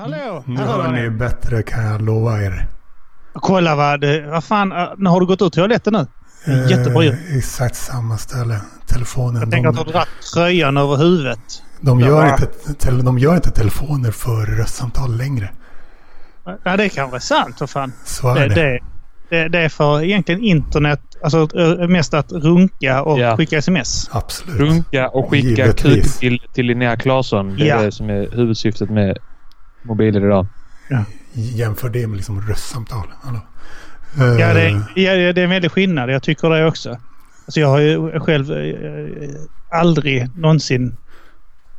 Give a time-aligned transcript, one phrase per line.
[0.00, 0.42] Hallå!
[0.46, 2.66] Nu Hallå, hör ni bättre kan jag lova er.
[3.34, 4.26] Kolla vad det...
[4.26, 6.06] Vad fan, nu har du gått ur toaletten nu?
[6.44, 7.12] Det är Jättebra ljud.
[7.30, 8.60] Eh, exakt samma ställe.
[8.86, 9.42] Telefonen.
[9.42, 11.38] Jag tänker att du har dragit tröjan över huvudet.
[11.80, 12.32] de, gör Ja.
[12.32, 12.46] inte,
[12.86, 15.50] tel- de gör inte telefoner för röstsamtal längre.
[16.64, 17.92] Ja, det kanske är sant för fan.
[18.04, 18.78] Så är Det, det.
[19.30, 23.36] det, det, är för egentligen internet, alltså äh, mest att runka och Ja.
[23.36, 24.10] skicka sms.
[24.12, 24.60] Absolut.
[24.60, 27.56] Runka och skicka kuk till, till Linnea Claesson.
[27.56, 27.82] Det är Ja.
[27.82, 29.18] det som är huvudsyftet med
[29.82, 30.46] mobiler idag.
[31.32, 33.06] Jämför det med liksom röstsamtal.
[33.22, 33.40] Hallå.
[34.38, 36.10] Ja, det, Eh, ja, det är en väldig skillnad.
[36.10, 36.90] Jag tycker det också.
[37.46, 39.30] Alltså jag har ju själv eh,
[39.70, 40.96] aldrig någonsin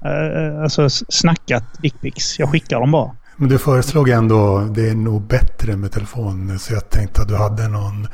[0.05, 2.39] eh, alltså snackat dickpics.
[2.39, 3.11] Jag skickar dem bara.
[3.35, 6.59] Men du föreslog ändå, det är nog bättre med telefon.
[6.59, 8.07] Så jag tänkte att du hade någon,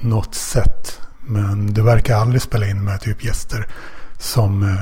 [0.00, 1.00] något sätt.
[1.26, 3.66] Men du verkar aldrig spela in med typ gäster
[4.18, 4.76] som...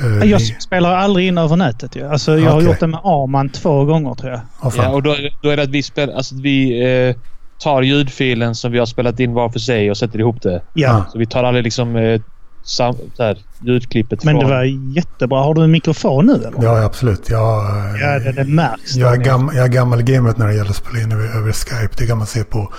[0.00, 2.08] eh, Jag ni- spelar aldrig in över nätet ju.
[2.08, 2.66] Alltså jag har Okej.
[2.68, 4.40] gjort det med Arman två gånger tror jag.
[4.72, 4.84] Fan.
[4.84, 7.16] Ja, och då, då är det att vi, spel, alltså att vi eh,
[7.58, 10.62] tar ljudfilen som vi har spelat in var för sig och sätter ihop det.
[10.74, 10.90] Ja.
[10.92, 11.04] Ah.
[11.12, 12.20] Så vi tar aldrig liksom eh,
[12.64, 14.50] sam, så här, ljudklippet Men det från...
[14.50, 14.64] var
[14.96, 15.40] jättebra.
[15.42, 16.52] Har du en mikrofon nu eller?
[16.62, 17.30] Ja, absolut.
[17.30, 18.96] Jag, eh, Ja, det, det märks.
[18.96, 21.52] jag, är gam, jag är gammal gamet när det gäller att spela in över, över
[21.52, 21.94] Skype.
[21.98, 22.72] Det kan man se på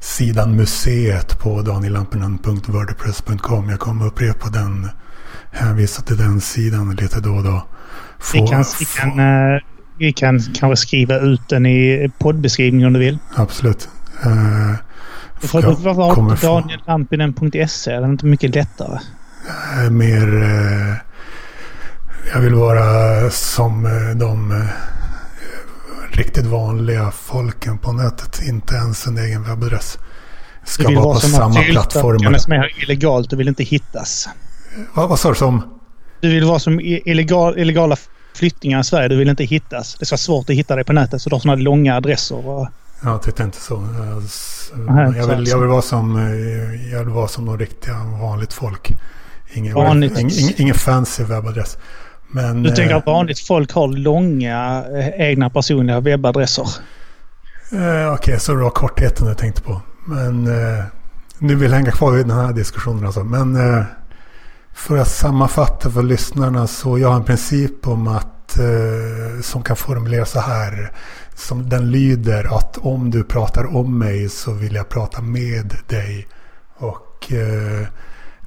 [0.00, 3.68] sidan museet på danielampinen.wordpress.com.
[3.70, 4.88] Jag kommer upprepa den.
[5.52, 7.66] Hänvisa till den sidan lite då och då.
[8.18, 9.18] Få- Vi kan, vi, få- kan,
[9.54, 9.60] eh,
[9.98, 13.18] vi kan kanske skriva ut den i poddbeskrivningen om du vill.
[13.34, 13.88] Absolut.
[14.24, 14.30] Eh,
[15.42, 17.90] Varför jag varför har inte få- danielampinen.se?
[17.90, 18.98] Det är inte mycket lättare.
[19.76, 20.42] är mer...
[20.42, 20.94] Eh,
[22.34, 23.82] jag vill vara som
[24.16, 24.64] de
[26.12, 28.42] riktigt vanliga folken på nätet.
[28.42, 29.98] Inte ens en egen webbadress.
[30.64, 32.38] Du Ska vill vara vara på som samma asylsökande plattformar.
[32.38, 33.30] som är illegalt.
[33.30, 34.28] Du vill inte hittas.
[34.94, 35.62] Vad, vad sa du som?
[36.20, 37.96] Du vill vara som illegal, illegala
[38.34, 39.08] flyktingar i Sverige.
[39.08, 39.94] Du vill inte hittas.
[39.94, 41.22] Det är så svårt att hitta dig på nätet.
[41.22, 42.48] Så du har sådana långa adresser.
[42.48, 42.68] Och,
[43.04, 43.88] Jag tyckte inte så.
[44.86, 48.92] Jag, vill, jag, vill vara som, eh, jag vill vara som de riktiga vanligt folk.
[49.52, 50.18] Ingen, Vanligt.
[50.18, 51.78] ing, ing, ingen fancy webbadress.
[52.28, 56.66] Men, du tänker eh, att vanligt folk har långa eh, egna personliga webbadresser.
[57.72, 59.80] Eh, Okej, så det var kortheten jag tänkte på.
[60.06, 60.84] Men eh,
[61.38, 63.24] nu vill jag hänga kvar i den här diskussionen alltså.
[63.24, 63.84] Men eh,
[64.72, 69.76] för att sammanfatta för lyssnarna så jag har en princip om att eh, som kan
[69.76, 70.92] formuleras så här.
[71.34, 76.28] Som den lyder att om du pratar om mig så vill jag prata med dig.
[76.76, 77.86] Och eh,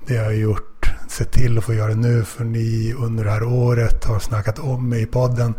[0.07, 3.43] det har jag gjort, sett till att få göra nu för ni under det här
[3.43, 5.53] året har snackat om mig i podden.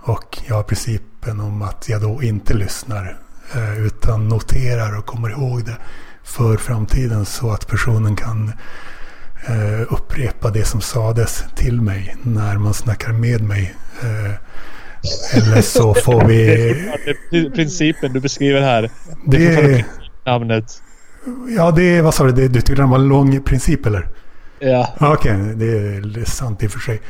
[0.00, 3.18] Och jag har principen om att jag då inte lyssnar
[3.54, 5.76] eh, utan noterar och kommer ihåg det
[6.24, 8.52] för framtiden så att personen kan
[9.46, 13.74] eh, upprepa det som sades till mig när man snackar med mig.
[14.02, 14.34] Eh,
[15.38, 16.46] eller så får vi...
[17.30, 18.90] Det är principen du beskriver här.
[19.26, 19.84] Det är Det,
[20.26, 20.82] namnet.
[21.56, 24.08] ja, det är, vad sa du, det, du tyckte det var en lång princip eller?
[24.60, 27.00] Ja, Okej, det, är- det är sant i och för sig.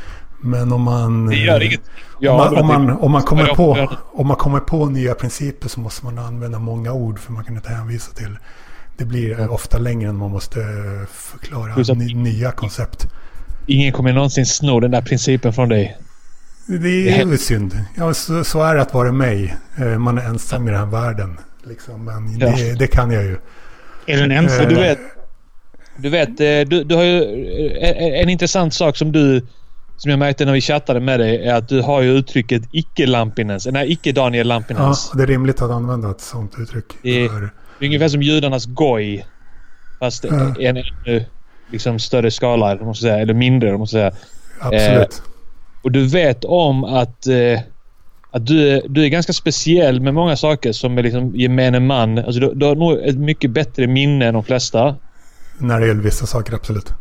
[0.41, 1.25] Men om man...
[1.25, 1.81] det gör inget.
[2.19, 4.85] Ja, om, man, men om, man, det- om, man kommer på, om man kommer på
[4.85, 8.37] nya principer så måste man använda många ord för man kan inte hänvisa till.
[8.99, 11.75] Det blir ofta längre än man måste eh, förklara
[12.13, 13.07] nya koncept.
[13.67, 15.97] Ingen kommer någonsin sno den där principen från dig.
[16.67, 17.79] Det är ju synd.
[17.97, 19.55] Ja, så, så är det att vara mig.
[19.77, 21.37] Eh, Man är ensam i den här världen.
[21.63, 22.05] Liksom.
[22.05, 22.47] Men Ja.
[22.55, 23.37] det, det kan jag ju.
[24.05, 24.61] Är du en ensam?
[24.63, 24.99] Eh, Du vet,
[25.97, 26.37] du, vet
[26.69, 27.23] du, du har ju
[27.81, 29.47] en, en intressant sak som du
[29.97, 33.67] som jag märkte när vi chattade med dig är att du har ju uttrycket icke-Lampinens.
[33.71, 35.11] Nej, icke-Daniel Ja, Lampinens.
[35.15, 36.85] det är rimligt att använda ett sånt uttryck.
[37.01, 37.49] Det För,
[37.79, 39.25] Det är ungefär som judarnas goj.
[39.99, 40.55] Fast Ja.
[40.59, 41.25] en ännu
[41.71, 43.19] liksom, större skala, eller måste säga.
[43.19, 44.11] Eller mindre, måste säga.
[44.59, 45.21] absolut.
[45.81, 47.59] Och du vet om att, eh,
[48.31, 52.17] att du, är, du är ganska speciell med många saker som är liksom gemene man.
[52.17, 54.95] Alltså, du, du har nog ett mycket bättre minne än de flesta.
[55.57, 56.93] När det gäller vissa saker, absolut.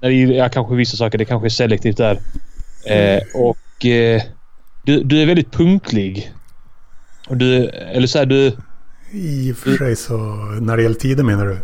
[0.00, 2.18] När det ja, kanske vissa saker, det kanske är selektivt där.
[2.86, 4.22] Eh, och eh,
[4.84, 6.32] du, du är väldigt punktlig.
[7.28, 8.52] Och du, eller så här, du...
[9.14, 10.16] I och för sig så,
[10.60, 11.58] när det gäller tiden menar du?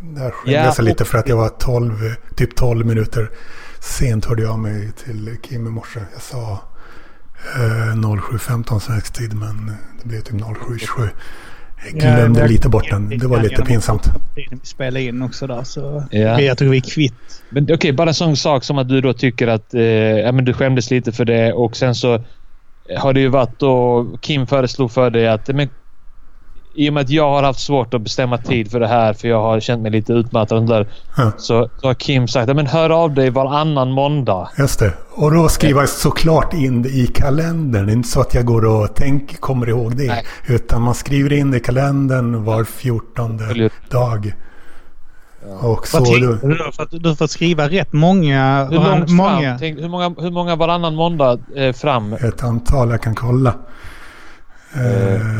[0.00, 3.30] Där skiljer Ja, jag sig lite för att jag var 12, typ 12 minuter
[3.80, 6.00] sent hörde jag mig till Kim i morse.
[6.12, 6.62] Jag sa
[7.56, 11.08] eh, 07.15 svensk tid men det blev typ 07.27.
[11.84, 13.08] Jag glömde Ja, lite bort den.
[13.18, 14.10] Det var lite pinsamt.
[14.36, 16.04] Vi spelade in också där så...
[16.10, 16.40] Ja.
[16.40, 17.42] Jag tror vi är kvitt.
[17.50, 20.44] Men okej, bara en sån sak som att du då tycker att eh, ja, men
[20.44, 22.24] du skämdes lite för det och sen så
[22.96, 25.68] har det ju varit då Kim föreslog för dig att men,
[26.74, 29.28] i och med att jag har haft svårt att bestämma tid för det här för
[29.28, 30.88] jag har känt mig lite utmattad och där.
[31.16, 31.32] Ja.
[31.38, 34.48] Så, så har Kim sagt men hör av dig varannan måndag.
[34.58, 34.92] Just det.
[35.10, 37.86] Och då skriver jag såklart in det i kalendern.
[37.86, 40.06] Det är inte så att jag går och tänker, kommer ihåg det.
[40.06, 40.24] Nej.
[40.46, 44.32] Utan man skriver in det i kalendern var fjortonde dag.
[45.60, 45.98] Och så...
[45.98, 46.38] Vad du?
[46.72, 48.68] För att du får skriva rätt många...
[48.70, 49.56] Hur långt många?
[49.58, 53.54] Tänk, hur, många, hur många varannan måndag eh, fram Ett antal jag kan kolla.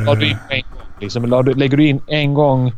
[0.07, 0.83] La du in en gång?
[1.01, 2.73] Liksom, la du, lägger du in en gång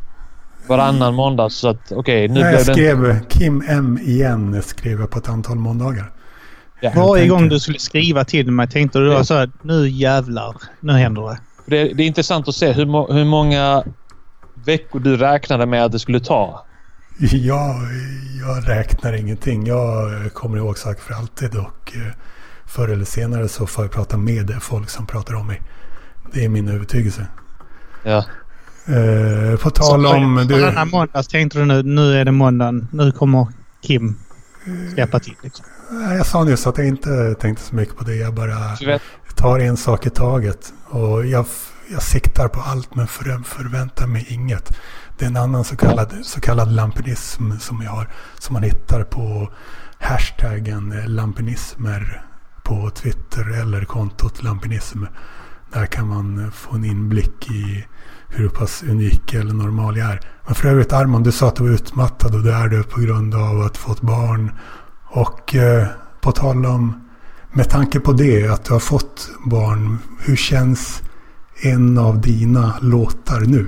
[0.67, 5.19] varannan måndag så att okej nu Nej, jag skrev Kim M igen skrev jag på
[5.19, 6.11] ett antal måndagar.
[6.81, 6.93] Ja.
[6.97, 10.57] Varje tänker- gång du skulle skriva till mig tänkte du då så här, nu jävlar,
[10.81, 11.39] nu händer det.
[11.67, 13.85] Det, det är intressant att se hur, hur många
[14.65, 16.65] veckor du räknade med att det skulle ta.
[17.33, 17.77] Jag,
[18.41, 19.67] jag räknar ingenting.
[19.67, 22.13] Jag kommer ihåg saker för alltid och eh,
[22.67, 25.63] förr eller senare så får jag prata med folk som pratar om mig.
[26.33, 27.27] Det är min övertygelse.
[28.03, 28.25] Ja.
[28.87, 30.47] Eh, på tal om...
[30.49, 32.89] Du, Varannan måndag tänkte du nu, nu är det måndagen.
[32.93, 33.47] Nu kommer
[33.81, 34.17] Kim
[34.95, 35.35] släppa till.
[35.43, 35.65] Liksom.
[35.91, 38.15] Nej, jag sa nyss att jag inte tänkte så mycket på det.
[38.15, 38.77] Jag bara
[39.35, 40.73] tar en sak i taget.
[40.89, 41.47] Och jag,
[41.91, 44.79] jag siktar på allt men för, förväntar mig inget.
[45.19, 48.09] Det är en annan så kallad, så kallad lampinism som jag har.
[48.39, 49.53] Som man hittar på
[49.99, 52.23] hashtaggen lampinismer
[52.63, 55.05] på Twitter eller kontot lampinism.
[55.73, 57.85] Där kan man eh, få en inblick i
[58.29, 60.21] hur pass unik eller normal jag är.
[60.47, 63.01] Men för övrigt Arman, du sa att du var utmattad och det är du på
[63.01, 64.51] grund av att fått barn.
[65.09, 65.87] Och eh,
[66.21, 67.09] på tal om,
[67.53, 69.99] med tanke på det, att du har fått barn.
[70.21, 71.03] Hur känns
[71.63, 73.67] en av dina låtar nu?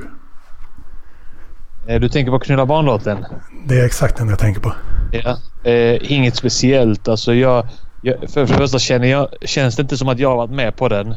[1.86, 3.24] eh, du tänker på Knulla barnlåten?
[3.66, 4.72] Det är exakt den jag tänker på.
[5.12, 5.38] Ja.
[5.70, 7.08] Eh, inget speciellt.
[7.08, 7.66] Alltså jag,
[8.02, 10.50] jag, för, för det första känner jag, känns det inte som att jag har varit
[10.50, 11.14] med på den.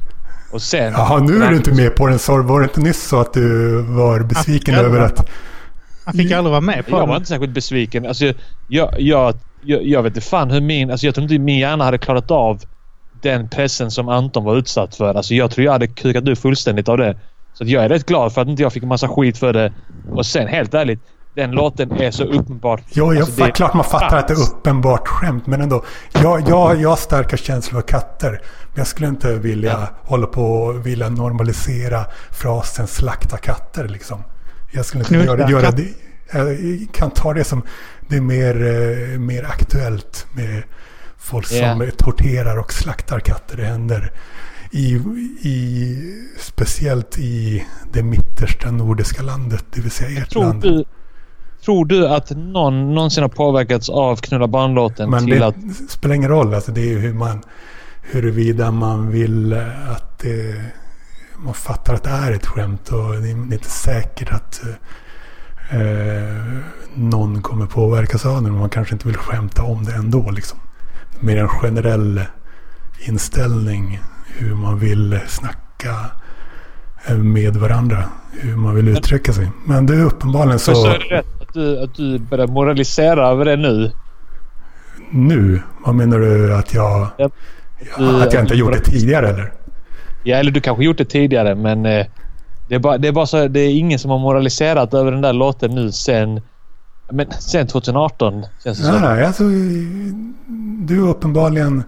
[0.52, 0.94] Och sen...
[0.94, 2.20] Jaha, nu är du inte med på den.
[2.20, 5.30] Så var det inte nyss så att du var besviken över att...
[6.06, 7.16] Han fick aldrig vara med på Jag var den.
[7.16, 8.06] inte särskilt besviken.
[8.06, 8.34] Alltså,
[8.68, 10.92] jag, jag, jag, jag vet inte fan hur min...
[10.92, 12.62] Alltså, jag tror inte min hjärna hade klarat av
[13.22, 15.16] den pressen som Anton var utsatt för.
[15.16, 17.18] Alltså, jag tror jag hade kukat ur fullständigt av det.
[17.54, 19.54] Så att jag är rätt glad för att inte jag fick en massa skit för
[19.54, 19.74] det.
[20.12, 21.00] Och sen helt ärligt.
[21.38, 22.82] Den låten är så uppenbart...
[22.90, 25.48] Ja, jag, alltså, det- klart man fattar att det är uppenbart skämt.
[25.48, 25.84] Men ändå.
[26.14, 28.32] Jag, jag, jag har starka känslor för katter.
[28.32, 29.88] Men jag skulle inte vilja Ja.
[30.02, 34.24] hålla på och vilja normalisera frasen slakta katter liksom.
[34.72, 35.88] Jag skulle inte göra, göra det.
[36.34, 37.62] Jag kan ta det som
[38.10, 38.56] det är mer,
[39.14, 40.64] eh, mer aktuellt med
[41.18, 41.82] folk som Ja.
[41.98, 43.58] torterar och slaktar katter.
[43.58, 44.12] Det händer
[44.72, 44.94] i,
[45.42, 45.98] i,
[46.40, 50.62] speciellt i det mittersta nordiska landet, det vill säga ert land.
[50.62, 50.86] du,
[51.66, 55.56] tror du att någon någonsin har påverkats av Knulla barnlåten Men till det att...
[55.90, 56.54] spelar ingen roll.
[56.54, 57.42] Alltså det är ju hur man,
[58.02, 60.62] huruvida man vill eh, att det,
[61.38, 62.90] man fattar att det är ett skämt.
[62.90, 64.62] Och det är inte säkert att
[65.70, 66.62] eh,
[66.94, 68.50] någon kommer påverkas av det.
[68.50, 70.32] Men man kanske inte vill skämta om det ändå.
[70.32, 70.60] Liksom.
[71.20, 72.22] Mer en generell
[73.08, 74.00] inställning.
[74.26, 75.96] Hur man vill snacka
[77.08, 78.04] eh, med varandra.
[78.32, 79.52] Hur man vill uttrycka sig.
[79.66, 80.82] Men det är uppenbarligen Så, så.
[80.82, 83.92] så är det rätt att du, att du börjar moralisera över det nu?
[85.10, 85.62] Nu?
[85.86, 87.08] Vad menar du att jag...
[87.18, 87.30] Ja.
[87.98, 89.54] Ja, att jag inte gjort det tidigare eller?
[90.24, 92.06] Ja, eller du kanske gjort det tidigare men eh,
[92.68, 95.22] det, är bara, det är bara så det är ingen som har moraliserat över den
[95.22, 96.42] där låten nu sen
[97.12, 99.44] men sen 2018 känns det Nej, nej, alltså,
[100.80, 101.84] du är uppenbarligen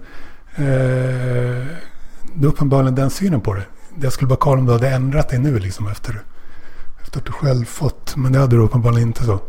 [0.55, 1.65] eh,
[2.33, 3.63] du är uppenbarligen den synen på det.
[4.01, 6.21] Jag skulle bara kolla om du hade ändrat dig nu liksom efter,
[7.03, 8.15] efter att du själv fått.
[8.15, 9.39] Men det hade du uppenbarligen inte så.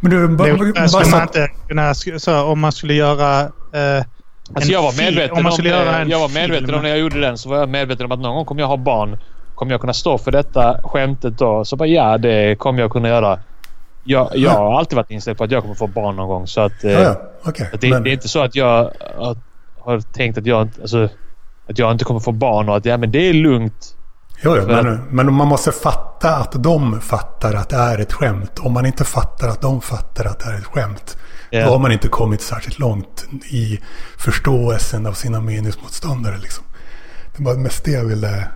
[0.00, 1.94] Men du, bara, Det bara, där skulle man inte kunna...
[2.18, 3.40] Så, om man skulle göra...
[3.40, 4.04] Eh,
[4.54, 6.82] Alltså jag var medveten om man om, skulle göra eh, en jag var medveten om
[6.82, 8.76] när jag gjorde den så var jag medveten om att någon gång kommer jag ha
[8.76, 9.18] barn.
[9.54, 11.64] Kommer jag kunna stå för detta skämtet då?
[11.64, 13.38] Så bara ja, det kommer jag kunna göra.
[14.04, 16.46] Jag, jag har alltid varit inställd på att jag kommer få barn någon gång.
[16.46, 17.70] Så att, eh, ja, ja, okej.
[17.72, 19.36] att det, Men- det är inte så att jag har,
[19.80, 21.08] har tänkt att jag, inte- alltså,
[21.68, 23.96] att jag inte kommer få barn och att ja, men det är lugnt.
[24.42, 28.58] Jo, jo, men, men man måste fatta att de fattar att det är ett skämt.
[28.58, 31.16] Om man inte fattar att de fattar att det är ett skämt.
[31.50, 31.64] Ja.
[31.64, 33.80] Då har man inte kommit särskilt långt i
[34.18, 36.38] förståelsen av sina meningsmotståndare.
[36.38, 36.64] Liksom.
[37.36, 38.48] Det var mest det jag ville...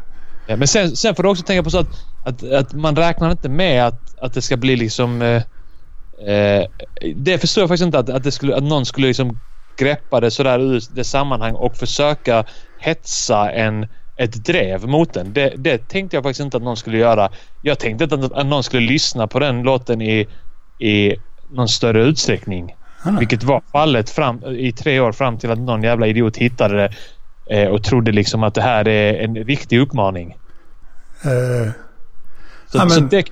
[0.47, 1.89] Ja, men sen, sen får du också tänka på så att,
[2.25, 5.23] att, att man räknar inte med att, att det ska bli liksom...
[5.23, 5.43] Eh,
[6.35, 6.67] eh,
[7.17, 9.39] det förstår jag faktiskt inte att, att, det skulle, att någon skulle liksom
[9.77, 12.45] greppa det sådär ur det sammanhang och försöka
[12.79, 13.87] hetsa en,
[14.21, 15.33] ett drev mot den.
[15.33, 17.29] Det, det tänkte jag faktiskt inte att någon skulle göra.
[17.62, 20.27] Jag tänkte inte att, att någon skulle lyssna på den låten i,
[20.79, 21.17] i
[21.50, 22.75] någon större utsträckning.
[23.05, 26.77] Ah, Vilket var fallet fram, i tre år fram till att någon jävla idiot hittade
[26.77, 26.91] det
[27.62, 30.31] eh, och trodde liksom att det här är en riktig uppmaning.
[31.25, 31.73] eh,
[32.67, 33.25] Så, Ja, men- så det,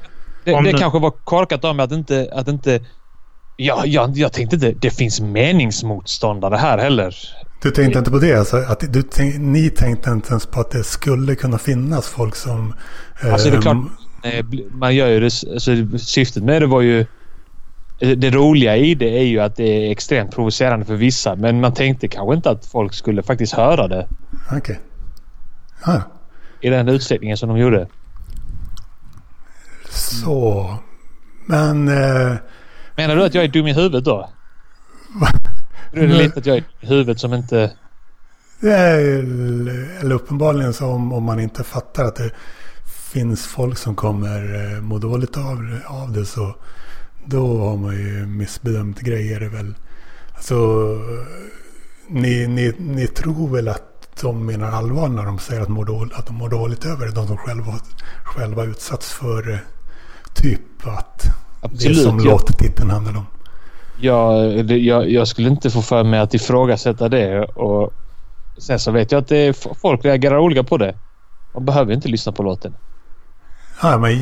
[0.45, 2.29] det, det du- kanske var korkat av mig att inte...
[2.33, 2.81] Att inte
[3.57, 7.15] ja, jag, jag tänkte inte det finns meningsmotståndare här heller.
[7.63, 8.35] Du tänkte inte på det?
[8.39, 9.03] Alltså, att du
[9.39, 12.75] ni tänkte inte ens på att det skulle kunna finnas folk som...
[13.23, 13.77] Alltså, det är ehm, klart.
[14.23, 15.25] Eh, Man gör ju det...
[15.53, 17.01] Alltså, syftet med det var ju...
[18.01, 21.35] eh, Det roliga i det är ju att det är extremt provocerande för vissa.
[21.37, 24.09] Men man tänkte kanske inte att folk skulle faktiskt höra det
[24.53, 24.81] Okej.
[25.87, 26.03] Ja, ja.
[26.61, 27.89] i den utsträckningen som de gjorde.
[29.91, 30.75] så.
[31.47, 31.89] Men...
[31.89, 32.37] Eh,
[32.97, 34.31] Menar du att jag är dum i huvudet då?
[35.93, 37.73] Du det är lite att jag är huvudet som inte...
[38.61, 38.71] det
[40.01, 42.31] eller uppenbarligen så om, om man inte fattar att det
[43.13, 46.55] finns folk som kommer eh, må dåligt av, av det så
[47.25, 49.75] då har man ju missbedömt grejer väl.
[50.35, 50.55] Alltså,
[52.09, 56.13] ni, ni, ni tror väl att de menar allvar när de säger att, mår dåligt,
[56.15, 57.13] att de mår dåligt över det.
[57.13, 57.75] De som själva,
[58.25, 59.59] själva utsatts för eh,
[60.35, 61.33] typ att det
[61.67, 62.03] Absolut.
[62.03, 63.27] som jag, låttiteln handlar om.
[64.01, 67.45] Jag, jag, jag skulle inte få för mig att ifrågasätta det.
[67.45, 67.93] Och
[68.59, 70.95] sen så vet jag att det är, folk reagerar olika på det.
[71.55, 72.75] Man behöver inte lyssna på låten.
[73.83, 74.19] Ja, men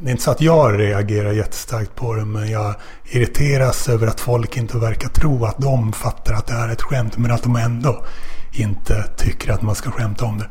[0.00, 2.74] det är inte så att jag reagerar jättestarkt på det, men jag
[3.10, 6.82] irriteras över att folk inte verkar tro att de fattar att det här är ett
[6.82, 8.04] skämt, men att de ändå
[8.52, 10.46] inte tycker att man ska skämta om det.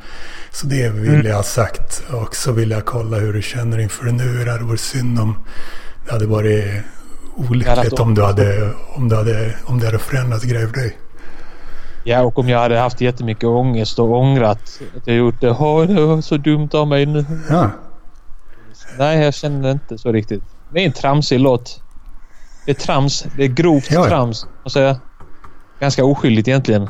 [0.52, 1.26] Så det vill Mm.
[1.28, 2.04] jag ha sagt.
[2.12, 4.44] Och så vill jag kolla hur du känner inför det nu.
[4.46, 5.36] Det hade varit synd om
[6.06, 6.66] det hade varit
[7.36, 10.98] olyckligt om du hade, om du hade, om det hade förändrat grejer för dig.
[12.04, 15.50] Ja, och om jag hade haft jättemycket ångest och ångrat att jag gjort det.
[15.52, 17.26] Åh, det var så dumt av mig nu.
[17.50, 17.70] Ja,
[18.98, 20.44] Nej, jag känner inte så riktigt.
[20.74, 21.82] Det är en tramsig låt.
[22.66, 23.26] Det är trams.
[23.38, 24.48] Det är grovt Ja, trams.
[24.72, 25.00] Säga.
[25.80, 26.90] Ganska oskyldigt egentligen.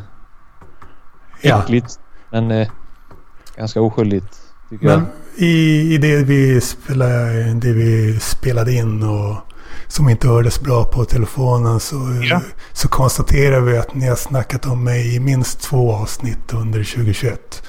[1.42, 1.62] ja.
[1.64, 2.00] Äckligt.
[2.32, 2.68] Men eh,
[3.58, 4.40] ganska oskyldigt.
[4.70, 5.00] Tycker jag.
[5.00, 9.36] Men i, i det, vi spelade, det vi spelade in och
[9.92, 11.96] som inte hördes bra på telefonen så,
[12.30, 12.42] Ja.
[12.74, 17.64] så konstaterar vi att ni har snackat om mig i minst två avsnitt under 2021.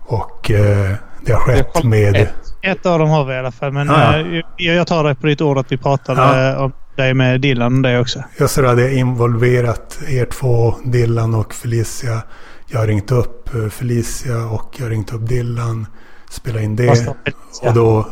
[0.00, 0.92] Och eh,
[1.24, 2.16] det har skett med...
[2.16, 2.28] ett.
[2.62, 3.72] Ett av dem har vi i alla fall.
[3.72, 4.26] Men Ah, eh,
[4.56, 6.50] jag, jag tar dig på ditt ord att vi pratade Ja.
[6.52, 8.22] eh, om dig med Dylan och det också.
[8.38, 12.22] Jag ser att det involverat er två, Dylan och Felicia.
[12.66, 15.86] Jag har ringt upp eh, Felicia och jag har ringt upp Dylan.
[16.30, 17.14] Spelat in det.
[17.62, 18.08] Och då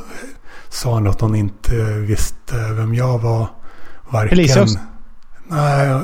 [0.69, 1.75] sa han att hon inte
[2.09, 3.47] visste vem jag var.
[4.11, 4.63] Varken...
[4.63, 4.79] Också?
[5.49, 6.01] Nej,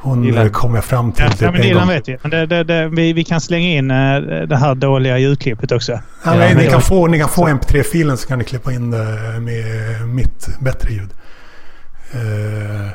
[0.00, 0.50] hon Dylan.
[0.50, 2.18] kom jag fram till Ja, typ ja, men en Dylan vet vi.
[2.22, 5.92] Men det, det, det, vi, vi kan slänga in eh, det här dåliga ljudklippet också.
[5.92, 8.90] Ja, Ja, men ni, kan få, ni kan få mp3-filen så kan ni klippa in
[8.90, 11.10] det med mitt bättre ljud.
[12.12, 12.88] Eh,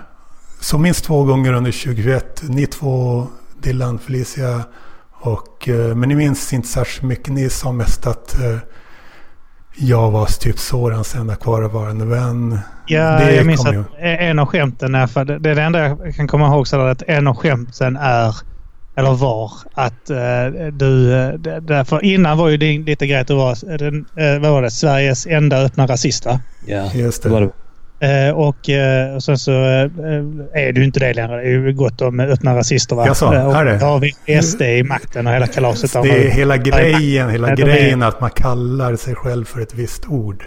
[0.60, 2.44] så minst två gånger under 2021.
[2.44, 3.28] Ni två,
[3.64, 4.64] Dylan, Felicia.
[5.12, 7.34] Och, eh, men ni minns inte särskilt mycket.
[7.34, 8.36] Ni sa mest att
[9.76, 12.60] jag var typ Sorans enda kvarvarande vän.
[12.88, 15.80] Ja, Det jag minns att en av skämten är, för det, det är det enda
[15.88, 18.36] jag kan komma ihåg, så är att en av skämten är,
[18.96, 20.18] eller var, att eh,
[20.74, 21.14] du...
[21.14, 21.30] eh,
[21.62, 24.72] Därför innan var ju din lite grej att du var, den, eh, vad var det,
[24.72, 26.40] Sveriges enda öppna rasist va?
[26.66, 27.50] Ja, Just det var det.
[28.04, 29.90] Eh, och, eh, och sen så eh,
[30.54, 31.36] är du inte det längre.
[31.36, 33.08] Det är ju gott om öppna rasister va?
[33.08, 33.78] Jaså, Eh, är det?
[33.78, 35.94] Har vi SD i makten och hela kalaset.
[36.04, 39.62] Det är hela grejen, hela Nej, de är- grejen att man kallar sig själv för
[39.62, 40.44] ett visst ord.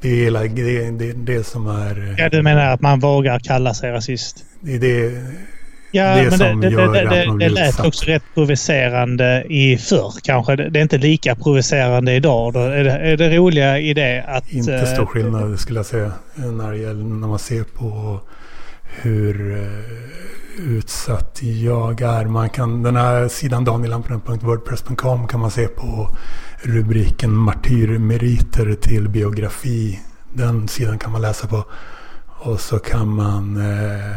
[0.00, 2.14] Det är hela det, det, det som är...
[2.18, 4.44] Ja, du menar att man vågar kalla sig rasist?
[4.60, 5.22] Det är det,
[5.94, 7.86] Ja, Det men det, som det, gör det, att det, man det lät utsatt.
[7.86, 10.56] också rätt provocerande i förr kanske.
[10.56, 12.52] Det är inte lika provocerande idag.
[12.52, 14.50] Då är, det, är det roliga i det att...
[14.52, 16.12] inte eh, stor skillnad skulle jag säga.
[16.34, 18.20] När, det gäller, när man ser på
[19.02, 22.24] hur eh, utsatt jag är.
[22.24, 26.16] Man kan, den här sidan danielampen.wordpress.com kan man se på
[26.62, 30.00] rubriken Martyrmeriter till biografi.
[30.32, 31.64] Den sidan kan man läsa på.
[32.26, 34.16] Och så kan man eh,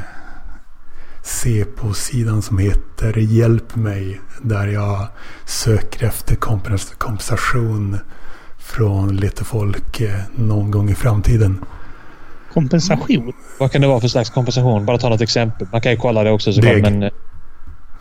[1.28, 4.22] se på sidan som heter Hjälp mig.
[4.42, 5.08] Där jag
[5.46, 7.98] söker efter kompens- kompensation
[8.60, 11.66] från lite folk eh, någon gång i framtiden.
[12.54, 13.34] Kompensation.
[13.60, 14.86] Vad kan det vara för slags kompensation?
[14.86, 15.68] Bara ta något exempel.
[15.72, 16.74] Man kan ju kolla det också såklart.
[16.74, 16.84] Deg.
[16.84, 17.10] Men eh,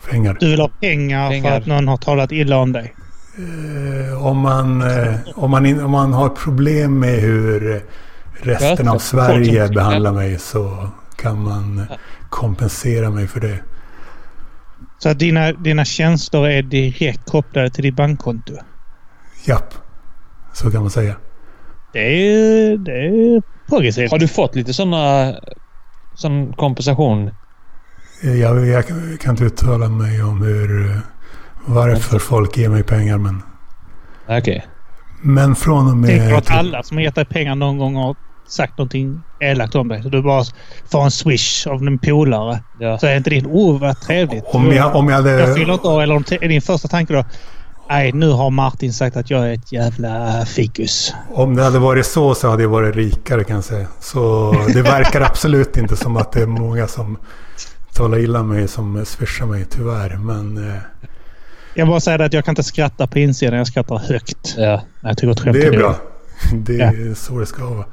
[0.09, 0.37] Pengar.
[0.39, 1.49] Du vill ha pengar, Pengar.
[1.49, 2.93] för att någon har talat illa om dig.
[3.37, 7.81] Eh, om, man, eh, om, man in, om man har problem med hur eh,
[8.41, 11.87] resten av Sverige behandlar mig så kan man
[12.29, 13.59] kompensera mig för det.
[14.97, 18.53] Så att dina, dina tjänster är direkt kopplade till ditt bankkonto.
[19.45, 19.73] Japp,
[20.53, 21.15] så kan man säga.
[21.93, 24.11] Det är, det är progressivt.
[24.11, 25.35] har du fått lite sådana
[26.15, 27.31] sån kompensation?
[28.23, 28.85] Eh, Jag, jag
[29.19, 30.97] kan inte uttala mig om hur, eh,
[31.65, 33.41] varför folk ger mig pengar men,
[34.29, 34.65] Okej.
[35.21, 36.37] Men från och Tänker du med...
[36.37, 38.15] att alla som har gett dig pengar någon gång har
[38.47, 40.03] sagt någonting elakt om dig?
[40.03, 40.43] Så du bara
[40.91, 42.63] får en swish av en polare.
[42.79, 42.97] Ja.
[42.97, 44.43] Så är inte din oh vad trevligt.
[44.47, 45.73] Om jag, om jag Jag fyller hade...
[45.73, 46.01] inte år.
[46.03, 47.25] Eller om är din första tanke då?
[47.89, 51.13] Nej, nu har Martin sagt att jag är ett jävla fikus.
[51.33, 53.87] Om det hade varit så så hade jag varit rikare kan jag säga.
[53.99, 57.17] Så det verkar absolut inte som att det är många som
[57.93, 60.15] talar illa om mig som swishar mig tyvärr.
[60.17, 60.75] Men eh,
[61.73, 63.57] Jag bara säger att jag kan inte skratta på insidan.
[63.57, 64.55] Jag skrattar högt.
[64.57, 64.81] Ja.
[65.01, 65.95] Jag tycker det är bra.
[66.53, 67.85] Det är så det ska vara.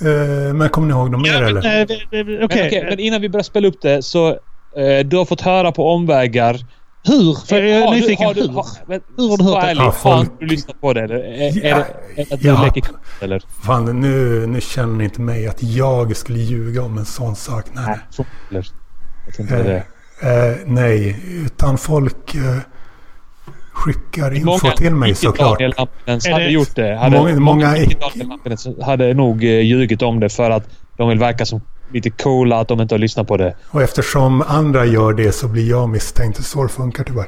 [0.00, 1.80] Eh, Men kommer ni ihåg något mer Ja, men, eller?
[1.80, 2.66] eh, Okej.
[2.66, 4.28] okej, men innan vi börjar spela upp det så...
[4.76, 6.66] Eh, du har fått höra på omvägar.
[7.04, 7.46] Hur?
[7.46, 8.26] För jag är nyfiken.
[8.26, 8.48] har du- hur?
[8.48, 9.72] har- men Hur har du hört det?
[9.72, 11.14] Ja, Har folk- du lyssnat på det eller?
[11.16, 11.84] Är, Ja, är
[12.16, 12.64] det är det att du ja.
[12.74, 12.84] leker
[13.20, 13.42] eller?
[13.66, 17.64] Fan, nu, nu känner ni inte mig att jag skulle ljuga om en sån sak.
[17.72, 17.84] Nej.
[17.86, 18.66] Nej, så- eller?
[19.36, 19.84] Jag inte är det.
[20.50, 22.56] Eh, nej, utan folk eh,
[23.78, 25.58] skickar info Många till mig såklart.
[25.58, 26.96] Daniel Lampinens hade det- gjort det.
[26.96, 27.76] Hade, Många- många
[28.14, 31.60] Lampinens hade nog eh, ljugit om det för att de vill verka som
[31.92, 33.54] lite coola att de inte har lyssnat på det.
[33.70, 36.44] Och eftersom andra gör det så blir jag misstänkt.
[36.44, 37.26] Så det funkar tyvärr.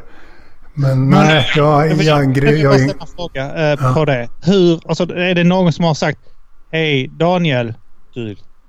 [0.75, 3.79] Men Men- nej, jag, Jag jag, jag, jag vill jag, bara ställa en fråga eh,
[3.81, 3.93] Ja.
[3.95, 4.29] på det.
[4.45, 6.19] Hur, alltså, är det någon som har sagt
[6.73, 7.75] Hej Daniel,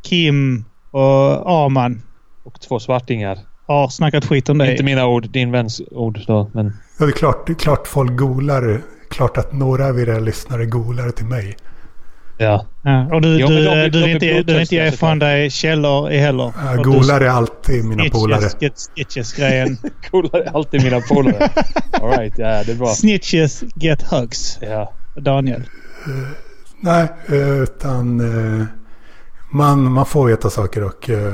[0.03, 2.01] Kim och Arman
[2.45, 3.37] och två svartingar.
[3.67, 4.71] Har snackat skit om dig.
[4.71, 6.49] Inte mina ord, din väns ord då.
[6.53, 6.65] Men
[6.99, 8.81] Ja, det är klart, det är klart folk golar.
[9.09, 11.57] Klart att några av era lyssnare golar till mig.
[12.37, 12.65] ja.
[12.83, 15.49] Ja, och du, Jo, du, de är- du, de inte, du inte ge ifrån dig
[15.49, 16.53] källor i heller.
[16.65, 18.41] Jag Och golar är alltid mina polare.
[18.41, 19.77] snitches, get stitches-grejen.
[20.11, 21.49] Coola är alltid mina polare.
[22.01, 22.87] Alright, ja det är bra.
[22.87, 24.57] snitches get hugs.
[24.61, 24.93] Ja.
[25.15, 25.63] Daniel.
[26.79, 28.19] Nej, eh, utan
[28.59, 28.65] eh,
[29.51, 31.09] man, man får veta saker och...
[31.09, 31.33] eh,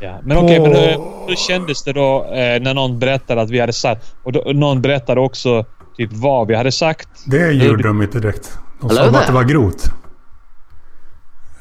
[0.00, 3.50] Ja, men okej, På- men hur, hur kändes det då eh, när någon berättade att
[3.50, 4.14] vi hade sagt...
[4.22, 5.64] Och då, någon berättade också
[5.96, 7.08] typ vad vi hade sagt.
[7.26, 8.58] Det gjorde de inte direkt.
[8.80, 9.90] De sa bara att det var grovt.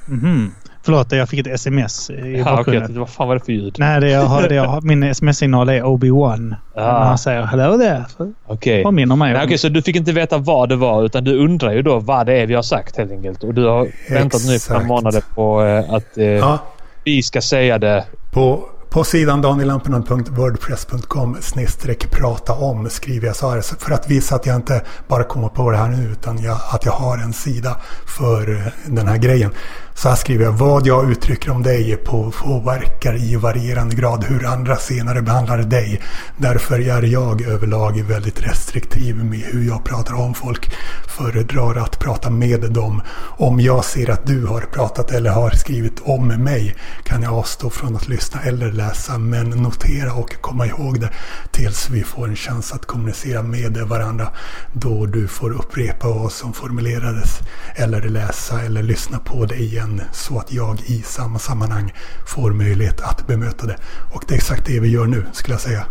[0.06, 0.51] Mhm.
[0.84, 3.00] Förlåt, jag fick ett sms i Ja, okej, bakgrunden.
[3.00, 3.75] vad fan var det för ljud?
[3.79, 6.56] Nej, det jag har, det jag har, min sms-signal är Obi-Wan.
[6.75, 7.03] Ah.
[7.03, 8.06] Han säger hello there.
[8.48, 8.84] Okej.
[8.84, 9.46] Påminner mig Nej, om.
[9.46, 12.25] okej, så du fick inte veta vad det var utan du undrar ju då vad
[12.25, 13.44] det är vi har sagt helt enkelt.
[13.44, 14.88] Och du har väntat nu i fem Exakt.
[14.88, 16.60] månader på eh, att eh, Ja,
[17.08, 18.06] vi ska säga det.
[18.32, 23.62] på, på sidan danielampinen.wordpress.com snedstreck prata om skriver jag så här.
[23.62, 26.86] För att visa att jag inte bara kommer på det här nu utan jag, att
[26.86, 27.78] jag har en sida
[28.17, 29.52] för den här grejen.
[29.97, 30.51] Så här skriver jag.
[30.51, 36.01] Vad jag uttrycker om dig påverkar i varierande grad hur andra senare behandlar dig.
[36.38, 40.71] Därför är jag överlag väldigt restriktiv med hur jag pratar om folk.
[41.17, 43.01] Föredrar att prata med dem.
[43.38, 47.69] Om jag ser att du har pratat eller har skrivit om mig kan jag avstå
[47.69, 49.17] från att lyssna eller läsa.
[49.17, 51.10] Men notera och komma ihåg det
[51.51, 54.27] tills vi får en chans att kommunicera med varandra.
[54.73, 57.39] Då du får upprepa vad som formulerades
[57.75, 61.93] eller läsa eller lyssna på det igen så att jag i samma sammanhang
[62.28, 63.78] får möjlighet att bemöta det.
[64.13, 65.86] Och det är exakt det vi gör nu skulle jag säga.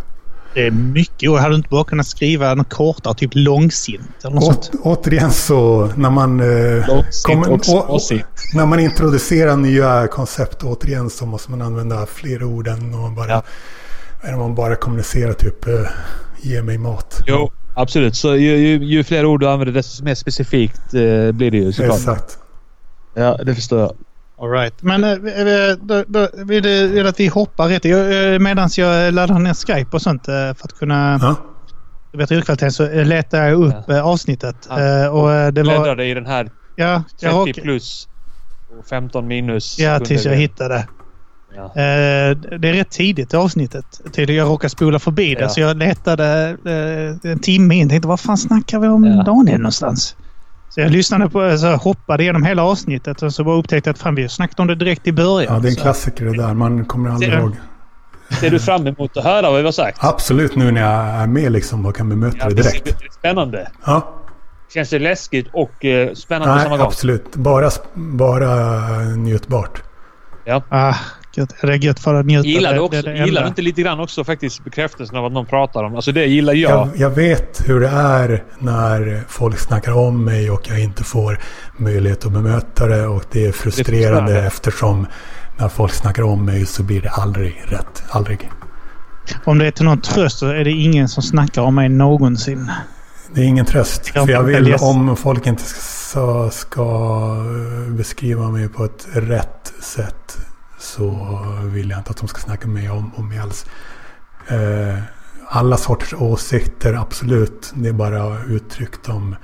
[0.53, 1.29] Det är mycket.
[1.29, 4.71] Och hade du inte bara kunnat skriva något kortare, typ långsint eller något sånt?
[4.73, 6.85] Å, återigen så när man, eh,
[7.23, 8.25] kommer- och småsint.
[8.53, 13.15] när man introducerar nya koncept återigen så måste man använda fler ord än om man
[13.15, 13.43] bara, Ja.
[14.23, 15.73] än om man bara kommunicerar typ eh,
[16.41, 17.23] ge mig mat.
[17.27, 18.15] Jo, absolut.
[18.15, 21.73] Så ju, ju, ju fler ord du använder desto mer specifikt eh, blir det ju
[21.73, 21.97] såklart.
[21.97, 22.37] Exakt.
[23.17, 23.91] Ja, det förstår jag.
[24.41, 24.73] All right.
[24.83, 25.15] Men äh,
[25.81, 27.85] då, då, vill du att vi hoppar rätt?
[27.85, 31.35] Jag, medan jag laddar ner Skype och sånt för att kunna Ja.
[32.11, 34.01] förbättra ljudkvaliteten så letar jag upp Ja.
[34.01, 34.55] avsnittet.
[34.69, 35.09] Ja.
[35.09, 35.73] Och det var...
[35.79, 38.07] Bläddrade i den här Ja, 30 jag råkade, plus
[38.79, 39.79] och 15 minus.
[39.79, 40.87] ja, tills jag hittade.
[41.55, 41.71] Ja.
[41.75, 41.81] Det
[42.69, 43.85] är rätt tidigt i avsnittet.
[44.13, 45.49] Tydligen jag råkade spola förbi det Ja.
[45.49, 46.57] så jag letade
[47.23, 47.89] en timme in.
[47.89, 49.23] Tänkte vad fan snackar vi om Ja.
[49.23, 50.15] Daniel någonstans?
[50.77, 54.15] Så jag lyssnade på, så hoppade igenom hela avsnittet och så bara upptäckte att fan
[54.15, 55.53] vi snackade om det direkt i början.
[55.53, 56.53] ja, det är en klassiker det där.
[56.53, 57.55] Man kommer aldrig Det- ihåg.
[58.39, 59.97] Ser du fram emot att höra vad vi har sagt?
[60.03, 63.13] Absolut nu när jag är med liksom och kan bemöta Ja, det det är direkt.
[63.13, 63.71] spännande.
[63.85, 64.13] Ja.
[64.73, 66.87] Känns det läskigt och eh, spännande på Nej, samma gång?
[66.87, 67.35] absolut.
[67.35, 68.65] Bara, bara
[69.15, 69.83] njutbart.
[70.69, 70.93] Ah,
[71.35, 72.47] Det är att njuta.
[72.47, 75.17] Gillar du, Det- också, det är det gillar du inte lite grann också faktiskt bekräftelsen
[75.17, 75.95] av att någon pratar om?
[75.95, 76.71] Alltså det gillar jag.
[76.71, 81.39] Jag, jag vet hur det är när folk snackar om mig och jag inte får
[81.77, 83.07] möjlighet att bemöta det.
[83.07, 84.47] Och det är frustrerande frustrerande.
[84.47, 85.07] eftersom
[85.59, 88.03] när folk snackar om mig så blir det aldrig rätt.
[88.09, 88.49] Aldrig.
[89.45, 92.71] Om det är till någon tröst så är det ingen som snackar om mig någonsin.
[93.33, 94.11] Det är ingen tröst.
[94.15, 97.27] Jag För jag vill, om folk inte ska, ska
[97.87, 100.46] beskriva mig på ett rätt sätt
[100.87, 101.09] så
[101.63, 103.65] vill jag inte att de ska snacka med om, om mig alls.
[104.47, 104.99] Eh,
[105.49, 107.71] alla sorters åsikter, absolut.
[107.75, 109.35] Det är bara att uttrycka dem.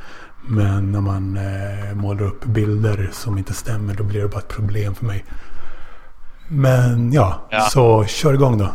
[0.48, 4.48] Men när man eh, målar upp bilder som inte stämmer då blir det bara ett
[4.48, 5.26] problem för mig.
[6.48, 7.62] Men ja, Ja.
[7.62, 8.70] så kör igång då.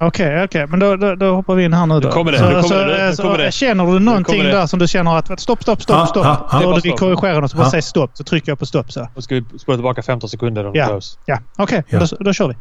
[0.00, 0.66] Okej, okej.
[0.66, 2.08] Men då, då, då hoppar vi in här nu då.
[2.08, 3.52] Nu kommer det, Så, nu kommer så, det, nu så, kommer det.
[3.52, 4.50] Känner du någonting det.
[4.50, 6.24] där som du känner att stopp, stopp, stopp, Ja, stopp.
[6.24, 6.60] ja, ja.
[6.62, 7.18] Då Det är du vill bara stopp.
[7.18, 7.70] korrigera något så bara Ja.
[7.70, 8.10] säg stopp.
[8.16, 9.08] Så trycker jag på stopp så.
[9.14, 10.86] Då ska vi spola tillbaka 15 sekunder om det Ja.
[10.86, 11.18] behövs.
[11.24, 11.84] Ja, okej.
[11.88, 11.98] Ja.
[11.98, 12.54] Då, då kör vi.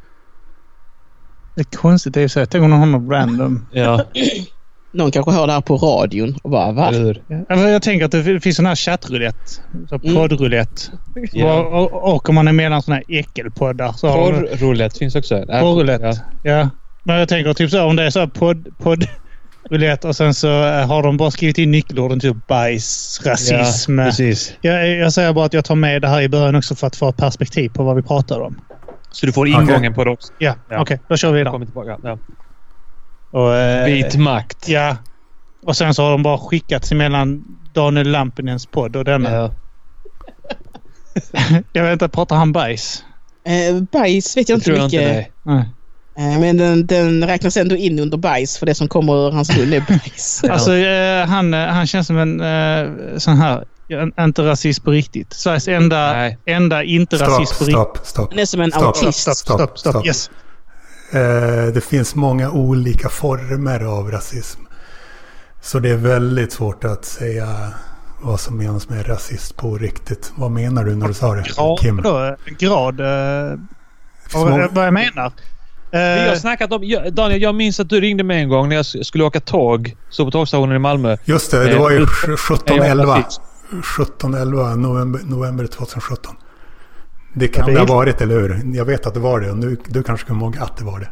[1.56, 2.48] Det är konstigt i och för sig.
[2.48, 3.65] Tänk om någon har någon random.
[3.71, 4.02] Ja,
[4.93, 6.86] Någon kanske hör det här på radion och bara va?
[7.50, 9.52] Alltså, jag tänker att det finns sån här chattroulette.
[9.89, 10.15] Så Mm.
[10.15, 10.82] poddroulette.
[11.32, 11.54] Ja.
[11.60, 15.15] Och, och, och om man är mellan såna här äckelpoddar så har de Porrroulette finns
[15.15, 15.43] också.
[15.48, 16.21] Nej, porroulette.
[16.41, 16.52] Ja.
[16.52, 16.69] Ja.
[17.08, 19.08] Men jag tänker typ så om det är så här podd, podd
[19.70, 24.00] roulette och sen så eh, har de bara skrivit in nyckelorden typ bajs, rasism.
[24.00, 24.54] Ja, precis.
[24.62, 26.96] jag, jag säger bara att jag tar med det här i början också för att
[26.96, 28.60] få perspektiv på vad vi pratar om.
[29.12, 30.34] Så du får ingången på det också.
[30.39, 30.82] Ja, Ja.
[30.82, 31.00] okej.
[31.10, 31.52] då kör vi vidare.
[31.52, 31.98] Kommer tillbaka.
[32.04, 32.18] Ja.
[33.32, 34.70] Och, eh, Vit makt.
[34.70, 34.98] Ja.
[35.65, 39.32] Och sen så har de bara skickats emellan Daniel Lampinens podd och denna.
[39.32, 39.52] Ja.
[41.74, 43.04] Jag vet inte, pratar han bajs?
[43.46, 44.98] Eh, bajs vet jag Det inte tror jag inte.
[45.18, 45.34] mycket.
[45.44, 45.70] Nej.
[46.17, 49.58] Eh, men den, den räknas ändå in under bajs för det som kommer ur hans
[49.58, 50.41] mun är bajs.
[50.49, 53.63] Alltså, eh, han, eh, han känns som en eh, sån här,
[54.19, 55.34] inte rasist på riktigt.
[55.34, 56.38] Sveriges enda, Nej.
[56.45, 57.75] enda inte Stopp, rasist på riktigt.
[57.75, 58.30] stopp, stopp.
[58.32, 59.19] Han är som en Stopp, autist.
[59.19, 59.80] Stopp, stopp, stopp.
[59.80, 60.06] stopp.
[60.06, 60.30] Yes.
[61.12, 64.62] Eh, det finns många olika former av rasism.
[65.62, 67.47] Så det är väldigt svårt att säga
[68.21, 70.32] vad som menas med rasist på riktigt.
[70.36, 72.01] Vad menar du när du sa det, Grad, Kim?
[72.01, 73.58] då, grad eh,
[74.36, 75.32] många- vad jag menar.
[75.95, 76.84] Vi har Eh, snackat om...
[76.84, 79.93] jag- Daniel, jag minns att du ringde mig en gång när jag skulle åka tåg.
[80.10, 81.17] Stod på tågstationen i Malmö.
[81.25, 83.05] Just det, det Eh, var ju ut- 17-11.
[83.05, 83.41] rasist.
[83.97, 86.36] 17-11 november, november 2017.
[87.34, 88.62] Det kan det ha varit, eller hur?
[88.75, 89.51] Jag vet att det var det.
[89.51, 91.08] Och nu, du kanske kommer ihåg att det var det.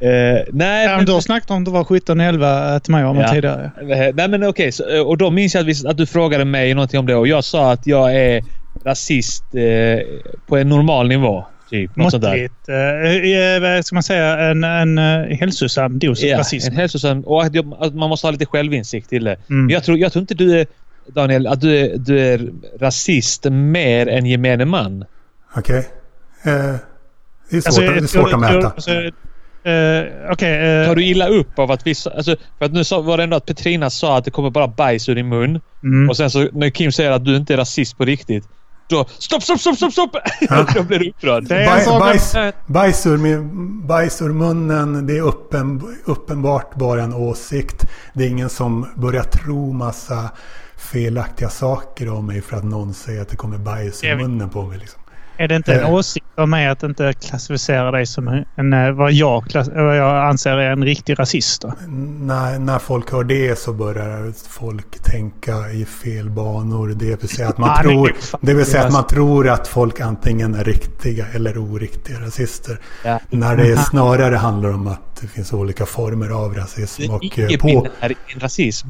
[0.00, 3.28] Eh, nej, ja, men du har snackat om det var 17-11 till mig om Ja.
[3.28, 3.70] tidigare.
[3.80, 4.72] Eh, nej, men okej.
[4.72, 7.14] så, eh, och då minns jag att, vi, att du frågade mig någonting om det
[7.16, 8.42] och jag sa att jag är
[8.84, 10.06] rasist eh,
[10.46, 11.46] på en normal nivå.
[11.74, 11.96] Typ.
[11.96, 12.12] Något.
[12.12, 12.68] Måttligt.
[12.68, 14.38] Eh, eh, vad ska man säga?
[14.50, 16.70] En, en uh, hälsosam dos Ja, rasism.
[16.72, 17.20] en hälsosam...
[17.20, 19.36] Och att, jag, att man måste ha lite självinsikt till det.
[19.50, 19.64] Mm.
[19.66, 20.66] Men jag tror, jag tror inte du är...
[21.06, 22.40] Daniel, att du är, du är
[22.80, 25.04] rasist mer än gemene man.
[25.56, 25.78] Okej?
[26.44, 26.52] Eh,
[27.50, 28.66] det är svårt, Alltså, det är jag svårt tror- att mäta.
[28.68, 30.80] Alltså, eh, Okej.
[30.80, 32.10] eh, Tar du illa upp av att vissa...
[32.10, 34.68] Alltså, för att nu sa, var det ändå att Petrina sa att det kommer bara
[34.68, 35.60] bajs ur din mun.
[35.82, 36.08] mm.
[36.10, 38.44] Och sen så när Kim säger att du inte är rasist på riktigt.
[38.86, 39.06] Då...
[39.18, 40.16] Stopp, stopp, stopp, stopp, stopp!
[40.74, 41.44] då blir du upprörd.
[41.44, 42.34] Det är Baj, sak bajs,
[42.66, 43.42] bajs, ur
[43.86, 47.86] bajs ur munnen, det är uppen, uppenbart bara en åsikt.
[48.14, 50.30] Det är ingen som börjar tro massa
[50.76, 54.50] felaktiga saker om mig för att någon säger att det kommer bajs ur Jag munnen
[54.50, 54.78] på mig.
[54.78, 55.03] Liksom.
[55.36, 55.94] Är det inte en Eh.
[55.94, 60.28] åsikt av mig att inte klassificera dig som en, eh, vad, jag, klass, vad jag
[60.28, 61.62] anser är en riktig rasist?
[61.62, 61.72] Då?
[62.18, 66.88] När, när folk hör det så börjar folk tänka i fel banor.
[66.88, 69.68] Det vill säga att man, Ah, tror, det är vill säga att man tror att
[69.68, 72.80] folk antingen är riktiga eller oriktiga rasister.
[73.04, 73.20] Ja.
[73.30, 77.10] När det snarare handlar om att det finns olika former av rasism.
[77.10, 78.88] Och eh, på, binär rasism.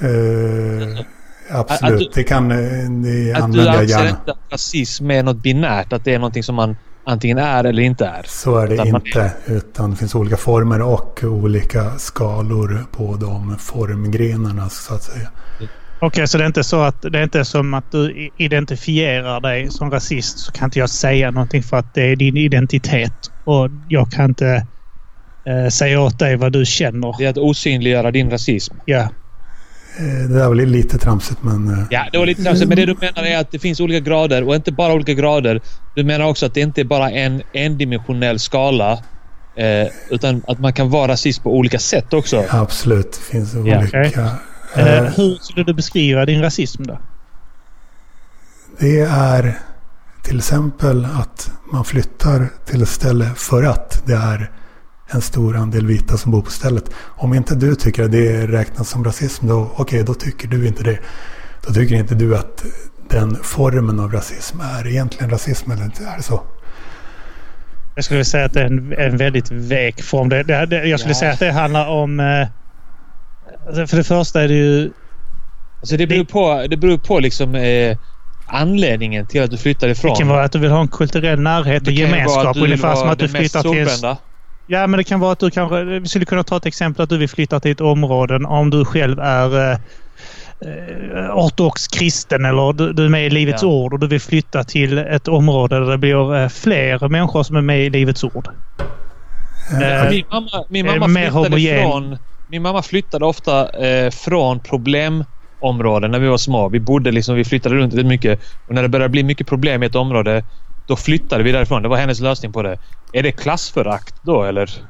[0.00, 1.04] Eh,
[1.50, 4.10] absolut, Att du- det kan eh, det Att du använder jag anser gärna.
[4.10, 5.92] inte att rasism är något binärt.
[5.92, 8.22] Att det är någonting som man antingen är eller inte är.
[8.26, 9.32] Så är det Utan man- inte.
[9.46, 15.28] Utan det finns olika former och olika skalor på de formgrenarna så att säga.
[16.00, 19.70] Okej, så det är inte så att det är inte som att du identifierar dig
[19.70, 23.12] som rasist så kan inte jag säga någonting för att det är din identitet.
[23.44, 24.66] Och jag kan inte
[25.48, 27.14] eh, säga åt dig vad du känner.
[27.18, 28.74] Det är att osynliggöra din rasism.
[28.84, 29.08] Ja.
[29.98, 31.68] Eh, Det där var lite tramsigt men...
[31.74, 32.68] eh, Ja, det var lite tramsigt.
[32.68, 35.60] Men det du menar är att det finns olika grader och inte bara olika grader.
[35.94, 38.92] Du menar också att det inte är bara en endimensionell skala.
[39.56, 42.44] Eh, utan att man kan vara rasist på olika sätt också.
[42.50, 44.00] Absolut, det finns Ja, olika.
[44.00, 44.12] okej.
[44.16, 44.32] Eh,
[44.76, 46.98] Eh, hur skulle du beskriva din rasism då?
[48.78, 49.58] Det är
[50.22, 54.50] till exempel att man flyttar till ett ställe för att det är
[55.10, 56.84] en stor andel vita som bor på stället.
[57.16, 60.82] Om inte du tycker att det räknas som rasism, då, okej, då tycker du inte
[60.82, 60.98] det.
[61.66, 62.64] Då tycker inte du att
[63.10, 66.42] den formen av rasism är egentligen rasism, eller inte är det så?
[67.94, 70.28] Jag skulle säga att det är en, en väldigt vek form.
[70.28, 71.18] Det, det, det, jag skulle Ja.
[71.18, 72.20] säga att det handlar om...
[72.20, 72.46] Eh,
[73.66, 74.92] alltså för det första är det ju...
[75.80, 77.96] Alltså det beror på, det beror på liksom eh,
[78.46, 80.10] anledningen till att du flyttar ifrån.
[80.12, 82.56] Det kan vara att du vill ha en kulturell närhet och gemenskap.
[82.56, 84.16] Ungefär som vara att du den mest flyttar till...
[84.66, 85.84] Ja, men det kan vara att du kanske...
[85.84, 88.84] Vi skulle kunna ta ett exempel att du vill flytta till ett område om du
[88.84, 89.78] själv är eh,
[90.60, 93.68] eh, ortodox kristen eller du, du är med i Livets Ja.
[93.68, 97.56] Ord och du vill flytta till ett område där det blir eh, fler människor som
[97.56, 98.48] är med i Livets Ord.
[99.82, 101.82] Eh, Min mamma, min det mamma flyttade homogen?
[101.82, 102.18] från...
[102.48, 106.68] Min mamma flyttade ofta eh, från problemområden när vi var små.
[106.68, 108.40] Vi bodde liksom, vi flyttade runt lite mycket.
[108.68, 110.44] Och när det började bli mycket problem i ett område,
[110.86, 111.82] då flyttade vi därifrån.
[111.82, 112.78] Det var hennes lösning på det.
[113.12, 114.82] Är det klassförakt då eller?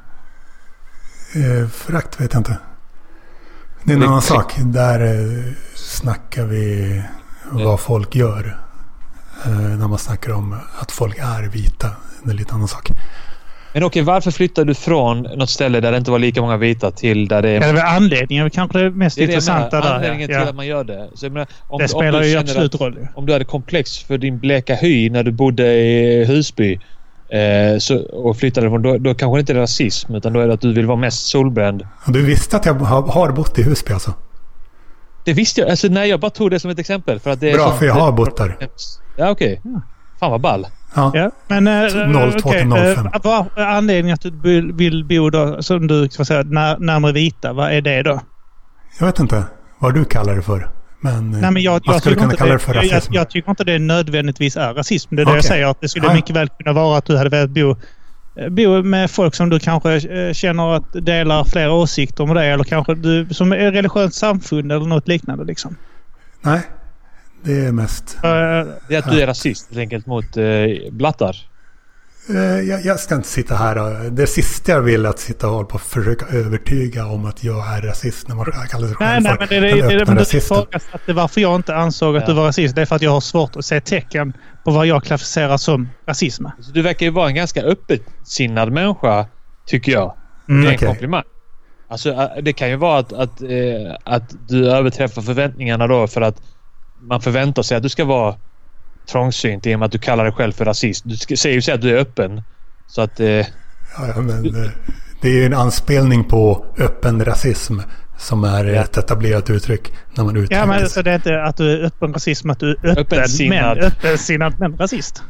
[1.35, 2.57] Eh, Förakt vet jag inte.
[3.83, 4.53] Det är en Det- annan sak.
[4.57, 7.03] Där eh, snackar vi
[7.51, 8.59] vad folk gör.
[9.45, 11.87] Eh, När man snackar om att folk är vita.
[12.23, 12.91] Det är en lite annan sak.
[13.77, 16.91] Men okej, varför flyttade du från något ställe där det inte var lika många vita
[16.91, 17.59] till där det Ja, är...
[17.59, 19.89] det är väl anledningen kanske det mest Det är det intressanta menar.
[19.89, 19.95] där.
[19.95, 20.39] Anledningen ja.
[20.39, 21.09] till att man gör det.
[21.15, 23.07] Så jag menar, om, Det spelar du ju känner absolut att- roll.
[23.15, 26.79] Om du hade komplex för din bleka hy när du bodde i Husby
[27.29, 30.47] eh, så, och flyttade från, då, då kanske det inte är rasism utan då är
[30.47, 31.87] det att du vill vara mest solbränd.
[32.07, 34.13] Du visste att jag har har bott i Husby alltså?
[35.25, 35.69] Det visste jag.
[35.69, 37.19] Alltså, nej, jag bara tog det som ett exempel.
[37.19, 38.57] För att det är Bra, för jag har bott där.
[39.17, 39.61] Ja, okej.
[40.19, 40.67] Fan vad ball.
[40.97, 41.11] Ja.
[41.13, 41.67] Ja, men...
[41.67, 43.05] eh, 02 okej, till 05.
[43.05, 47.53] eh, Vad är anledningen att du vill- bo då, som du säga, när, närmare vita?
[47.53, 48.21] Vad är det då?
[48.99, 49.43] Jag vet inte
[49.79, 50.69] vad du kallar det för.
[51.01, 53.13] Men, eh, Nej, men jag, jag, tycker inte det jag, rasism.
[53.13, 55.15] jag tycker inte det nödvändigtvis är rasism.
[55.15, 55.65] Det är det jag säger.
[55.67, 56.13] Att det skulle Ja.
[56.13, 57.75] mycket väl kunna vara att du hade velat bo,
[58.39, 59.93] eh, bo med folk som du kanske
[60.27, 62.49] eh, känner att delar flera åsikter med dig.
[62.51, 65.43] Eller kanske du som är religiöst samfund eller något liknande.
[65.45, 65.75] Liksom.
[66.41, 66.61] Nej,
[67.47, 68.17] det är mest...
[68.23, 68.29] Eh,
[68.87, 70.43] Det är att du är rasist helt enkelt mot eh,
[70.91, 71.35] blattar.
[72.29, 74.11] Eh, Jag, jag ska inte sitta här och...
[74.11, 77.43] Det sista jag vill är att sitta och hålla på och försöka övertyga om att
[77.43, 79.87] jag är rasist när man kallar sig Nej, själv nej, för men det är det,
[79.87, 80.57] det, det, men rasisten.
[80.57, 82.27] ifrågasatte varför jag inte ansåg att Ja.
[82.27, 82.75] du var rasist.
[82.75, 84.33] Det är för att jag har svårt att se tecken
[84.65, 86.45] på vad jag klassificerar som rasism.
[86.61, 89.25] Så du verkar ju vara en ganska öppetsinnad människa,
[89.65, 90.15] tycker jag.
[90.49, 90.61] Mm.
[90.61, 90.87] Det är en Okej.
[90.87, 91.23] komplimang.
[91.89, 93.41] Alltså, det kan ju vara att, att,
[94.03, 96.41] att du överträffar förväntningarna då för att
[97.09, 98.35] man förväntar sig att du ska vara
[99.11, 101.03] trångsynt i och med att du kallar dig själv för rasist.
[101.05, 102.41] Du ska, säger ju att du är öppen.
[102.87, 103.19] Så att...
[103.19, 103.27] Eh,
[103.99, 104.71] Ja, ja, men eh,
[105.21, 107.79] det är ju en anspelning på öppen rasism
[108.17, 108.81] som är Ja.
[108.81, 110.89] ett etablerat uttryck när man uttrycker Ja, men sig.
[110.89, 113.77] så det är inte att du är öppen rasism, att du är öppen, Öppensinnad.
[113.77, 115.23] men, öppensinnad men rasist.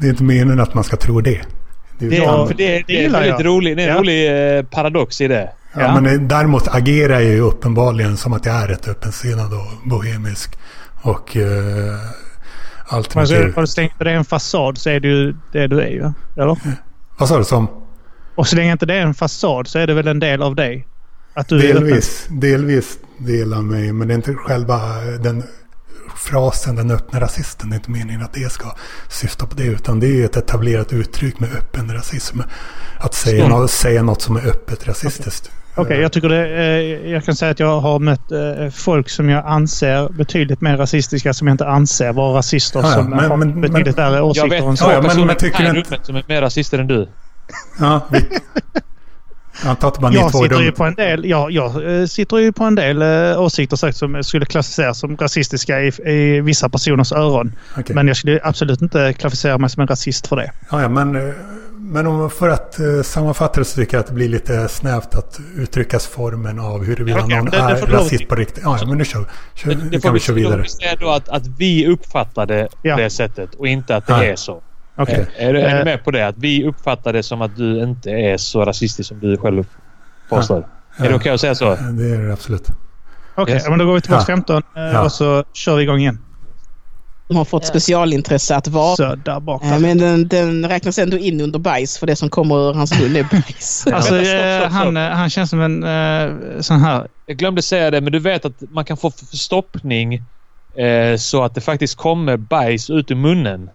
[0.00, 1.40] Det är inte meningen att man ska tro det.
[1.98, 3.88] Det är det, Ja, för det, det det är en gillar väldigt rolig, det är
[3.88, 4.00] en Ja.
[4.00, 5.50] rolig eh, paradox i det.
[5.74, 6.00] Ja, Ja.
[6.00, 10.58] Men eh, däremot agerar jag ju uppenbarligen som att jag är rätt öppensinnad och bohemisk.
[11.02, 11.98] Och uh, Men
[12.88, 13.54] så, alternativ.
[13.56, 16.12] och så länge det är en fasad så är det ju det du är ju.
[16.36, 16.56] Eller?
[17.18, 17.44] Vad sa du?
[17.44, 17.68] Som?
[18.34, 20.54] Och så länge inte det är en fasad så är det väl en del av
[20.54, 20.86] dig?
[21.48, 21.58] Du.
[21.58, 23.92] Delvis, delvis del av mig.
[23.92, 24.78] Men det är inte själva
[25.22, 25.42] den
[26.18, 27.70] frasen den öppna rasisten.
[27.70, 28.74] Det är inte meningen att det ska
[29.08, 29.64] syfta på det.
[29.64, 32.40] Utan det är ett etablerat uttryck med öppen rasism.
[33.00, 33.58] Att säga, Mm.
[33.58, 35.50] något, säga något som är öppet rasistiskt.
[35.74, 36.48] Okej, jag tycker det.
[36.48, 40.76] Eh, jag kan säga att jag har mött eh, folk som jag anser betydligt mer
[40.76, 42.80] rasistiska som jag inte anser vara rasister.
[42.80, 44.84] Ja, ja, som men- har men- betydligt men- värre Jag åsikter vet än så.
[44.84, 45.50] två Ja, ja, men- personer i
[45.82, 47.08] det här som är mer rasister än du.
[47.80, 48.18] Ja, vi,
[49.62, 52.06] jag antar att bara ni Jag är sitter, ju på en del, jag, jag eh,
[52.06, 56.40] sitter ju på en del eh, åsikter sagt, som skulle klassificeras som rasistiska i, i
[56.40, 57.52] vissa personers öron.
[57.78, 57.94] Okej.
[57.94, 60.52] Men jag skulle absolut inte klassificera mig som en rasist för det.
[60.70, 61.34] Ja, ja, men, eh,
[61.80, 65.14] men om, för att uh, sammanfatta det så tycker jag att det blir lite snävt
[65.14, 68.60] att uttryckas formen av huruvida Okej, någon det- det är lov rasist på riktigt.
[68.64, 70.62] Ja, ja, men nu kör, kör, Det, nu det kan får vi vi köra vidare.
[70.62, 72.94] vi säga då att, att vi uppfattar det Ja.
[72.94, 74.24] på det sättet och inte att det Ja.
[74.24, 74.62] är så.
[74.98, 75.26] Okej.
[75.36, 75.78] Är, du- är Eh.
[75.78, 76.26] du med på det?
[76.26, 79.64] Att vi uppfattar det som att du inte är så rasistisk som du själv
[80.28, 80.66] påstår.
[80.96, 81.64] Är det okej att säga så?
[81.64, 82.66] Ja, Det är det absolut.
[83.34, 83.68] Okej, Yes.
[83.68, 84.34] men då går vi till box Ja.
[84.34, 85.02] 15 eh, Ja.
[85.04, 86.18] och så kör vi igång igen.
[87.28, 88.96] De har fått specialintresse att vara.
[88.96, 89.62] Så där bak.
[89.64, 93.00] Ja, men den, den räknas ändå in under bajs för det som kommer ur hans
[93.00, 93.86] mun är bajs.
[93.92, 94.96] Alltså, stopp, eh, stopp, han, stopp.
[94.96, 97.06] eh, han känns som en eh, sån här...
[97.26, 100.14] Jag glömde säga det, men du vet att man kan få förstoppning
[100.76, 103.70] eh, så att det faktiskt kommer bajs ut ur munnen.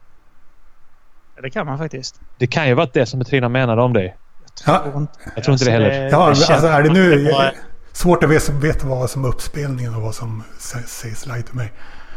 [1.43, 2.15] Det kan man faktiskt.
[2.39, 4.15] Det kan ju vara det som Petrina menade om dig.
[4.65, 6.09] Ja, Tror inte- Jag tror inte det heller.
[6.11, 7.31] ja alltså är det nu...
[7.93, 11.55] Svårt att veta, veta vad som är uppspelningen och vad som sä- sägs live till
[11.55, 11.71] mig.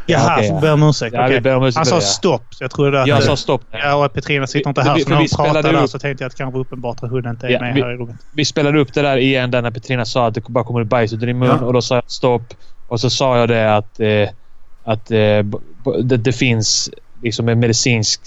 [0.05, 0.59] Jaha, Okej, så ja.
[0.61, 1.13] ber om ursäkt.
[1.13, 2.07] Ja, ber om ursäkt Han sa det, ja.
[2.07, 3.07] stopp, så jag trodde att...
[3.07, 3.61] Jag sa stopp.
[3.71, 5.89] Ja, och Petrina sitter inte Vi- här, vi- så när vi hon pratar där upp-
[5.89, 7.81] så tänkte jag att det kanske var uppenbart att hon inte är Ja, med vi-
[7.81, 8.15] här i rummet.
[8.33, 11.13] Vi spelade upp det där igen där när Petrina sa att det bara kommer bajs
[11.13, 11.65] ut ur din mun Ja.
[11.65, 12.53] och då sa jag stopp.
[12.87, 14.29] Och så sa jag det att, eh,
[14.83, 15.17] att eh,
[16.03, 16.89] det, det finns
[17.23, 18.21] liksom en medicinsk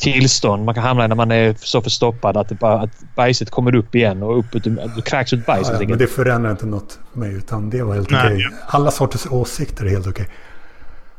[0.00, 3.50] tillstånd man kan hamna i när man är så förstoppad att, det bara, att bajset
[3.50, 5.68] kommer upp igen och upp det kräks ut bajs.
[5.72, 8.46] Ja, ja, men det förändrar inte något för mig utan det var helt Nej, okej.
[8.66, 10.28] Alla sorters åsikter är helt okej.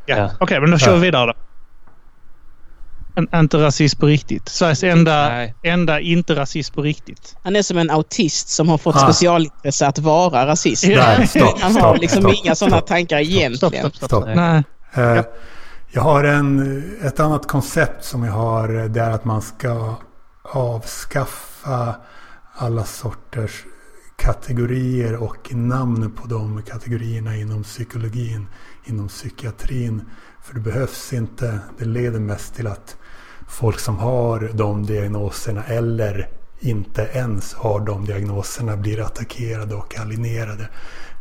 [0.06, 0.18] Ja.
[0.18, 0.32] Ja.
[0.40, 0.96] Okej, men då kör Ja.
[0.96, 1.34] vi vidare då.
[3.16, 4.50] En, inte rasist på riktigt.
[4.50, 5.54] Sveriges enda, Nej.
[5.64, 7.36] enda inte rasist på riktigt.
[7.44, 9.00] Han är som en autist som har fått Ah.
[9.00, 10.84] specialintresse att vara rasist.
[10.84, 10.96] Ja.
[10.98, 13.58] Där, stopp, Han har stopp, liksom stopp, inga sådana tankar Stopp, egentligen.
[13.58, 14.10] stopp, stopp.
[14.10, 14.26] Stopp.
[14.36, 14.64] Nej.
[14.94, 15.24] Eh,
[15.94, 18.68] jag har en, ett annat koncept som jag har.
[18.68, 19.96] Det är att man ska
[20.42, 21.96] avskaffa
[22.54, 23.66] alla sorters
[24.16, 28.48] kategorier och namn på de kategorierna inom psykologin,
[28.86, 30.02] inom psykiatrin.
[30.44, 31.60] För det behövs inte.
[31.78, 32.98] Det leder mest till att
[33.48, 40.70] folk som har de diagnoserna eller inte ens har de diagnoserna blir attackerade och alinerade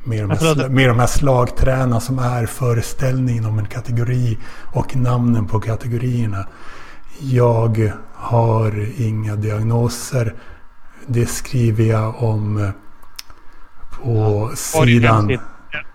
[0.04, 4.38] med de, här, med de här slagträna som är föreställningen om en kategori
[4.72, 6.46] och namnen på kategorierna.
[7.20, 10.34] Jag har inga diagnoser.
[11.06, 12.72] Det skriver jag om
[14.02, 15.38] på ja, sidan.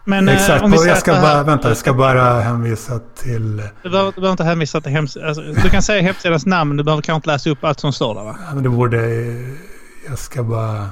[0.04, 3.64] Men, eh, Exakt, och jag ska bara, vänta, jag ska bara hänvisa till...
[3.84, 5.28] Du behöver, du behöver inte hänvisa till hemsidan.
[5.28, 8.16] Alltså, du kan säga hemsidans namn, du behöver kanske inte läsa upp allt som står
[8.16, 8.36] där va?
[8.48, 9.00] Ja, men det borde...
[10.08, 10.90] Jag ska bara...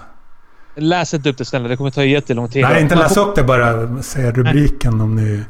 [0.75, 2.61] Läs inte upp det snälla, det kommer ta jättelång tid.
[2.61, 4.01] Nej, inte läsa upp det bara.
[4.03, 5.03] Säga rubriken Nej.
[5.03, 5.43] om ni...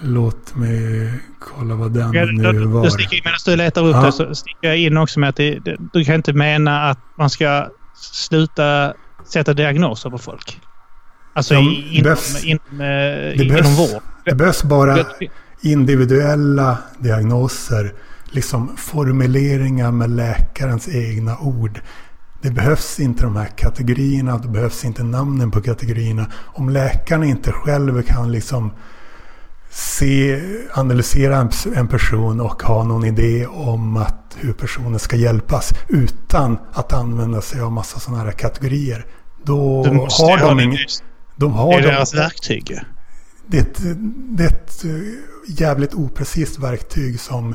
[0.00, 2.84] Låt mig kolla vad den ja, nu var.
[2.84, 4.02] Du sticker, medan du letar upp ja.
[4.06, 6.98] det så sticker jag in också med att det, det, du kan inte mena att
[7.18, 7.68] man ska
[8.12, 10.60] sluta sätta diagnoser på folk.
[11.34, 14.02] Alltså De in, behövs, in, in, det inom behövs, vård.
[14.24, 14.98] Det behövs bara
[15.60, 17.92] individuella diagnoser.
[18.30, 21.80] Liksom formuleringar med läkarens egna ord.
[22.44, 26.26] Det behövs inte de här kategorierna, det behövs inte namnen på kategorierna.
[26.44, 28.72] Om läkaren inte själv kan liksom
[29.70, 30.40] se,
[30.74, 36.58] analysera en, en person och ha någon idé om att hur personen ska hjälpas utan
[36.72, 39.06] att använda sig av massa sådana här kategorier.
[39.42, 40.78] Då har de ingen...
[41.36, 42.80] De har det är de, deras verktyg.
[43.46, 43.78] Det,
[44.36, 44.84] det är ett
[45.48, 47.54] jävligt oprecist verktyg som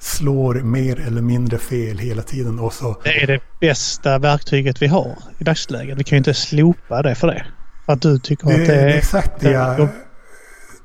[0.00, 2.58] slår mer eller mindre fel hela tiden.
[2.58, 3.00] Och så...
[3.04, 5.98] Det är det bästa verktyget vi har i dagsläget.
[5.98, 7.46] Vi kan ju inte slopa det för det.
[7.86, 8.88] För att du tycker det, att det är...
[8.88, 9.88] Exakt det jag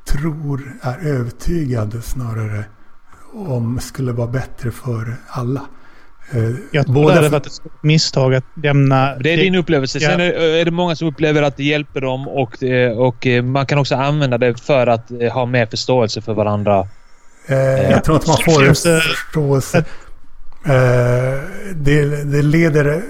[0.07, 2.65] tror är övertygad snarare
[3.33, 5.61] om skulle vara bättre för alla.
[6.31, 9.15] Eh, jag tror det hade varit ett misstag att lämna...
[9.15, 9.99] Det är din upplevelse.
[9.99, 10.25] Sen ja.
[10.25, 13.79] är det många som upplever att det hjälper dem och, eh, och eh, man kan
[13.79, 16.87] också använda det för att ha mer förståelse för varandra.
[17.47, 19.77] Eh, jag tror inte man får förståelse.
[20.65, 21.39] Eh,
[21.75, 23.03] det, det leder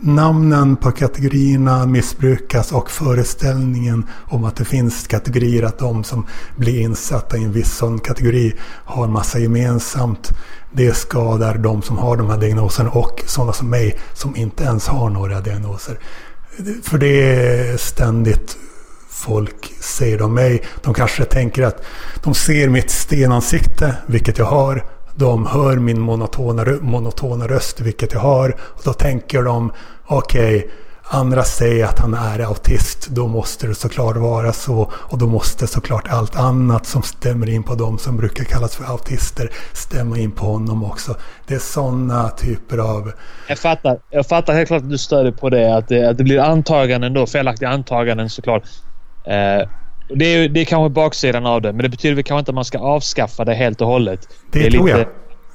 [0.00, 6.80] namnen på kategorierna missbrukas och föreställningen om att det finns kategorier, att de som blir
[6.80, 10.30] insatta i en viss sån kategori har en massa gemensamt.
[10.72, 14.86] Det skadar de som har de här diagnoserna och sådana som mig som inte ens
[14.86, 15.98] har några diagnoser.
[16.82, 18.56] För det är ständigt
[19.16, 20.62] folk säger om mig.
[20.82, 21.82] De kanske tänker att
[22.22, 24.84] de ser mitt stenansikte, vilket jag har.
[25.14, 28.56] De hör min monotona, monotona röst, vilket jag har.
[28.60, 29.72] Och då tänker de,
[30.06, 30.70] okej, okay,
[31.08, 33.08] andra säger att han är autist.
[33.08, 34.92] Då måste det såklart vara så.
[34.92, 38.84] Och då måste såklart allt annat som stämmer in på dem som brukar kallas för
[38.84, 41.16] autister stämma in på honom också.
[41.46, 43.12] Det är sådana typer av...
[43.48, 43.98] Jag fattar.
[44.10, 45.76] Jag fattar helt klart att du stöder på det.
[45.76, 47.26] Att det, att det blir antaganden då.
[47.26, 48.62] Felaktiga antaganden såklart.
[49.26, 49.68] Eh,
[50.08, 52.54] det är, det är kanske baksidan av det, men det betyder väl kanske inte att
[52.54, 54.28] man ska avskaffa det helt och hållet.
[54.50, 55.08] Det, det är tror lite, jag.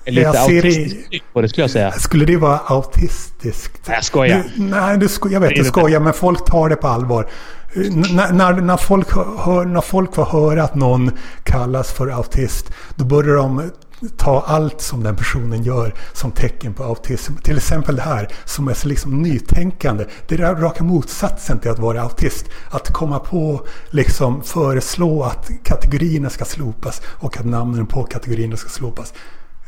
[0.06, 1.92] Är lite jag autistiskt i, på det skulle jag säga.
[1.92, 3.90] Skulle det vara autistiskt?
[3.90, 4.44] Jag skojar.
[4.56, 7.28] Du, nej, du sko, jag vet du skojar, men folk tar det på allvar.
[7.76, 11.12] N när, när, folk hör, när folk får höra att någon
[11.44, 13.72] kallas för autist, då börjar de
[14.18, 17.34] ta allt som den personen gör som tecken på autism.
[17.36, 20.06] Till exempel det här som är så liksom nytänkande.
[20.28, 22.46] Det är raka motsatsen till att vara autist.
[22.70, 28.70] Att komma på, liksom föreslå att kategorierna ska slopas och att namnen på kategorierna ska
[28.70, 29.14] slopas.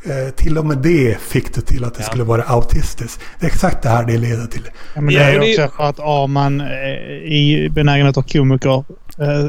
[0.06, 2.06] Eh, till och med det fick det till att det ja.
[2.06, 3.20] skulle vara autistiskt.
[3.40, 4.68] Det är exakt det här det leder till.
[4.94, 6.66] Ja, men det är ju också för att Arman eh,
[7.32, 8.84] i benägenhet och komiker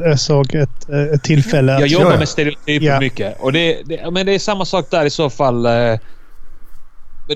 [0.04, 1.71] jag såg ett, ett tillfälle.
[1.71, 2.99] Jag jobbar med stereotyper ja.
[2.99, 3.36] mycket.
[3.39, 5.65] Och det, det, men det är samma sak där i så fall.
[5.65, 5.99] Eh,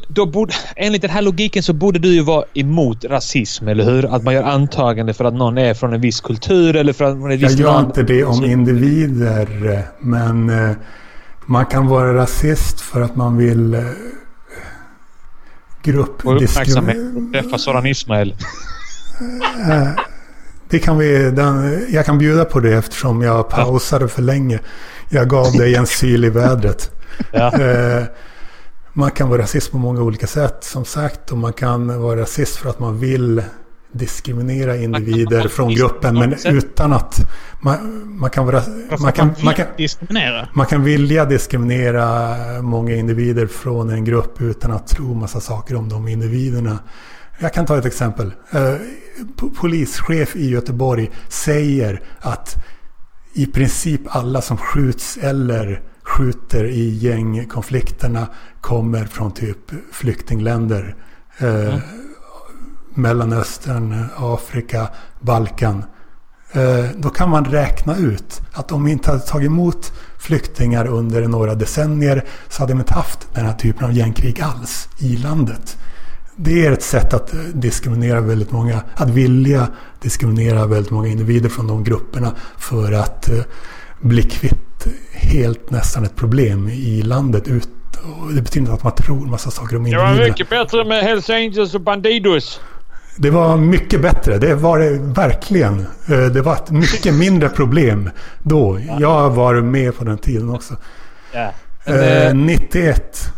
[0.08, 4.16] då borde, enligt den här logiken så borde du ju vara emot rasism, eller hur?
[4.16, 7.18] Att man gör antagande för att någon är från en viss kultur eller för att
[7.18, 10.76] man är ett visst Jag gör inte det om individer, men eh,
[11.46, 13.82] man kan vara rasist för att man vill eh,
[15.84, 17.32] gruppdiskriminera.
[17.34, 18.36] Träffa Soran Ismail.
[20.70, 24.60] Det kan vi, den, jag kan bjuda på det eftersom jag pausade för länge.
[25.10, 26.92] Jag gav dig en syl i vädret.
[27.32, 27.62] Ja.
[27.62, 28.04] Eh,
[28.94, 31.32] man kan vara rasist på många olika sätt som sagt.
[31.32, 33.44] Och man kan vara rasist för att man vill
[33.92, 36.20] diskriminera individer från gruppen.
[36.20, 37.20] Men utan att
[37.62, 38.62] man, man kan vara...
[39.00, 39.68] Man kan, man, kan,
[40.54, 45.90] man kan vilja diskriminera många individer från en grupp utan att tro massa saker om
[45.90, 46.80] de individerna.
[47.42, 48.34] Jag kan ta ett exempel.
[48.52, 48.76] Eh,
[49.60, 52.58] polischef i Göteborg säger att
[53.34, 58.28] i princip alla som skjuts eller skjuter i gängkonflikterna
[58.62, 59.58] kommer från typ
[59.92, 60.96] flyktingländer.
[61.38, 61.80] Eh, mm.
[62.94, 65.84] Mellanöstern, Afrika, Balkan.
[66.52, 71.28] Eh, då kan man räkna ut att om vi inte hade tagit emot flyktingar under
[71.28, 75.78] några decennier så hade vi inte haft den här typen av gängkrig alls i landet.
[76.42, 79.68] Det är ett sätt att diskriminera väldigt många, att vilja
[80.02, 83.40] diskriminera väldigt många individer från de grupperna för att eh,
[84.02, 87.48] bli kvitt helt nästan ett problem i landet.
[87.48, 87.70] Ut,
[88.22, 90.28] och det betyder inte att man tror massa saker om Det var individerna.
[90.32, 92.60] mycket bättre med Hells Angels och Bandidos.
[93.18, 94.38] Det var mycket bättre.
[94.38, 95.80] Det var det verkligen.
[96.10, 98.10] Eh, Det var ett mycket mindre problem
[98.44, 98.80] då.
[99.00, 100.74] Jag var med på den tiden också.
[101.34, 101.52] Ja.
[101.86, 102.76] Eh, 91
[103.26, 103.32] eh,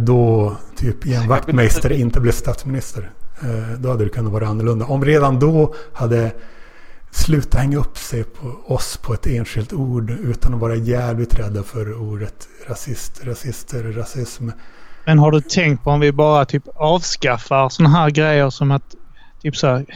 [0.00, 3.10] då typ Ian Wachtmeister inte blev statsminister.
[3.42, 4.86] Eh, då hade det kunnat vara annorlunda.
[4.86, 6.32] Om redan då hade
[7.10, 11.62] slutat hänga upp sig på oss på ett enskilt ord utan att vara jävligt rädda
[11.62, 14.48] för ordet rasist, rasister, rasism.
[15.06, 18.94] Men har du tänkt på om vi bara typ avskaffar såna här grejer som att
[19.42, 19.86] typ så här,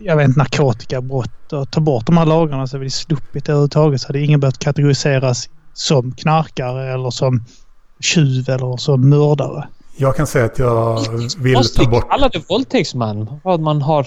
[0.00, 3.52] jag vet inte, narkotikabrott och tar bort de här lagarna så hade vi sluppit det
[3.52, 4.00] överhuvudtaget.
[4.00, 7.44] Så hade ingen behövt kategoriseras som knarkare eller som
[8.00, 9.68] tjuv eller som mördare.
[9.96, 11.00] Jag kan säga att jag
[11.38, 12.10] vill ta bort...
[12.10, 13.40] kalla det våldtäktsman?
[13.44, 14.06] Vad man har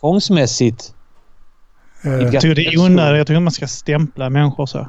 [0.00, 0.94] tvångsmässigt.
[2.02, 3.18] Eh, Jag tycker det är onödigt.
[3.18, 4.88] Jag tycker man ska stämpla människor så.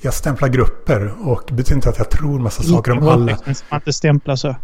[0.00, 3.38] jag stämplar grupper och det betyder inte att jag tror massa saker om Inte alla.
[3.46, 4.48] men man inte stämpla så.
[4.48, 4.54] Eh,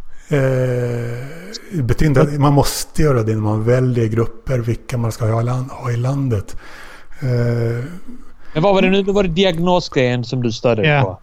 [1.72, 5.24] det betyder inte att man måste göra det när man väljer grupper, vilka man ska
[5.26, 6.56] ha i, land, ha i landet.
[7.20, 7.84] Eh,
[8.54, 9.02] Men vad var det nu?
[9.02, 11.02] Det var det diagnosgrejen som du stödde Ja.
[11.02, 11.20] på.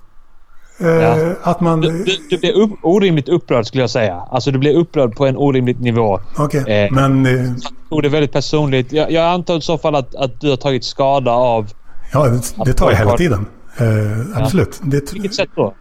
[0.82, 1.34] Eh, Ja.
[1.44, 1.82] Att man...
[1.82, 4.16] Du, du, du blev upp, orimligt upprörd skulle jag säga.
[4.32, 6.20] Alltså du blev upprörd på en orimlig nivå.
[6.38, 7.26] Okej, eh, men...
[7.26, 7.56] Eh, Jag
[7.90, 8.92] tog det väldigt personligt.
[8.92, 11.72] Jag, jag antar i så fall att, att du har tagit skada av...
[12.14, 13.46] ja, det, det tar jag hela tiden.
[13.78, 14.80] Eh, absolut.
[14.84, 15.74] Det, På vilket sätt då?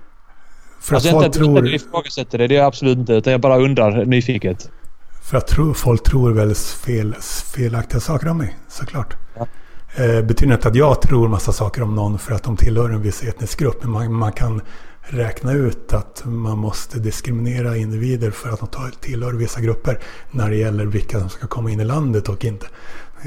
[0.81, 1.75] för att Alltså inte folk att du tror...
[1.75, 3.13] ifrågasätter det, det är jag absolut inte.
[3.13, 4.71] Utan jag bara undrar nyfiket.
[5.23, 7.15] För att tro, folk tror väldigt fel,
[7.57, 9.17] felaktiga saker om mig, såklart.
[9.39, 9.47] Ja.
[10.05, 13.03] Eh, betyder inte att jag tror massa saker om någon för att de tillhör en
[13.03, 13.79] viss etnisk grupp.
[13.83, 14.61] Men man, man kan
[15.13, 19.99] räkna ut att man måste diskriminera individer för att de tar- tillhör vissa grupper.
[20.31, 22.67] När det gäller vilka som ska komma in i landet och inte.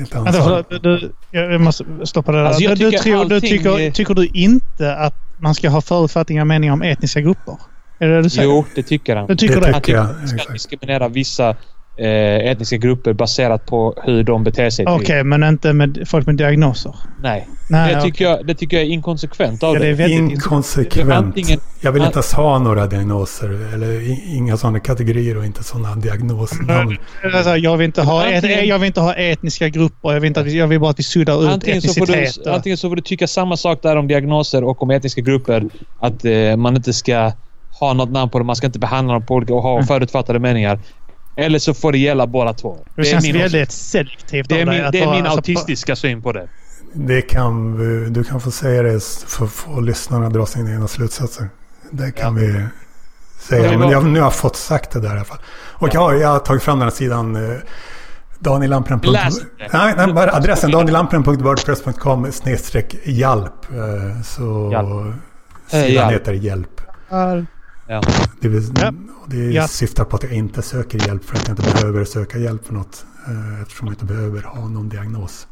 [0.07, 2.45] Förlåt, du, jag måste stoppa det där.
[2.45, 5.81] Alltså, jag du, tycker tror, du tycker, är- tycker du inte att man ska ha
[5.81, 7.57] förutfattningar och meningar om etniska grupper?
[7.99, 8.47] Är det det du säger?
[8.49, 9.27] Jo, det tycker han.
[9.27, 9.65] Du tycker Det det?
[9.65, 11.55] tycker Han tycker jag, att man ska diskriminera vissa
[11.98, 14.86] eh, etniska grupper baserat på hur de beter sig.
[14.88, 15.24] Okej, till.
[15.24, 16.96] men inte med folk med diagnoser?
[17.22, 17.48] Nej.
[17.70, 20.10] Nej, det, tycker jag, det tycker jag är inkonsekvent av Ja, det är dig.
[20.10, 21.12] väldigt Inkonsekvent.
[21.26, 23.74] Antingen- Jag vill inte ens ha några diagnoser.
[23.74, 26.98] Eller inga sådana kategorier och inte sådana diagnosnamn.
[27.36, 30.14] Alltså, jag, vill inte ha et, Antingen- jag vill inte ha etniska grupper.
[30.14, 32.04] Jag vill, inte att vi, jag vill bara att vi suddar ut Antingen så, får
[32.04, 32.44] etnicitet.
[32.44, 35.22] du, och- antingen så får du tycka samma sak där om diagnoser och om etniska
[35.22, 35.64] grupper.
[36.00, 37.32] Att eh, man inte ska
[37.80, 38.48] ha något namn på dem.
[38.48, 39.88] Man ska inte behandla dem på olika och ha Mm.
[39.88, 40.80] förutfattade meningar.
[41.36, 42.77] Eller så får det gälla båda två.
[42.95, 46.31] det känns min väldigt selektivt det är min, det är min alltså, autistiska syn på
[46.31, 46.47] det.
[46.93, 50.71] Det kan vi, du kan få säga det för att få lyssnarna att dra sina
[50.71, 51.49] egna slutsatser.
[51.91, 52.65] Det kan vi
[53.39, 53.65] säga.
[53.65, 55.38] Ja, det Men jag, nu har jag fått sagt det där i alla fall.
[55.55, 56.13] Och ja.
[56.13, 57.36] jag har tagit fram den här sidan.
[57.51, 57.57] Eh,
[58.39, 58.99] Danielampren.
[59.03, 63.53] Nej, nej, bara adressen danielampren.wordpress.com snedstreck hjälp.
[63.71, 65.15] Eh, Så Hjälp.
[65.67, 66.11] sidan Eh, hjälp.
[66.13, 66.81] heter hjälp.
[67.88, 68.01] Ja.
[68.41, 68.91] Det, vill, Ja.
[69.27, 69.67] det Ja.
[69.67, 72.73] syftar på att jag inte söker hjälp för att jag inte behöver söka hjälp för
[72.73, 73.05] något.
[73.27, 75.47] eh, Eftersom jag inte behöver ha någon diagnos.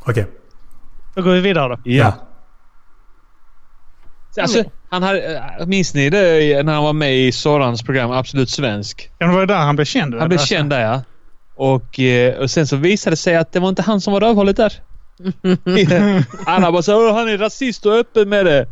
[0.00, 0.26] Okej.
[1.14, 1.80] Då går vi vidare då.
[1.84, 2.12] Ja.
[4.40, 8.50] Alltså, han hade, äh, minns ni det när han var med i Sorans program Absolut
[8.50, 9.10] Svensk?
[9.18, 10.14] Kan det vara där han blev känd?
[10.14, 11.02] Han blev Alltså, känd där ja.
[11.54, 14.20] Och, eh, och sen så visade det sig att det var inte han som var
[14.20, 14.72] rövhålet där.
[16.46, 18.66] Alla bara så han är rasist och öppen med det.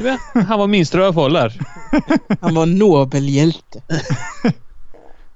[0.00, 1.52] Ja, han var minst rövhål där.
[2.40, 3.82] Han var en nobel hjälte.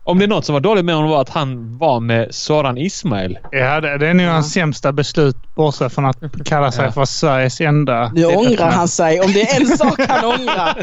[0.05, 2.79] Om det är något som var dåligt med honom var att han var med Soran
[2.79, 3.39] Ismail.
[3.51, 6.93] Ja, det, det är nog hans sämsta beslut bortsett från att kalla sig Ja.
[6.93, 8.13] för Sveriges enda...
[8.15, 9.21] Nu ångrar han sig.
[9.21, 10.83] Om det är en sak han ångrar.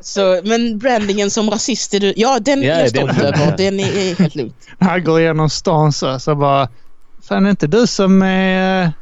[0.00, 2.12] Så, men brandingen som rasist är du...
[2.16, 3.56] Ja, den Ja, är jag stolt den- över.
[3.56, 4.56] Den är, är helt lugnt.
[4.80, 6.68] Han går igenom stan så, så bara...
[7.28, 8.92] Fan, är inte du som är...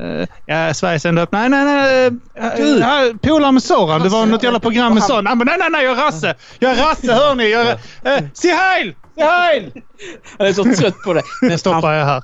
[0.00, 1.48] eh, ja, Sveriges enda öppna...
[1.48, 2.10] Nej, nej, nej.
[2.56, 2.62] Du.
[2.64, 2.76] Uh,
[3.10, 4.02] uh, Polare med Soran.
[4.02, 5.24] Det var något jävla program med Soran.
[5.24, 6.34] Nej, nej, nej, jag är Rasse.
[6.58, 7.50] Jag är Rasse, hör ni.
[7.50, 7.74] Jag är,
[8.22, 8.94] uh, se heil!
[9.16, 9.72] Se heil!
[10.38, 11.22] Han är så trött på det.
[11.42, 12.16] Nu stoppar jag här.
[12.18, 12.22] Uh,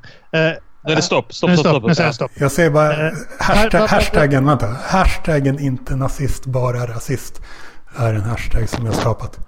[0.86, 1.34] Nu är det stopp.
[1.34, 1.70] Stopp, stopp, stopp.
[1.76, 1.88] stopp.
[1.88, 2.30] Nu säger jag stopp.
[2.34, 4.66] Jag säger bara Eh, hashtag, hashtaggen, vänta.
[4.88, 7.42] Hashtaggen inte nazist, bara rasist.
[7.96, 9.38] Är en hashtag som jag skapat.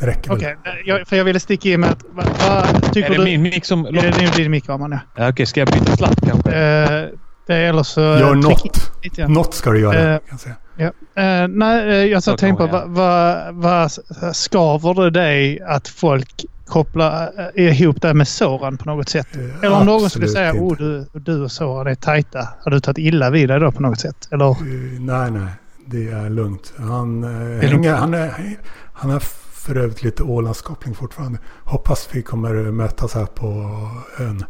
[0.00, 0.36] Det räcker väl.
[0.38, 2.04] Okej, eh, jag- för jag ville sticka in med att...
[2.12, 2.26] Vad
[2.72, 3.24] vad tycker Är det du...
[3.24, 3.86] min mick som...
[3.86, 4.64] Är det din, mick?
[4.68, 4.90] Ja.
[5.16, 6.52] Ja, Okej, ska jag byta sladd kanske?
[6.52, 7.08] Eh,
[7.46, 8.00] det är eller så...
[8.00, 8.90] Gör något.
[9.28, 10.14] Något ska du göra.
[10.14, 10.54] Eh, kan jag säga.
[10.76, 11.22] Ja.
[11.22, 16.44] Eh, nej, eh, jag satt tänkte på vad, vad, vad skaver det dig att folk
[16.66, 19.28] koppla eh, ihop det med Soran på något sätt?
[19.62, 22.48] Eller om någon skulle säga att oh, du, du och Soran är tajta.
[22.64, 24.28] Har du tagit illa vid dig då på något sätt?
[24.30, 24.50] Eller?
[24.50, 25.48] Uh, nej, nej.
[25.86, 26.72] Det är lugnt.
[26.78, 28.32] Han, uh, hänger, han, är,
[28.92, 29.20] han har
[29.52, 31.38] för övrigt lite Ålandskoppling fortfarande.
[31.64, 33.48] Hoppas vi kommer mötas här på
[34.18, 34.44] ön.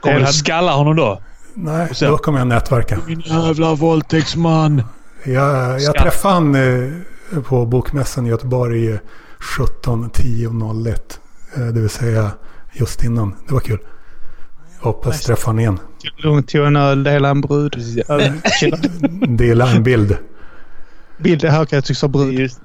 [0.00, 1.20] Kommer du skalla honom då?
[1.60, 2.98] Nej, sen, då kommer jag nätverka.
[3.06, 4.82] Min jävla våldtäktsman.
[5.24, 8.98] Jag, jag träffade han eh, på Bokmässan i Göteborg
[9.58, 10.94] 17.10.01.
[11.56, 12.30] Eh, det vill säga
[12.72, 13.34] just innan.
[13.46, 13.78] Det var kul.
[14.80, 15.78] Hoppas träffa honom igen.
[16.16, 17.76] Lugnt, tog en öl, dela en brud.
[19.28, 20.16] dela en bild.
[21.18, 22.34] Bild, det här kan jag tycka brud.
[22.34, 22.60] Just,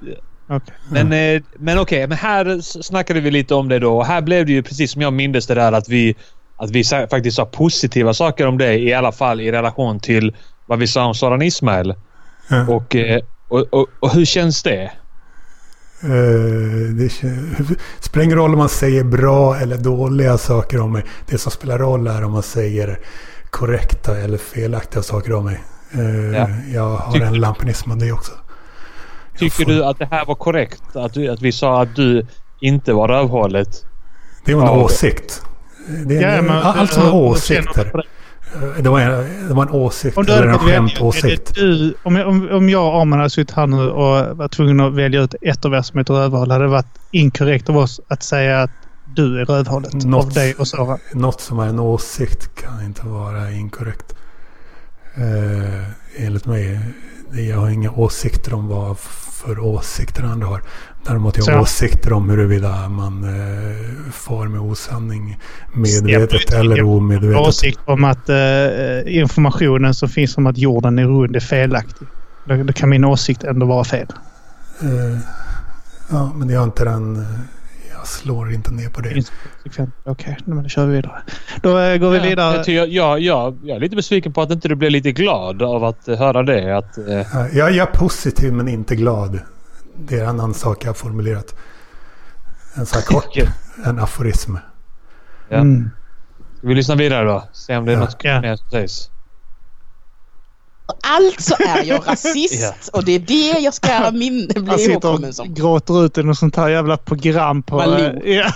[0.48, 0.74] Okay.
[0.90, 1.42] Men, mm.
[1.58, 3.96] men okej, okay, men här snackade vi lite om det då.
[3.96, 6.16] Och här blev det ju precis som jag mindes det där att vi,
[6.64, 8.78] att vi faktiskt sa positiva saker om det.
[8.78, 10.36] I alla fall i relation till
[10.66, 11.94] vad vi sa om Soran Ismail.
[12.50, 12.68] Mm.
[12.68, 12.96] Och,
[13.48, 14.92] och, och, och, hur känns det?
[16.04, 17.08] Uh, det
[18.00, 21.04] spelar ingen roll om man säger bra eller dåliga saker om mig.
[21.26, 22.98] Det som spelar roll är om man säger
[23.50, 25.64] korrekta eller felaktiga saker om mig.
[25.98, 26.48] Uh, ja.
[26.72, 28.32] Jag har en lampinism av det också.
[29.38, 30.96] Tycker du att det här var korrekt?
[30.96, 32.26] Att, du, att vi sa att du
[32.60, 33.84] inte var rövhålet?
[34.44, 35.42] Det var en åsikt.
[36.06, 38.04] Det är, ja, men, allt som är åsikter.
[38.80, 41.54] Det var, en, det var en åsikt om eller en skämtåsikt.
[41.54, 44.80] Du, om, jag, om, om jag och Arman hade suttit här nu och var tvungen
[44.80, 48.00] att välja ut ett av er som ett rövhål hade det varit inkorrekt av oss
[48.08, 48.70] att säga att
[49.14, 50.98] du är rövhålet något, av dig och Sara.
[51.12, 54.14] Något som är en åsikt kan inte vara inkorrekt.
[55.14, 56.80] Eh, enligt mig.
[57.30, 58.98] Jag har inga åsikter om vad
[59.44, 60.62] för åsikter andra har.
[61.06, 65.38] Däremot jag har åsikter om huruvida man eh, far med osanning
[65.72, 67.40] medvetet eller omedvetet.
[67.40, 68.36] Åsikt om att eh,
[69.06, 72.08] informationen som finns om att jorden är rund är felaktig.
[72.44, 74.06] Då, då kan min åsikt ändå vara fel.
[74.82, 75.18] Eh,
[76.10, 77.16] ja, men jag har inte den...
[77.16, 77.22] Eh,
[77.98, 79.10] jag slår inte ner på det.
[79.66, 81.22] Okej, okay, men då kör vi vidare.
[81.62, 82.72] Då äh, går vi vidare.
[82.72, 85.84] Jag, jag, jag, jag är lite besviken på att inte du blev lite glad av
[85.84, 86.76] att höra det.
[86.76, 86.98] Att,
[87.52, 89.38] jag, jag är positiv men inte glad.
[89.96, 91.54] Det är en annan sak jag har formulerat.
[92.74, 93.36] En sån här kort,
[93.84, 94.56] en aforism.
[95.48, 95.56] Ja.
[95.56, 95.90] Mm.
[96.58, 97.48] Ska vi lyssna vidare då?
[97.52, 98.00] Se om det är ja.
[98.00, 99.10] något mer som sägs.
[101.02, 102.74] Alltså är jag rasist ja.
[102.92, 105.46] och det är det jag ska min bli ihågkommen som.
[105.46, 107.82] Han gråter ut i något sånt här jävla program på...
[107.82, 108.52] Äh, ja,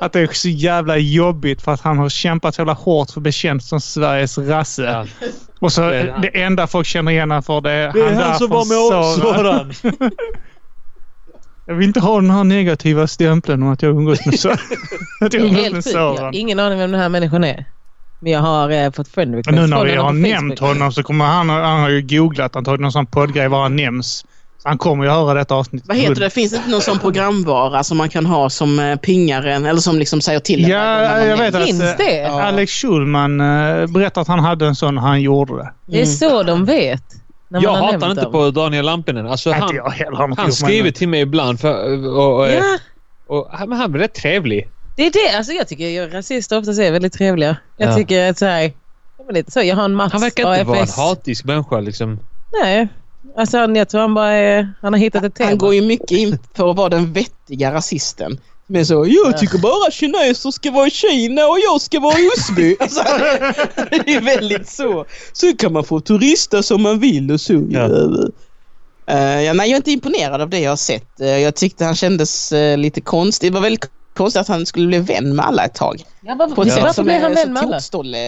[0.00, 3.20] att det är så jävla jobbigt för att han har kämpat så jävla hårt för
[3.20, 4.82] att bli känd som Sveriges rasse.
[4.82, 5.06] Ja.
[5.58, 8.22] Och så det, det, enda folk känner igen honom för det är det är han,
[8.22, 9.72] han som var med oss sådan.
[11.70, 14.50] Jag vill inte ha den här negativa stämpeln om att jag umgås med, så
[15.20, 16.34] att jag umgås med Soran.
[16.34, 17.64] Ingen aning vem den här människan är.
[18.20, 21.24] Men jag har eh, fått friend request Nu när vi har nämnt honom så kommer
[21.24, 24.24] han, han har ju googlat antagligen någon sån poddgrej var han nämns.
[24.62, 25.84] Så han kommer ju höra detta avsnitt.
[25.86, 26.30] Vad heter det?
[26.30, 29.80] Finns det inte någon sån programvara som man kan ha som eh, pingar en eller
[29.80, 30.70] som liksom säger till en?
[30.70, 32.24] Ja, jag vet att Finns eh, det?
[32.24, 35.72] Alex Schulman uh, berättade att han hade en sån han gjorde det.
[35.86, 37.19] Det är så de vet.
[37.58, 38.32] Jag hatar inte dem.
[38.32, 39.26] på Daniel Lampinen.
[39.26, 41.60] Alltså, han, jag heller, han skriver till mig ibland.
[41.60, 42.78] För, och, och, ja.
[43.26, 44.68] och, och, men han är rätt trevlig.
[44.96, 45.36] Det är det.
[45.36, 47.56] Alltså, jag tycker att rasister oftast är väldigt trevliga.
[47.76, 47.96] Jag ja.
[47.96, 48.72] tycker att så här,
[49.30, 49.62] lite så.
[49.62, 50.68] Jag har en Mats Han verkar inte AFS.
[50.68, 52.18] vara en hatisk människa liksom.
[52.62, 52.88] Nej.
[53.36, 55.48] Alltså, jag tror han bara är, han har hittat ett tema.
[55.48, 58.40] Han går ju mycket in på att vara den vettiga rasisten.
[58.70, 62.28] Men så, jag tycker bara kineser ska vara i Kina och jag ska vara i
[62.36, 62.76] Osby.
[62.80, 63.02] Alltså,
[63.90, 65.06] det är väldigt så.
[65.32, 67.66] Så kan man få turista som man vill och så.
[67.70, 67.88] Ja.
[67.88, 71.20] Uh, ja, nej, jag är inte imponerad av det jag har sett.
[71.20, 73.52] Uh, jag tyckte han kändes uh, lite konstig.
[73.52, 76.02] Det var väldigt konstigt att han skulle bli vän med alla ett tag.
[76.20, 76.82] Ja, varför, på ett ja.
[76.82, 77.80] varför blev han vän med alla?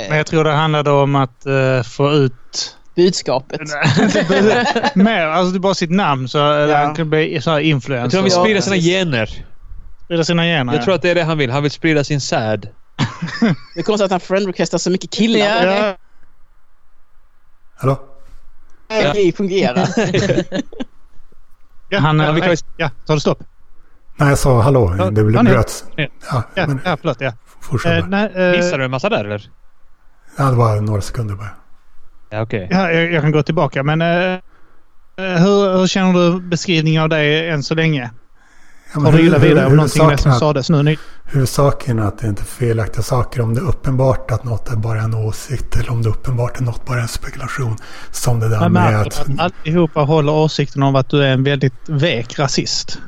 [0.09, 1.47] Men jag tror det handlade om att
[1.87, 3.61] få ut budskapet.
[4.95, 6.77] Mer, alltså det är bara sitt namn så ja.
[6.77, 8.03] han kan bli så här influencer.
[8.03, 9.45] Jag tror han vill sprida sina gener.
[10.13, 10.75] Sprida sina gener.
[10.75, 11.51] Jag tror att det är det han vill.
[11.51, 12.69] Han vill sprida sin säd.
[13.75, 15.67] det är konstigt att han friend-requestar så mycket killar.
[15.67, 15.97] Ja.
[17.77, 18.01] Hallå?
[18.89, 19.13] Ja.
[19.13, 19.89] Det fungerar.
[21.89, 22.19] ja, han...
[22.19, 23.45] Ja, vi ja, tar du stopp?
[24.17, 24.95] Nej, jag sa hallå.
[24.99, 25.85] Ja, det blev bröts.
[25.97, 26.07] Ja,
[26.55, 27.21] ja, men, ja, förlåt.
[27.21, 27.33] Ja.
[27.91, 29.51] Eh, nej, eh, Missade du en massa där eller?
[30.39, 31.51] Ja, det var några sekunder bara.
[32.31, 32.43] Ja.
[32.43, 32.69] Okay.
[32.71, 34.39] Ja, jag, jag, kan gå tillbaka, men eh, eh,
[35.17, 38.11] hur, hur känner du beskrivningen av dig än så länge?
[38.95, 40.97] Ja, Har du illa vid dig om någonting med som sades nu?
[41.25, 43.41] Huvudsaken är att det inte är felaktiga saker.
[43.41, 46.57] Om det är uppenbart att något är bara en åsikt eller om det är uppenbart
[46.57, 47.77] att något bara är en spekulation.
[48.11, 49.27] Som det där men med att...
[49.39, 52.99] Allihopa håller åsikten om att du är en väldigt vek rasist.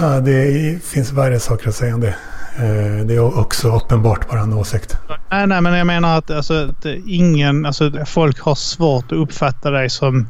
[0.00, 2.14] Ja, det finns värre saker att säga om det.
[2.56, 4.96] Eh, det är också uppenbart bara en åsikt.
[5.30, 9.70] Nej, nej, men jag menar att, alltså, att ingen, alltså, folk har svårt att uppfatta
[9.70, 10.28] dig som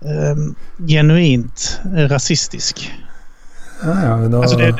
[0.00, 0.54] um,
[0.86, 2.92] genuint rasistisk.
[3.84, 4.72] Ja, ja, då, Alltså det,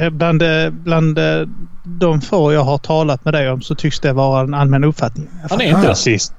[0.00, 1.42] det, bland, eh, bland eh,
[1.84, 5.28] de få jag har talat med dig om så tycks det vara en allmän uppfattning.
[5.50, 5.90] Han är inte Ja.
[5.90, 6.34] rasist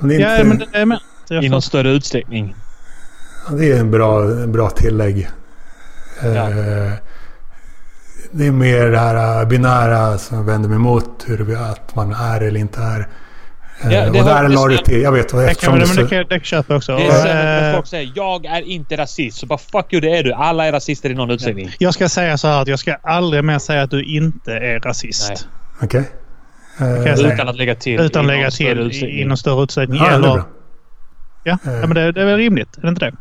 [0.00, 0.98] men det är Ja, inte, men det är med.
[1.28, 2.54] Jag i någon större utsträckning.
[3.48, 5.28] Ja, det är en bra, en bra tillägg.
[6.22, 6.28] Ja.
[6.28, 6.92] Eh,
[8.30, 11.24] Det är mer det här äh, binära som jag vänder mig emot.
[11.26, 13.08] Hur att man är eller inte är.
[13.82, 15.02] Eh, Ja, det och där la du till.
[15.02, 16.96] Jag vet vad Det kan, eftersom men det, kan, det kan jag köpa också.
[16.96, 19.38] Det är eh, folk säger jag är inte rasist.
[19.38, 20.32] Så bara fuck you, det är du.
[20.32, 21.70] Alla är rasister i någon utsträckning.
[21.78, 24.80] jag ska säga så här att jag ska aldrig mer säga att du inte är
[24.80, 25.28] rasist.
[25.28, 25.38] Nej.
[25.82, 26.10] Okej.
[26.78, 27.32] kan jag Eh.
[27.32, 28.00] Utan att lägga till.
[28.00, 29.98] Utan i lägga någon större till i, någon större utsträckning.
[29.98, 31.72] Ja, eller, ja, Eh.
[31.72, 32.76] ja, men det, det är väl rimligt?
[32.78, 33.12] Är det inte det?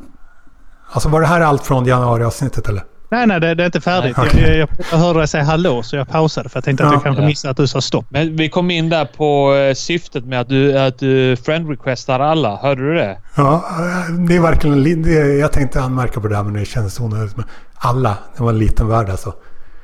[0.92, 2.84] Alltså var det här allt från januari-avsnittet eller?
[3.14, 4.18] Nej, nej, det, det är inte färdigt.
[4.18, 6.98] Jag, jag, jag hörde dig säga hallå så jag pausade för jag tänkte att Ja.
[6.98, 7.28] du kanske Ja.
[7.28, 8.06] missade att du sa stopp.
[8.10, 12.56] Men vi kom in där på eh, syftet med att du, att du friend-requestar alla.
[12.56, 13.18] Hörde du det?
[13.36, 14.84] Ja, eh, det är verkligen...
[14.84, 17.38] li- Det, jag tänkte anmärka på det här men det känns onödigt.
[17.38, 17.46] Men
[17.76, 19.34] alla, det var en liten värld alltså.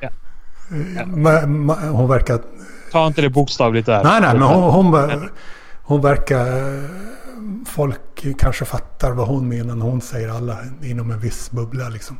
[0.00, 0.08] Ja.
[0.70, 2.38] Eh, ma- ma- Hon verkar...
[2.92, 4.04] Ta inte det bokstavligt där.
[4.04, 5.28] Nej, nej, men hon, hon, ver-
[5.82, 6.46] hon verkar...
[7.66, 8.00] Folk
[8.38, 12.18] kanske fattar vad hon menar när hon säger alla inom en viss bubbla liksom.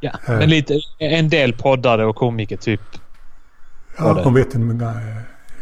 [0.00, 0.38] Ja, Eh.
[0.38, 2.80] men lite, en del poddare och komiker typ.
[3.98, 4.90] Ja, hon vet hur många,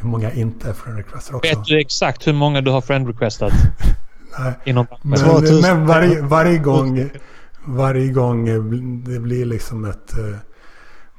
[0.00, 1.56] hur många inte är från requester också.
[1.56, 3.52] Vet du exakt hur många du har friend-requestat?
[4.38, 4.52] Nej.
[4.64, 5.60] Inom Men, 2000.
[5.60, 7.10] men varje, varje gång...
[7.64, 8.44] Varje gång
[9.04, 10.18] det blir liksom ett...
[10.18, 10.36] eh,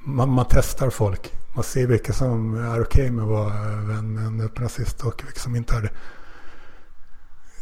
[0.05, 1.33] Man, man testar folk.
[1.55, 5.21] Man ser vilka som är okej med att vara vän med en öppen rasist och
[5.25, 5.89] vilka som inte är det.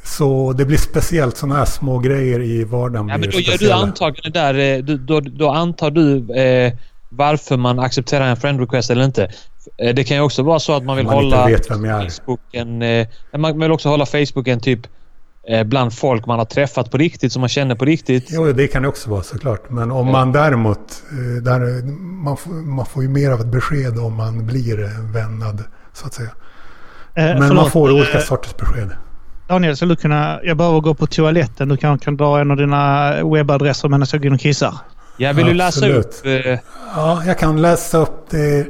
[0.08, 3.08] Så det blir speciellt sådana här små grejer i vardagen.
[3.08, 3.68] Ja, men då gör du
[4.24, 4.54] det där.
[4.78, 6.74] eh, Du, då, då antar du eh,
[7.10, 9.32] varför man accepterar en friend request eller inte.
[9.78, 11.50] Eh, Det kan ju också vara så att man vill Man hålla.
[12.10, 12.82] Facebooken...
[12.82, 14.80] Eh, man vill också hålla Facebooken typ
[15.48, 18.26] eh, bland folk man har träffat på riktigt, som man känner på riktigt.
[18.30, 19.70] Jo, det kan det också vara såklart.
[19.70, 21.04] Men om man däremot...
[21.12, 21.86] eh, Där,
[22.24, 26.14] man, får, man får ju mer av ett besked om man blir vännad, så att
[26.14, 26.30] säga.
[27.16, 28.90] Eh, Men man förlåt, får eh, olika sorters besked.
[29.48, 30.40] Daniel, skulle du kunna...
[30.44, 31.70] Jag behöver gå på toaletten.
[31.70, 34.74] Du kan, kan dra en av dina webbadresser medan jag går in och kissar.
[35.18, 36.26] Jag vill ju läsa upp...
[36.26, 36.60] Eh,
[36.96, 38.68] Ja, jag kan läsa upp det.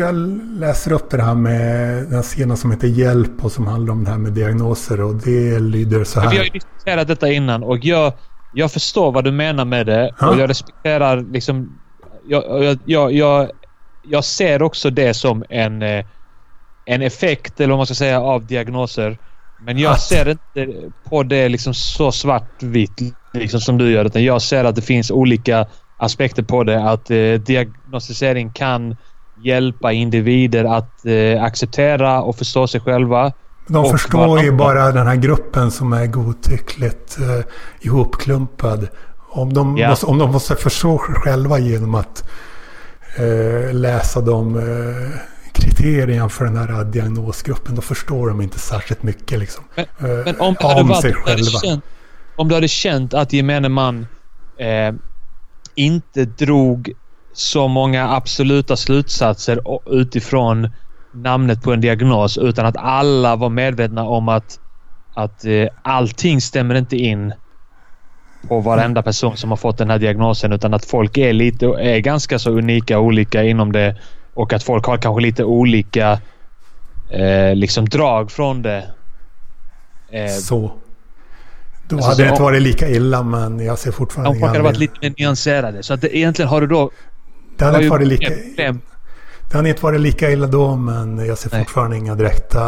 [0.00, 0.14] Jag
[0.58, 4.10] läser upp det här med den sidan som heter Hjälp och som handlar om det
[4.10, 5.00] här med diagnoser.
[5.00, 6.50] Och det lyder så vi har ju här.
[6.50, 8.12] diskuterat detta innan och jag,
[8.52, 10.14] jag förstår vad du menar med det.
[10.20, 10.28] Ja.
[10.28, 11.78] Och jag respekterar liksom...
[12.26, 13.50] Jag, jag, jag, jag,
[14.02, 16.04] jag ser också det som en, eh,
[16.84, 19.18] en effekt, eller vad man ska säga, av diagnoser.
[19.64, 20.66] Men jag Att- ser inte
[21.08, 23.00] på det liksom så svartvitt
[23.32, 24.04] liksom som du gör.
[24.04, 26.84] Utan jag ser att det finns olika aspekter på det.
[26.90, 28.96] Att eh, diagnostisering kan
[29.44, 33.32] hjälpa individer att eh, acceptera och förstå sig själva.
[33.68, 34.56] De förstår ju varandra.
[34.56, 37.44] bara den här gruppen som är godtyckligt eh,
[37.80, 38.88] ihopklumpad.
[39.30, 39.88] Om de, Ja.
[39.90, 42.28] måste, om de måste förstå sig själva genom att
[43.16, 45.18] eh, läsa de eh,
[45.54, 47.74] kriterierna för den här diagnosgruppen.
[47.74, 49.64] Då förstår de inte särskilt mycket liksom.
[49.74, 51.60] Men- eh, Men om det hade varit, sig om du hade själva.
[51.60, 51.84] känt,
[52.36, 54.06] om du hade känt att gemene man
[54.58, 54.94] eh,
[55.74, 56.92] inte drog
[57.32, 60.70] så många absoluta slutsatser utifrån
[61.14, 64.58] namnet på en diagnos utan att alla var medvetna om att,
[65.14, 67.32] att eh, allting stämmer inte in
[68.48, 71.98] på varenda person som har fått den här diagnosen utan att folk är lite är
[71.98, 73.96] ganska så unika och olika inom det
[74.34, 76.20] och att folk har kanske lite olika
[77.10, 78.90] eh, liksom drag från det.
[80.10, 80.72] Eh, Så.
[81.88, 84.62] Då Alltså, hade det inte varit lika illa men jag ser fortfarande Om folk hade
[84.62, 85.82] varit lite mer nyanserade.
[85.82, 86.90] Så att det, egentligen har du då...
[87.56, 88.30] Det hade har inte varit lika...
[88.30, 88.80] problem.
[89.50, 91.60] Det hade inte varit lika illa då men jag ser Nej.
[91.60, 92.60] fortfarande inga direkta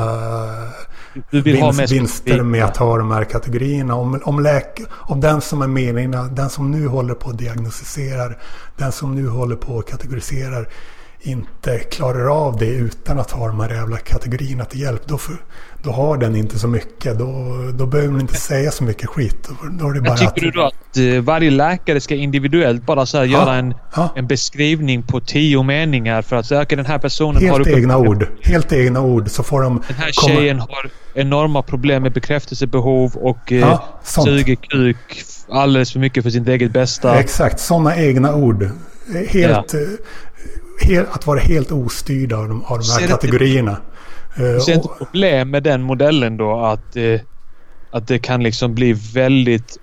[1.30, 3.94] Du vill ha vinst, mer vinster med att ha de här kategorierna.
[3.94, 8.38] Om, om, läk, om den som är meningen, den som nu håller på att diagnostiserar,
[8.76, 10.68] den som nu håller på att kategoriserar
[11.26, 15.02] inte klarar av det utan att ha de här jävla kategorierna till hjälp.
[15.06, 15.34] Då, för,
[15.82, 17.18] då har den inte så mycket.
[17.18, 17.26] Då,
[17.74, 19.48] då behöver den inte säga så mycket skit.
[19.80, 22.86] Då, är det bara Men tycker att, du då att eh, varje läkare ska individuellt
[22.86, 26.86] bara så här göra en, ja, en beskrivning på tio meningar för att söka den
[26.86, 28.26] här personen har helt uppe- egna ord.
[28.42, 33.16] Helt egna ord så får de Den här komma- tjejen har enorma problem med bekräftelsebehov
[33.16, 34.96] och eh, Ja, suger kuk
[35.48, 37.18] alldeles för mycket för sitt eget bästa.
[37.20, 38.70] Exakt, sådana egna ord.
[39.28, 39.74] Helt,
[41.10, 43.76] att vara helt ostyrd av de, av de här kategorierna.
[44.36, 47.20] Eh, Du ser inte problem med den modellen då att, eh,
[47.90, 49.76] att det kan liksom bli väldigt...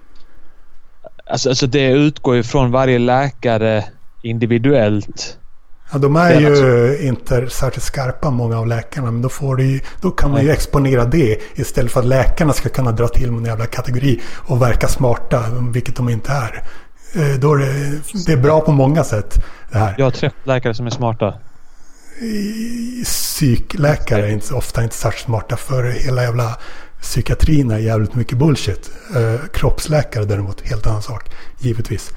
[1.25, 3.85] Alltså, alltså det utgår ju från varje läkare
[4.21, 5.37] individuellt.
[5.91, 9.11] Ja, de är ju alltså- inte särskilt skarpa många av läkarna.
[9.11, 12.53] Men då, får du ju, då kan man ju exponera det istället för att läkarna
[12.53, 16.63] ska kunna dra till med en jävla kategori och verka smarta, vilket de inte är.
[17.15, 19.43] Eh, Då är det, det är bra på många sätt.
[19.71, 19.95] Det här.
[19.97, 21.33] Jag har träffat läkare som är smarta.
[23.03, 26.57] Psykläkare är inte, ofta inte särskilt smarta för hela jävla
[27.01, 28.91] psykiatrin är jävligt mycket bullshit.
[29.15, 31.29] Eh, kroppsläkare däremot, helt annan sak.
[31.59, 32.11] Givetvis.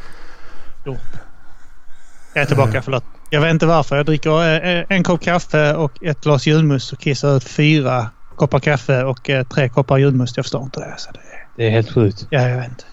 [0.85, 3.05] Jag är tillbaka, förlåt.
[3.31, 3.97] Jag vet inte varför.
[3.97, 8.61] Jag dricker eh, en kopp kaffe och ett glas julmust och kissar ut fyra koppar
[8.61, 10.37] kaffe och eh, tre koppar julmust.
[10.37, 10.95] Jag förstår inte det.
[10.99, 11.19] Så det
[11.57, 12.27] Det är helt sjukt.
[12.31, 12.85] ja, jag vet inte.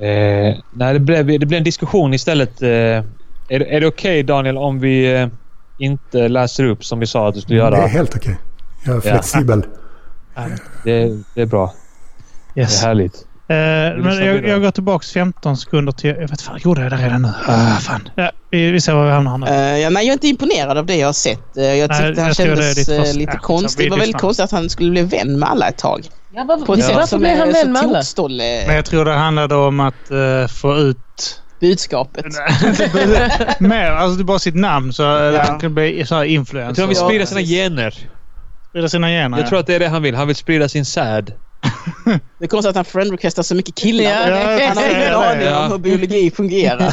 [0.00, 2.62] Eh, nej, det blev, det blev en diskussion istället.
[2.62, 3.04] Eh, är,
[3.58, 5.28] det- är det okej Daniel om vi eh,
[5.78, 7.86] inte läser upp som vi sa att du skulle Det är göra?
[7.86, 8.36] helt okej.
[8.84, 9.00] Jag är Ja.
[9.12, 9.62] flexibel.
[10.84, 11.74] Det, det är bra.
[12.54, 12.82] Det Yes.
[12.82, 13.14] är härligt.
[13.48, 16.10] Eh, men jag, jag går tillbaks 15 sekunder till...
[16.20, 17.28] Jag vet fan, gjorde jag det redan nu?
[17.46, 18.08] Ah, fan.
[18.14, 19.46] Ja, vi, vi ser var vi hamnar nu.
[19.46, 21.56] Eh, ja, nej, jag är inte imponerad av det jag har sett.
[21.56, 23.86] Eh, jag Nej, tyckte han jag det kändes eh, lite Ja, konstig.
[23.86, 26.00] Det var väldigt konstigt att han skulle bli vän med alla ett tag.
[26.34, 29.54] Ja, varför, På ett sätt varför som är så tokstolle Men jag tror det handlade
[29.54, 31.42] om att eh, få ut...
[31.60, 32.24] budskapet.
[33.60, 35.24] Mer, alltså det är bara sitt namn så ja.
[35.24, 35.42] Ja.
[35.42, 36.74] han kan bli så här Jag influencer.
[36.74, 37.94] tror han vill Ja, sprida sina gener.
[38.68, 39.38] Sprida sina gener.
[39.38, 40.14] Jag tror att det är det han vill.
[40.14, 41.32] Han vill sprida sin säd.
[42.38, 44.04] Det är konstigt att han friendrequestar så mycket killar.
[44.04, 44.20] Ja,
[44.68, 45.64] Han har ingen Ja, aning ja.
[45.66, 46.92] om hur biologi fungerar.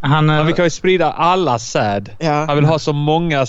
[0.00, 2.10] han, eh, Han vill kan ju sprida alla säd.
[2.18, 2.44] Ja.
[2.46, 3.46] Han vill ha så många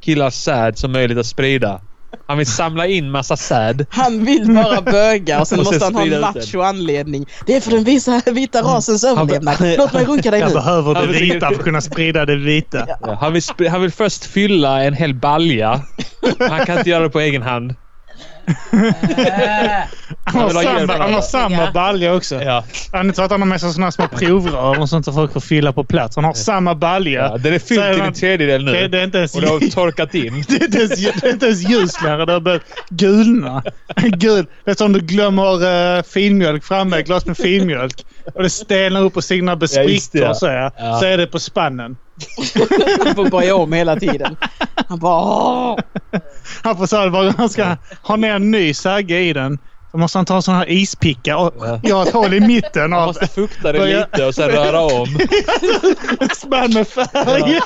[0.00, 1.80] killars säd som möjligt att sprida.
[2.28, 3.86] Han vill samla in massa säd.
[3.90, 7.26] Han vill bara böga och sen måste han ha en sprida ut macho anledning.
[7.46, 9.54] Det är för den visa, vita rasens överlevnad.
[9.54, 10.54] han- Låt mig runka dig jag nu.
[10.54, 12.86] behöver det Han vita för att kunna sprida det vita.
[13.00, 15.80] Ja, Han vill, sp- han vill först fylla en hel balja.
[16.38, 17.74] Han kan inte göra det på egen hand.
[20.24, 21.22] Han har samma, han har alla.
[21.22, 22.42] samma balja också.
[22.42, 22.64] Ja.
[22.94, 25.40] Inte så att han har med sig sådana små provrör och sånt för folk får
[25.40, 26.16] fylla på plats.
[26.16, 27.20] Han har samma balja.
[27.20, 28.72] Ja, den är fylld till en tredjedel nu.
[28.72, 30.44] Det, det är inte ens, Och det har torkat in.
[30.48, 32.26] det är inte ens, det är inte ens ljuslära.
[32.26, 33.62] Det har börjat gulna.
[33.96, 34.46] Gul.
[34.64, 36.98] Det är som du glömmer uh, finmjölk framme.
[36.98, 38.04] Ett glas med finmjölk.
[38.34, 40.34] Och det stelnar upp och Ja, det, besprickor ja.
[40.34, 40.72] så, ja.
[40.78, 40.98] Ja.
[40.98, 41.96] så är det på spannen.
[43.04, 44.36] Han får börja om hela tiden.
[44.88, 45.78] Han bara Åh!
[46.62, 49.58] Han får säga att han ska ha ner en ny sagge i den.
[49.92, 51.80] Då måste han ta en sån här ispicka och Ja.
[51.82, 55.16] göra ett hål i mitten Man måste fukta det lite och sen röra om.
[56.20, 57.60] ett spann med färg.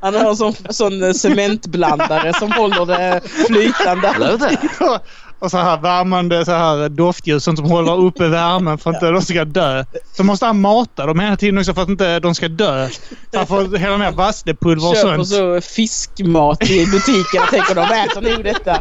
[0.00, 4.38] Han har en sån, sån cementblandare som håller det flytande.
[5.38, 9.10] Och så här värmande så här doftljus sånt som håller uppe värmen för att inte
[9.10, 9.84] de ska dö.
[10.16, 12.88] Så måste han mata dem hela tiden också för att inte de ska dö.
[13.30, 15.28] Så han får hälla ner vasslepulver och Köper sånt.
[15.28, 18.80] så fiskmat i butiken och tänker de äter nog detta.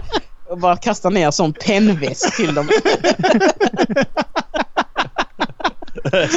[0.49, 2.70] Och bara kastar ner som pennväsk till dem.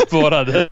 [0.07, 0.69] Spårade.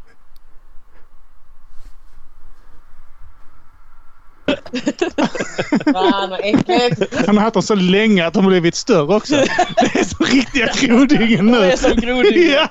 [5.93, 7.27] Fan vad äckligt.
[7.27, 9.35] Han har haft dem så länge att de har blivit större också.
[9.35, 11.61] Det är så riktiga grodingen nu.
[11.61, 12.51] Det är som grodingen.
[12.53, 12.69] Ja.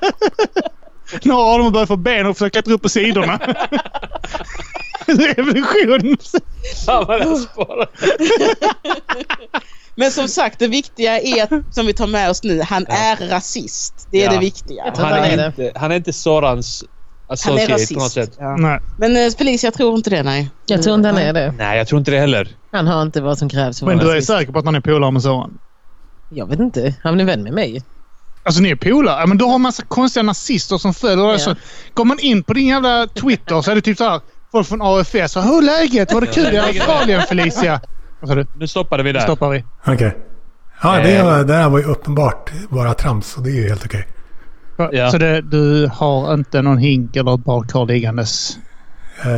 [1.24, 3.40] Nu har de börjat få ben och försöka klättra upp på sidorna.
[5.38, 6.18] Evolution.
[6.86, 7.88] Fan vad det spårade.
[9.96, 13.30] Men som sagt, det viktiga är att, som vi tar med oss nu, han är
[13.30, 14.08] rasist.
[14.12, 14.32] Det är Ja.
[14.32, 14.94] det viktiga.
[14.98, 16.84] Han är inte, han är inte Sorans
[17.28, 18.32] Han är associate på något sätt.
[18.40, 18.80] Ja.
[18.98, 20.50] Men eh, Felicia, jag tror inte det, nej.
[20.66, 21.54] Jag tror inte han är det.
[21.58, 22.48] Nej, jag tror inte det heller.
[22.72, 24.28] Han har inte vad som krävs för att Men vara du är rasist.
[24.28, 25.58] säker på att han är polare med Soran?
[26.30, 26.94] Jag vet inte.
[27.04, 27.84] Han är vän med mig.
[28.44, 29.20] Alltså ni är polare?
[29.20, 31.32] Ja, men du har en massa konstiga nazister som följer dig.
[31.32, 31.38] Ja.
[31.40, 31.56] Så
[31.94, 34.22] Går man in på din jävla Twitter så är det typ så här
[34.52, 35.32] folk från AFS.
[35.32, 36.14] Så, Hur är läget?
[36.14, 37.82] Var det kul i Australien Felicia?
[38.20, 38.46] Vad sa du?
[38.56, 39.26] Nu stoppade vi Nu där.
[39.26, 39.64] stoppar vi.
[39.88, 40.18] Okej.
[40.84, 43.86] Ja, det, var- det här var ju uppenbart bara trams och det är ju helt
[43.86, 44.08] okej.
[44.78, 45.12] Ja.
[45.12, 48.58] Så det, du har inte någon hink eller ett badkar liggandes?
[49.26, 49.30] Eh,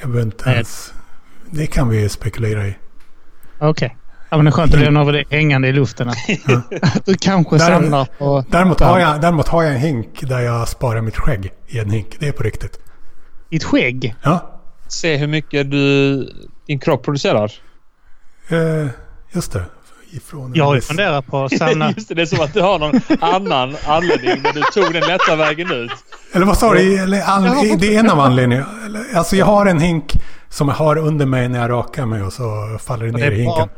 [0.00, 0.54] jag behöver inte Nej.
[0.54, 0.92] ens...
[1.50, 2.76] Det kan vi spekulera i.
[3.58, 3.96] Okej.
[4.30, 6.10] Ja, men det är skönt att lämna över det hängande i luften.
[7.04, 8.44] Du kanske Där- samlar på...
[8.48, 11.90] Däremot har, jag, däremot har jag en hink där jag sparar mitt skägg i en
[11.90, 12.16] hink.
[12.18, 12.78] Det är på riktigt.
[13.50, 14.14] Ditt skägg?
[14.22, 16.16] Ja, Se hur mycket du,
[16.66, 17.52] din kropp producerar.
[18.48, 18.86] eh,
[19.32, 19.64] just det.
[20.16, 21.92] Ifrån Jag har ju funderat på att samla...
[21.96, 25.02] Just det, det är som att du har någon annan anledning men du tog den
[25.08, 25.90] lätta vägen ut.
[26.32, 27.06] Eller vad sa du?
[27.76, 28.66] Det är en av anledningarna.
[29.14, 30.12] Alltså jag har en hink
[30.48, 33.26] som jag har under mig när jag rakar mig och så faller det Det ner
[33.26, 33.68] är i hinken.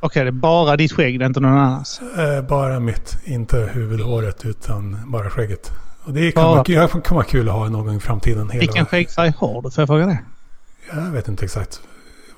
[0.00, 2.00] Okej, det är bara ditt skägg, det är inte någon annans.
[2.18, 5.72] Eh, bara mitt, inte huvudhåret utan bara skägget.
[6.04, 6.54] Och det kan, Bara.
[6.54, 8.50] vara, det kan vara kul att ha någon gång i framtiden.
[8.50, 9.70] Hela, Vilken skäggfärg har du?
[9.70, 10.18] Får jag fråga det?
[10.92, 11.80] Jag vet inte exakt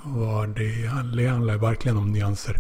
[0.03, 1.23] vad det handlar.
[1.23, 2.57] Det handlar verkligen om nyanser.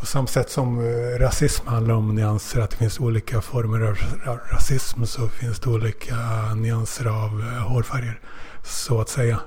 [0.00, 2.60] På samma sätt som eh, rasism handlar om nyanser.
[2.60, 6.14] Att det finns olika former av ra- rasism så finns det olika
[6.56, 8.20] nyanser av eh, hårfärger.
[8.64, 9.40] Så att säga.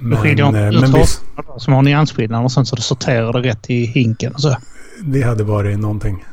[0.00, 1.22] Men, skiljer eh, men visst,
[1.56, 4.56] som har nyansskillnader och sånt så du sorterar det rätt i hinken och så.
[5.02, 6.24] det hade varit någonting.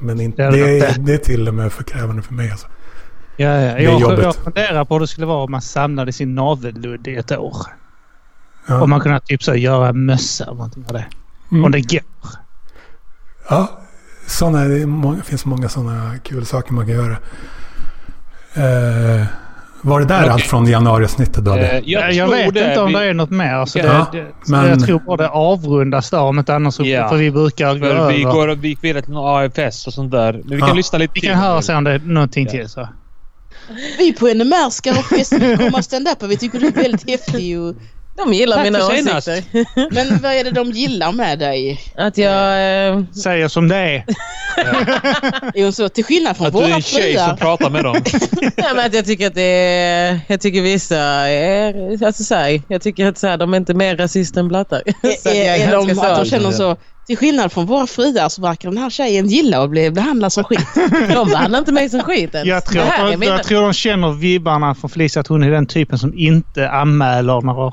[0.00, 2.50] Men inte, Det det, är, det är till och med för krävande för mig.
[2.50, 2.66] Alltså.
[3.36, 3.78] Ja, ja.
[3.78, 7.32] Jag, jag funderar på hur det skulle vara om man samlade sin navelludd i ett
[7.32, 7.56] år.
[8.66, 8.82] Ja.
[8.82, 11.06] Om man kunde typ så göra mössa eller någonting av det.
[11.52, 11.64] Mm.
[11.64, 12.00] Om det går.
[13.50, 13.80] Ja,
[14.26, 17.16] såna, det många, finns många sådana kul saker man kan göra.
[18.54, 19.24] Eh,
[19.82, 20.30] var det där Okej.
[20.30, 21.68] allt från januari-snittet du hade?
[21.68, 23.54] Eh, Jag, tror vet inte om Vi- det är något mer.
[23.54, 26.74] Alltså Ja, det, det, men- Jag tror bara det avrundas där om inte annars.
[26.74, 27.08] så- Ja.
[27.08, 28.12] För vi brukar gå över.
[28.12, 30.32] vi går vi gick vidare till någon AFS och sånt där.
[30.32, 30.74] Men vi kan Ja.
[30.74, 31.30] lyssna lite Vi till.
[31.30, 32.50] kan höra sen om det är någonting Ja.
[32.50, 32.68] till.
[32.68, 32.88] Så.
[33.98, 37.60] Vi på NMR ska ha fest komma stand-up och vi tycker du är väldigt häftig.
[37.60, 37.74] Och...
[38.16, 39.28] De gillar Tack mina för senast.
[39.28, 39.64] åsikter.
[39.94, 41.80] Men vad är det de gillar med dig?
[41.96, 42.88] Att jag...
[42.88, 44.04] Eh, Säger som det är.
[45.54, 45.88] Är hon så?
[45.88, 47.36] Till skillnad från Att du är våra en tjej som fruar.
[47.36, 47.96] pratar med dem.
[48.40, 50.20] nej, men att jag tycker att det är...
[50.26, 50.96] Jag tycker vissa
[51.28, 52.04] är...
[52.06, 54.82] Alltså så här, jag tycker att så här, de är inte mer rasister än blattar.
[54.86, 56.76] Att Är, är, är de att de känner så?
[57.12, 60.44] Till skillnad från våra fruar så verkar den här tjejen gilla att bli behandlad som
[60.44, 60.66] skit.
[61.14, 62.48] De behandlar inte mig som skit ens.
[62.48, 65.66] Jag tror, att, mina- jag tror de känner vibbarna från Felicia att hon är den
[65.66, 67.72] typen som inte anmäler när, Ja.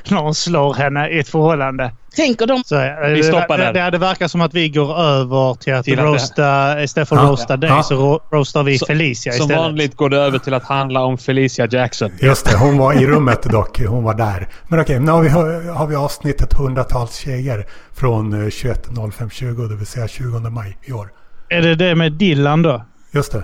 [0.08, 1.92] när hon slår henne i ett förhållande.
[2.18, 3.72] Tänker de Så, eh, Vi stoppar det, där.
[3.72, 7.08] det hade verkat som att vi går över till att Till att det- roasta, istället
[7.08, 7.28] för att Ja.
[7.28, 7.82] roasta dig Ja.
[7.82, 9.62] så ro- roastar vi Så- Felicia Som istället.
[9.62, 12.10] vanligt går det över till att handla om Felicia Jackson.
[12.20, 13.80] Just det, hon var i rummet dock.
[13.80, 14.48] Hon var där.
[14.68, 15.28] Men okej, nu har vi,
[15.68, 21.08] har vi avsnittet hundratals tjejer från eh, 21.05.20, det vill säga 20 maj i år.
[21.48, 22.84] Är det det med Dillan då?
[23.12, 23.42] Just det.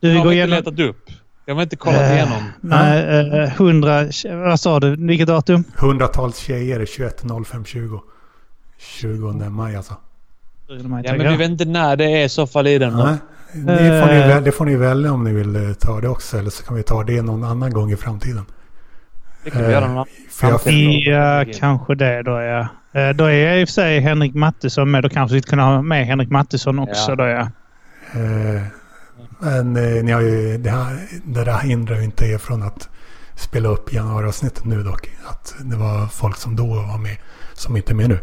[0.00, 0.56] Du Jag vill har gå inte igenom...
[0.56, 0.96] letat upp.
[1.46, 2.42] Jag har inte kollat Eh, igenom.
[2.60, 3.02] Nej,
[3.42, 4.04] eh, hundra...
[4.34, 4.96] Vad sa du?
[4.96, 5.64] Vilket datum?
[5.76, 8.00] Hundratals tjejer är 21.05.20.
[8.78, 9.94] 20 maj alltså.
[10.68, 12.92] Ja, men vi vet inte när det är i så fall i den.
[12.96, 13.16] Nej,
[13.52, 14.28] det får, ni, Eh.
[14.28, 16.38] väl- det får ni välja om ni vill eh, ta det också.
[16.38, 18.44] Eller så kan vi ta det någon annan gång i framtiden.
[19.44, 20.06] Det kan vi Eh, göra någon annan.
[20.40, 21.00] Jag, Framtiden.
[21.14, 22.68] Ja, kanske det då ja.
[23.00, 25.02] Eh, Då är i och för sig Henrik Mattisson med.
[25.02, 27.16] Då kanske vi kunde ha med Henrik Mattisson också Ja.
[27.16, 27.48] då ja.
[29.40, 32.88] Men eh, ni har ju, det, här, det där hindrar ju inte er från att
[33.36, 35.08] spela upp januariavsnittet nu dock.
[35.26, 37.16] Att det var folk som då var med
[37.54, 38.18] som inte är med nu.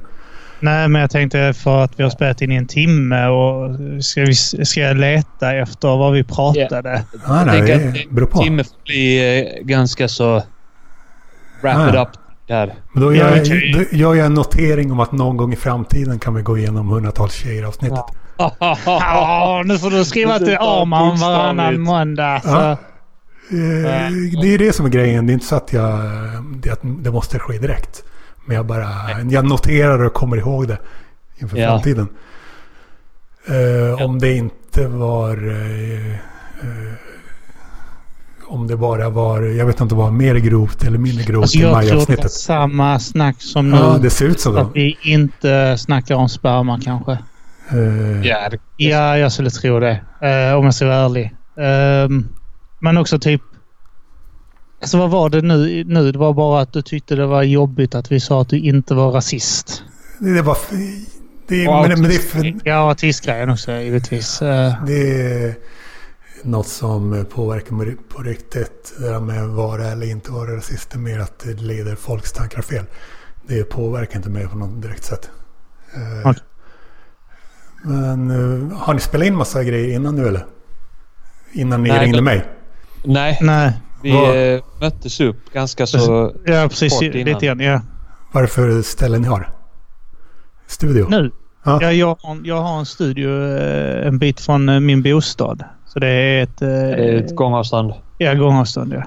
[0.60, 3.70] Nej, men jag tänkte för att vi har spelat in i en timme och
[4.04, 7.04] ska, vi, ska jag leta efter vad vi pratade?
[7.26, 8.38] Ah, Jag nej, tänker det att beror på.
[8.44, 10.44] Timme får bli eh, ganska så...
[11.62, 12.02] Wrap it Ah.
[12.04, 12.10] up
[12.48, 12.74] där.
[12.94, 15.56] Men då Ja, gör, jag, då gör jag en notering om att någon gång i
[15.56, 18.00] framtiden kan vi gå igenom hundratals tjejer avsnittet.
[18.86, 22.42] Ja, nu får du skriva till Arman varannan måndag.
[22.46, 22.72] Ja.
[22.72, 24.12] Eh,
[24.42, 25.26] Det är det som är grejen.
[25.28, 26.00] Det är inte så att, jag,
[26.56, 28.04] det, att det måste ske direkt.
[28.46, 28.88] Men jag bara
[29.32, 30.78] jag noterar och kommer ihåg det
[31.38, 31.68] inför Ja.
[31.70, 32.08] framtiden.
[33.48, 35.50] Eh, Om det inte var...
[35.50, 36.94] eh, eh,
[38.48, 39.42] om det bara var...
[39.42, 42.32] Jag vet inte var mer grovt eller mindre grovt Alltså i jag tror det majavsnittet.
[42.32, 43.78] samma snack som nu.
[43.78, 44.72] Ja, det ser ut så Att då.
[44.74, 47.18] vi inte snackar om sperma kanske.
[47.72, 50.02] Eh, Ja, det- Ja, jag skulle tro det.
[50.22, 51.36] eh, om jag ska vara ärlig.
[51.58, 52.28] Ehm,
[52.80, 53.42] men också typ...
[54.82, 56.12] Alltså vad var det nu, nu?
[56.12, 58.94] Det var bara att du tyckte det var jobbigt att vi sa att du inte
[58.94, 59.84] var rasist.
[60.20, 60.58] Det var...
[61.48, 64.42] Det, Och men, men det, är för, Ja, artistgrejen också givetvis.
[64.42, 65.56] Eh, det är
[66.44, 68.94] något som påverkar mig på riktigt.
[69.00, 70.90] Det där med vara eller inte vara rasist.
[70.92, 72.86] Det är mer att det leder folks tankar fel.
[73.48, 75.30] Det påverkar inte mig på något direkt sätt.
[76.26, 76.42] Okej.
[77.82, 78.30] Men
[78.72, 80.46] eh, har ni spelat in massa grejer innan nu eller?
[81.54, 82.46] Innan ni Nej, ringde men- mig?
[83.04, 83.74] Nej, nej.
[84.04, 86.34] vi Vad- eh, möttes upp ganska så...
[86.46, 86.94] Ja, precis.
[86.94, 87.26] Kort innan.
[87.34, 87.60] Lite grann.
[87.60, 87.82] Ja.
[88.32, 89.50] Varför ställen ni har?
[90.68, 91.08] Studio?
[91.10, 91.32] Nu?
[91.64, 91.80] Ja.
[91.82, 95.64] Ja, jag, har- jag har en studio eh, en bit från min bostad.
[95.88, 96.58] Så det är ett...
[96.58, 96.66] Det
[96.96, 97.94] är ett gångavstånd.
[98.18, 99.04] Ja, gångavstånd ja.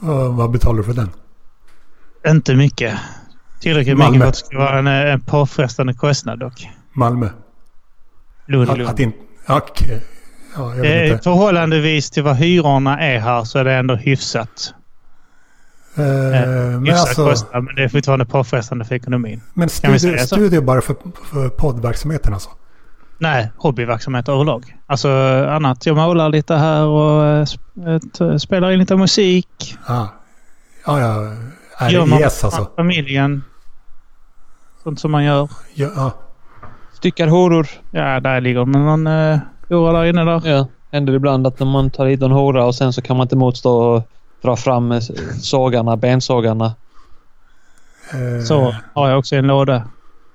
[0.00, 1.10] Vad, vad betalar du för den?
[2.28, 2.94] Inte mycket.
[3.60, 4.10] Tillräckligt Malmö.
[4.18, 6.68] mycket för att det ska vara en, en påfrestande kostnad dock.
[6.92, 7.28] Malmö?
[8.50, 8.70] Lund.
[8.70, 9.12] Att, att in,
[9.48, 10.00] okej.
[10.56, 14.74] Ja, Eh, förhållandevis till vad hyrorna är här så är det ändå hyfsat.
[15.96, 17.24] Eh, men hyfsat alltså...
[17.28, 19.40] kostnad, men det är fortfarande påfrestande för ekonomin.
[19.54, 20.96] Men studio, studio bara för,
[21.32, 22.50] för poddverksamheten alltså?
[23.18, 24.76] Nej, hobbyverksamhet överlag.
[24.86, 25.08] Alltså
[25.48, 25.86] annat.
[25.86, 27.42] Jag målar lite här och eh,
[27.96, 29.76] ett- spelar in lite musik.
[29.86, 30.06] Ah.
[30.86, 31.88] Ja, ja.
[31.90, 32.70] Gör man RIS alltså.
[32.76, 33.44] familjen.
[34.82, 35.48] Sånt som man gör.
[35.74, 36.12] Ja, ja.
[37.00, 37.66] Styckar horor.
[37.90, 39.38] Ja, där ligger det någon uh,
[39.68, 40.42] hora där inne där.
[40.44, 43.24] Ja, händer ibland att när man tar hit en hora och sen så kan man
[43.24, 44.02] inte motstå och
[44.42, 45.00] dra fram eh,
[45.40, 46.74] sågarna, bensågarna.
[48.12, 49.82] Eh, Så har jag också en låda.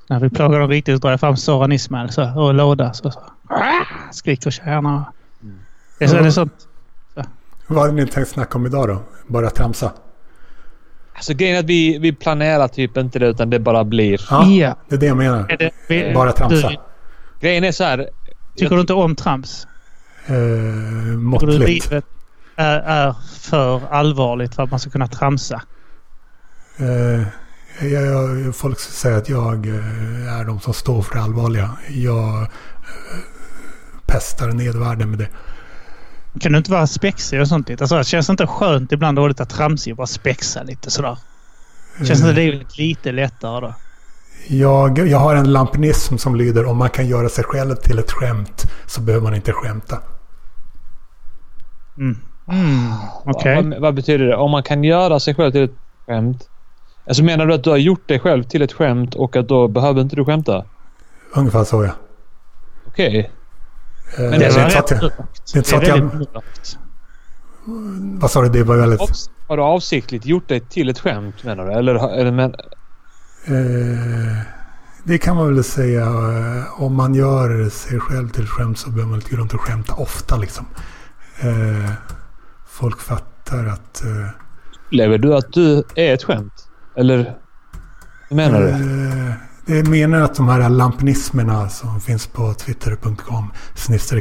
[0.10, 2.94] När vi plågar dem riktigt så drar jag fram Soran Ismail så, och en låda.
[2.94, 3.20] Så, så.
[3.50, 5.06] Ah, Skriker tjejerna.
[6.00, 6.68] Det är, så, det är sånt.
[7.68, 8.98] Vad hade ni tänkt snacka om idag då?
[9.28, 9.92] Bara tramsa?
[11.16, 14.22] Alltså grejen är att vi, vi planerar typ inte det utan det bara blir.
[14.30, 14.76] Ja, Ja.
[14.90, 15.46] det är det jag menar.
[15.52, 16.70] Är det, vi, Bara tramsa.
[16.70, 16.78] Du,
[17.42, 18.10] Grejen är så här.
[18.56, 19.68] tycker du inte om trams?
[20.28, 21.90] Tycker du måttligt.
[21.92, 22.06] livet,
[22.56, 25.62] är, är för allvarligt för att man ska kunna tramsa?
[26.78, 27.22] Eh,
[27.88, 31.70] jag, jag, folk säger att jag eh, är de som står för det allvarliga.
[31.90, 32.48] Jag eh,
[34.08, 35.28] pestar ned världen med det.
[36.40, 37.84] Kan du inte vara spexig och sånt lite?
[37.84, 41.18] Alltså, känns det inte skönt ibland att vara lite tramsig och bara spexa lite sådär?
[41.98, 43.74] Känns inte Eh, det lite lättare då?
[44.48, 48.12] jag, jag har en lampinism som lyder om man kan göra sig själv till ett
[48.12, 50.00] skämt så behöver man inte skämta.
[51.98, 52.18] Mm.
[52.48, 52.92] Mm.
[53.26, 53.56] Okej.
[53.56, 54.36] Vad, vad betyder det?
[54.36, 55.76] Om man kan göra sig själv till ett
[56.06, 56.50] skämt?
[57.08, 59.68] Alltså menar du att du har gjort dig själv till ett skämt och att då
[59.68, 60.66] behöver inte du skämta?
[61.36, 61.92] Ungefär så ja.
[62.88, 63.20] Okej.
[63.20, 63.26] Eh,
[64.18, 66.26] Men det det var rätt jag, det är inte så Det att jag-
[68.20, 68.50] vad sa du?
[68.50, 69.02] Det var väldigt...
[69.48, 71.72] Har du avsiktligt gjort dig till ett skämt menar du?
[71.74, 72.56] Eller, eller men,
[73.48, 74.38] Eh,
[75.04, 76.02] det kan man väl säga.
[76.06, 79.54] eh, Om man gör sig själv till ett skämt så behöver man inte gå runt
[79.54, 80.66] och skämta ofta liksom.
[81.40, 81.92] Eh,
[82.68, 84.04] folk fattar att...
[84.04, 84.30] Eh,
[84.88, 86.68] upplever du att du är ett skämt?
[86.98, 87.36] Eller?
[88.30, 88.68] Vad menar du?
[89.68, 93.52] Eh, det är meningen att de här lampinismerna som finns på twitter.com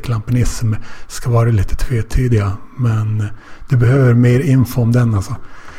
[0.05, 0.75] lampinism
[1.07, 2.53] ska vara lite tvetydiga.
[2.79, 3.29] Men
[3.69, 5.37] du behöver mer info om den alltså.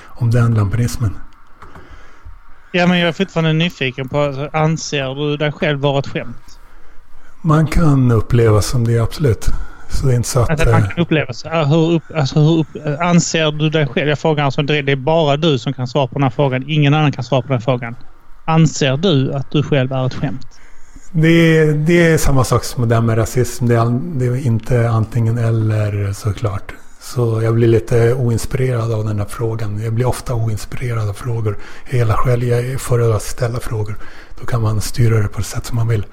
[0.07, 1.17] Om den lampinismen.
[2.71, 4.19] Ja, men jag är fortfarande nyfiken på...
[4.19, 6.59] alltså, Anser du dig själv vara ett skämt?
[7.41, 9.49] Man kan uppleva som det absolut.
[9.89, 10.49] Så det är inte så att...
[10.49, 11.65] Att man eh, kan uppleva sig.
[11.65, 12.67] Hur, upp, alltså, hur upp,
[12.99, 14.09] anser du dig själv?
[14.09, 16.63] Jag frågar alltså, det det är bara du som kan svara på den här frågan.
[16.67, 17.95] Ingen annan kan svara på den här frågan.
[18.45, 20.47] Anser du att du själv är ett skämt?
[21.11, 23.67] Det är, det är samma sak som det där med rasism.
[23.67, 26.73] Det är, det är inte antingen eller såklart.
[27.01, 29.81] Så jag blir lite oinspirerad av den här frågan.
[29.83, 31.57] Jag blir ofta oinspirerad av frågor.
[31.85, 33.95] Hela själv, jag är för att ställa frågor.
[34.39, 36.05] Då kan man styra det på det sätt som man vill.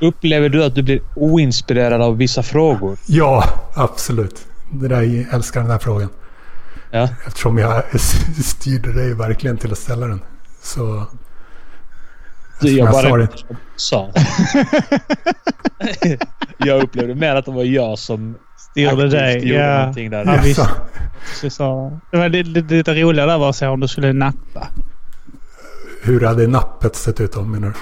[0.00, 2.96] Upplever du att du blir oinspirerad av vissa frågor?
[3.06, 4.46] Ja, absolut.
[4.72, 6.08] Det där, jag älskar den här frågan.
[6.90, 7.08] Ja.
[7.26, 7.82] Eftersom jag
[8.44, 10.20] styrde dig verkligen till att ställa den.
[10.62, 11.06] Så...
[12.62, 13.28] Du, Som jag jag bara
[13.76, 14.18] sa det.
[16.58, 18.34] jag upplevde mer att det var jag som
[18.70, 19.48] Styrde dig?
[19.48, 19.78] gjorde Ja.
[19.80, 20.54] någonting där.
[21.40, 21.98] Så, så.
[22.10, 24.68] Det var lite, lite, lite roliga där var att se om du skulle nappa.
[26.02, 27.74] Hur hade nappet sett ut då menar du?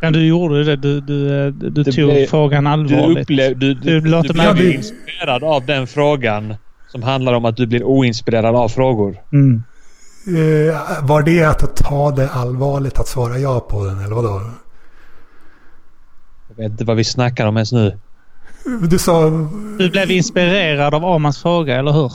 [0.00, 0.76] Ja, du gjorde det.
[0.76, 3.18] Du, du, du, du Det tog blev- frågan Du, allvarligt.
[3.18, 6.54] upplev, du, du, Du låter du mig- blev det- inspirerad av den frågan
[6.88, 9.16] som handlar om att du blir oinspirerad av frågor.
[9.32, 9.62] Mm.
[10.26, 14.42] Eh, var det att ta det allvarligt att svara ja på den eller vadå?
[16.48, 17.98] Jag vet inte vad vi snackar om ens nu.
[18.88, 19.30] Du sa
[19.78, 22.12] Du blev inspirerad av Amans fråga, eller hur?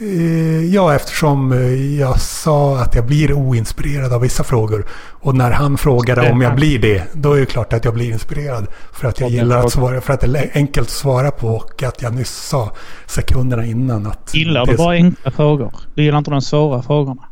[0.00, 4.86] Eh, ja eftersom eh, jag sa att jag blir oinspirerad av vissa frågor.
[5.08, 8.12] Och när han frågade om jag blir det, då är det klart att jag blir
[8.12, 8.66] inspirerad.
[8.92, 11.82] För att jag gillar att svara, för att det är enkelt att svara på och
[11.82, 12.72] att jag nyss sa
[13.06, 14.34] sekunderna innan att...
[14.34, 15.74] Gillar du bara enkla frågor?
[15.94, 17.22] Du gillar inte de svåra frågorna?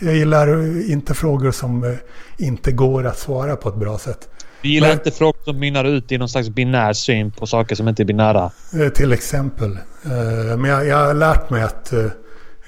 [0.00, 1.96] Jag gillar eh, inte frågor som
[2.36, 4.28] inte går att svara på ett bra sätt.
[4.62, 7.74] Vi gillar Men- inte frågor som mynnar ut i någon slags binär syn på saker
[7.76, 8.50] som inte är binära.
[8.80, 9.72] Eh, Till exempel.
[10.04, 12.04] Eh, Men jag, jag har lärt mig att eh,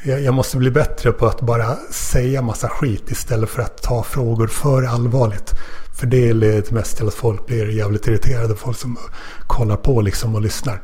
[0.04, 4.02] jag, jag måste bli bättre på att bara säga massa skit istället för att ta
[4.02, 5.54] frågor för allvarligt.
[6.00, 8.54] För det leder mest till att folk blir jävligt irriterade.
[8.56, 8.98] Folk som
[9.46, 10.80] kollar på liksom och lyssnar.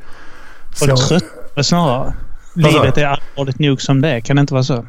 [0.71, 2.15] Och Så, tröttare snarare.
[2.55, 4.21] Livet är allvarligt nog som det.
[4.21, 4.87] Kan det inte vara så?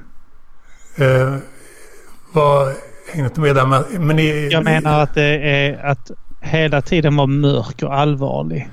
[0.97, 1.35] eh,
[2.31, 2.73] vad,
[3.11, 3.99] hänger inte med där.
[3.99, 8.69] Men, i, Jag menar att det är att hela tiden vara mörk och allvarlig.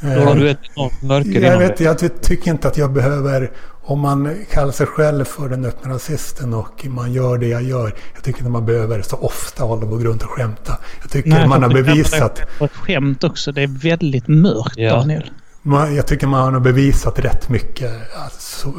[0.00, 3.50] Då eh, har du ett enormt mörker Jag, vet, jag tycker inte att jag behöver,
[3.82, 7.92] om man kallar sig själv för den öppna rasisten och man gör det jag gör.
[8.14, 10.78] Jag tycker inte man behöver så ofta hålla på grund och skämta.
[11.02, 13.52] Jag tycker man har bevisat, Ett skämt också.
[13.52, 14.94] Det är väldigt mörkt, Ja.
[14.94, 15.30] Daniel.
[15.62, 17.92] man, jag tycker man har bevisat rätt mycket.
[18.24, 18.72] Alltså,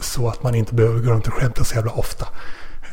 [0.00, 2.26] så att man inte behöver gå runt och skämta så jävla ofta.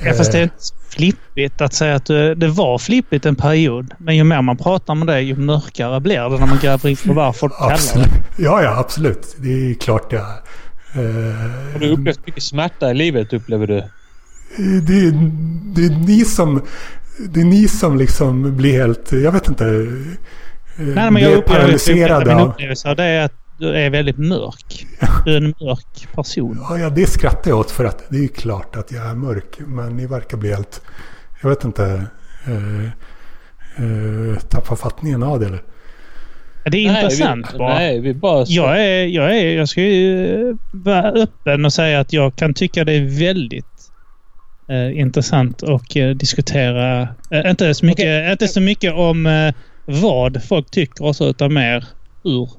[0.03, 0.55] Ja, fast det är Eh, inte
[0.89, 3.93] flippigt att säga att det, det var flippigt en period.
[3.97, 6.95] Men ju mer man pratar om det, ju mörkare blir det när man gräver in
[6.95, 8.09] på varför folk kallar det.
[8.43, 9.35] Ja, ja, absolut.
[9.39, 10.19] Det är klart jag...
[10.21, 10.41] Har
[11.73, 13.83] Eh, du upplevt mycket smärta i livet upplever du?
[14.87, 15.11] det,
[15.75, 16.61] det är ni som...
[17.29, 19.11] Det är ni som liksom blir helt...
[19.11, 19.65] Jag vet inte.
[19.65, 19.71] eh,
[20.75, 24.85] Nej, men jag upplever, paralyserade min upplevelse av det är att du är väldigt mörk.
[25.25, 26.59] Du är en mörk person.
[26.69, 29.15] Ja, ja, det skrattar jag åt för att det är ju klart att jag är
[29.15, 29.59] mörk.
[29.59, 30.81] Men ni verkar bli helt...
[31.41, 32.05] Jag vet inte.
[32.45, 32.85] Eh,
[33.85, 35.63] eh, tappa fattningen av det eller?
[36.71, 37.73] Det är intressant vi, bara.
[37.73, 38.45] Nej, vi bara...
[38.47, 42.83] Jag, är, jag, är, jag ska ju vara öppen och säga att jag kan tycka
[42.83, 43.91] det är väldigt
[44.69, 47.01] eh, intressant och eh, diskutera.
[47.31, 49.53] Eh, inte, så mycket, inte så mycket om eh,
[49.85, 51.85] vad folk tycker och så, utan mer
[52.23, 52.49] hur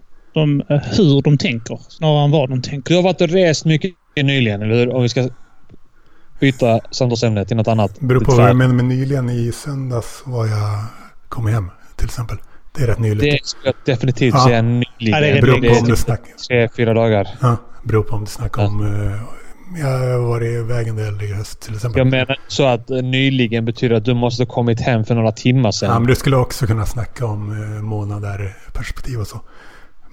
[0.40, 2.88] de, eh, hur de tänker snarare än vad de tänker.
[2.90, 3.90] Du har varit och rest mycket
[4.22, 4.94] nyligen, eller hur?
[4.94, 5.28] Om vi ska
[6.40, 7.90] byta samtalsämne till något annat.
[8.00, 9.30] Det beror på vad du så menar med nyligen.
[9.30, 10.78] I söndags var jag
[11.28, 12.36] kom hem till exempel.
[12.76, 13.20] Det är rätt nyligt.
[13.42, 14.44] Det skulle jag definitivt Ja.
[14.44, 14.86] säga nyligen.
[14.98, 16.32] Ja, det är Det beror på om du snackar.
[16.48, 17.28] tre, fyra dagar.
[17.40, 18.68] Ja, beror på om du snackar Ja.
[18.68, 18.86] om...
[19.06, 19.16] eh,
[19.80, 21.98] jag har varit iväg en del i höst till exempel.
[21.98, 25.32] Jag menar så att eh, nyligen betyder att du måste ha kommit hem för några
[25.32, 25.90] timmar sedan.
[25.92, 29.40] Ja, men du skulle också kunna snacka om eh, månader perspektiv och så.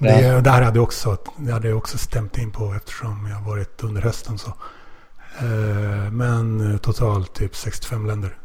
[0.03, 0.41] Det, Ja.
[0.41, 3.83] det här hade jag också, det hade jag också stämt in på eftersom jag varit
[3.83, 4.37] under hösten.
[4.37, 4.53] Så.
[5.39, 8.37] Eh, men eh, totalt typ 65 länder.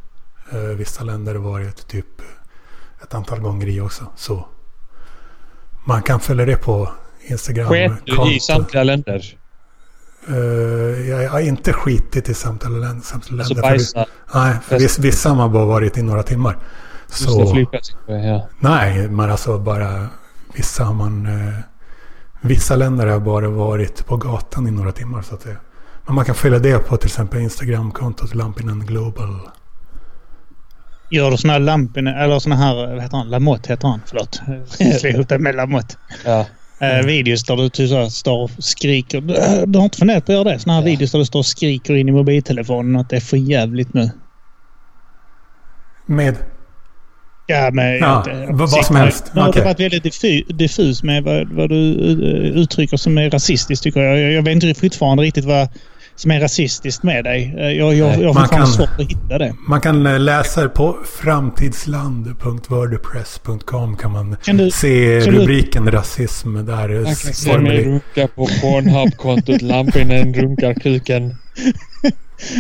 [0.53, 2.07] Eh, vissa länder har varit typ
[3.03, 4.05] ett antal gånger i också.
[4.17, 4.47] Så
[5.87, 6.91] man kan följa det på
[7.27, 7.69] Instagram.
[7.69, 9.39] Sket du i samtliga länder?
[11.09, 13.03] Jag har inte skitit i samtliga länder.
[13.05, 14.07] Samtliga Alltså länder för bajsa?
[14.35, 16.59] Nej, för viss, vissa har bara varit i några timmar.
[17.09, 17.93] Just det, Så, flygplats.
[18.07, 18.49] Ja.
[18.59, 20.09] nej, men alltså bara
[20.59, 21.27] vissa har man...
[21.27, 21.55] Eh,
[22.41, 25.57] vissa länder har bara varit på gatan i några timmar så att säga.
[26.07, 29.41] Men man kan följa det på till exempel Instagramkontot Lampinen Global.
[31.11, 33.31] Gör du såna här Lampinen, eller såna här, vad heter han?
[33.31, 34.01] Lamotte heter han.
[34.07, 34.35] Förlåt.
[35.01, 35.95] Slog ihop det med Lamotte.
[36.25, 36.47] Ja.
[36.81, 39.21] Eh, videos där du typ så här står och skriker.
[39.21, 39.35] Du,
[39.67, 40.59] du har inte funderat på att göra det?
[40.59, 40.87] Såna här Ja.
[40.87, 44.11] videos där du står och skriker in i mobiltelefonen att det är för jävligt nu.
[46.07, 46.37] Med...
[47.51, 47.99] Ja, men...
[47.99, 49.25] Ja, jag- vad- vad som helst.
[49.35, 53.31] Nu har du varit väldigt diffu- diffus med vad, vad du eh, uttrycker som är
[53.31, 54.19] rasistiskt tycker jag.
[54.21, 55.69] Jag, jag vet inte fortfarande riktigt vad
[56.17, 57.55] som är rasistiskt med dig.
[57.59, 59.55] Eh, Jag, jag, jag har svårt att hitta det.
[59.69, 65.91] Man kan eh, läsa det på framtidsland.wordpress.com kan man Kan du- se kan du- rubriken
[65.91, 66.89] rasism där.
[66.89, 71.35] Man kan se mig runka på Pornhub-kontot Lampinen runkar kuken.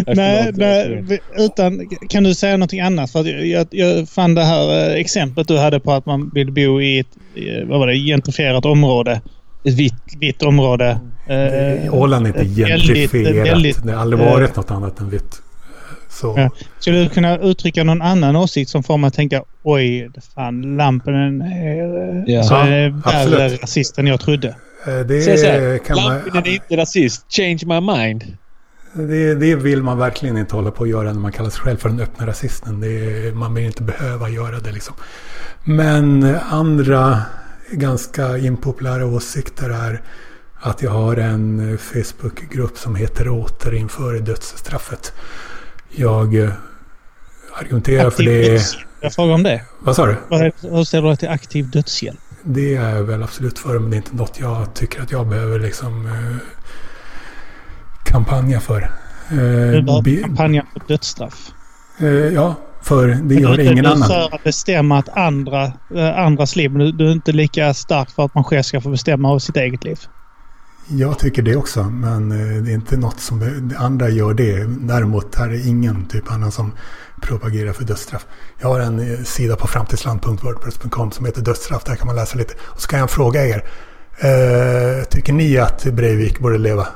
[0.07, 3.11] Nej, Nej, utan kan du säga någonting annat?
[3.12, 6.53] För jag, jag, jag fann det här eh, exemplet du hade på att man vill
[6.53, 9.20] bo i ett eh, vad var det, gentrifierat område.
[9.64, 9.95] Ett vitt.
[10.20, 11.01] Vitt område.
[11.29, 13.49] Eh, Åland är inte gentrifierat.
[13.49, 15.43] väldigt, det har aldrig eh, varit något annat än vitt.
[16.11, 16.35] Så.
[16.37, 16.51] Ja.
[16.79, 21.14] Skulle du kunna uttrycka någon annan åsikt som får mig att tänka oj, fan lampen
[21.43, 22.43] är Ja.
[22.43, 24.49] så är det värre rasist än jag trodde.
[24.87, 27.26] Eh, Det, Säg så här, kan man, Lampinen är inte rasist.
[27.33, 28.24] Change my mind.
[28.93, 31.76] Det, det vill man verkligen inte hålla på att göra när man kallar sig själv
[31.76, 32.80] för den öppna rasisten.
[32.80, 34.95] Det, man vill inte behöva göra det liksom.
[35.64, 37.22] Men andra
[37.70, 40.03] ganska impopulära åsikter är
[40.61, 45.12] att jag har en Facebookgrupp som heter Återinför dödsstraffet.
[45.91, 46.51] Jag eh,
[47.53, 48.51] argumenterar för Aktiv det.
[48.51, 48.86] dödshjälp.
[49.01, 49.64] Jag frågar om det.
[49.78, 50.16] Vad sa du?
[50.68, 52.18] Hur ställer du dig till aktiv dödshjälp?
[52.43, 55.26] Det är jag väl absolut för, men det är inte något jag tycker att jag
[55.26, 56.36] behöver liksom eh,
[58.09, 58.82] kampanja för.
[59.30, 59.36] Eh,
[59.84, 61.50] Du bi- kampanja för dödsstraff.
[62.00, 64.09] eh, ja, för det gör du, är ingen du annan.
[64.09, 65.64] för att bestämma att andra,
[65.96, 68.88] äh, andras liv, du, du är inte lika stark för att man själv ska få
[68.90, 69.98] bestämma över sitt eget liv.
[70.90, 74.64] Jag tycker det också, men eh, det är inte något som andra gör det.
[74.68, 76.72] Däremot är det ingen typ annan som
[77.22, 78.26] propagerar för dödsstraff.
[78.61, 81.84] Jag har en eh, sida på framtidsland.wordpress.com som heter dödsstraff.
[81.84, 82.54] Där kan man läsa lite.
[82.61, 83.64] Och så kan jag fråga er.
[84.20, 86.86] Eh, tycker ni att Breivik borde leva?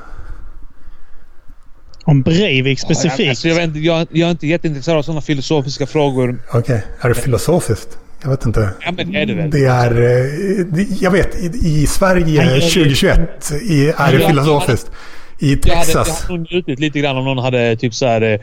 [2.05, 3.29] Om Breivik specifikt.
[3.29, 6.39] Alltså, jag, vet inte, jag, jag är inte jätteintresserad av sådana filosofiska frågor.
[6.53, 7.97] Okej, är det filosofiskt?
[8.23, 8.69] Jag vet inte.
[8.85, 9.49] Ja, men det är det väl.
[9.51, 14.11] Det är, eh, det, jag vet, i, i Sverige Han gör det- 2021 i, är
[14.11, 14.91] det Ja, filosofiskt.
[15.39, 16.21] I Jag hade, jag Texas.
[16.21, 18.39] hade nog njutit lite grann om någon hade typ så här, eh,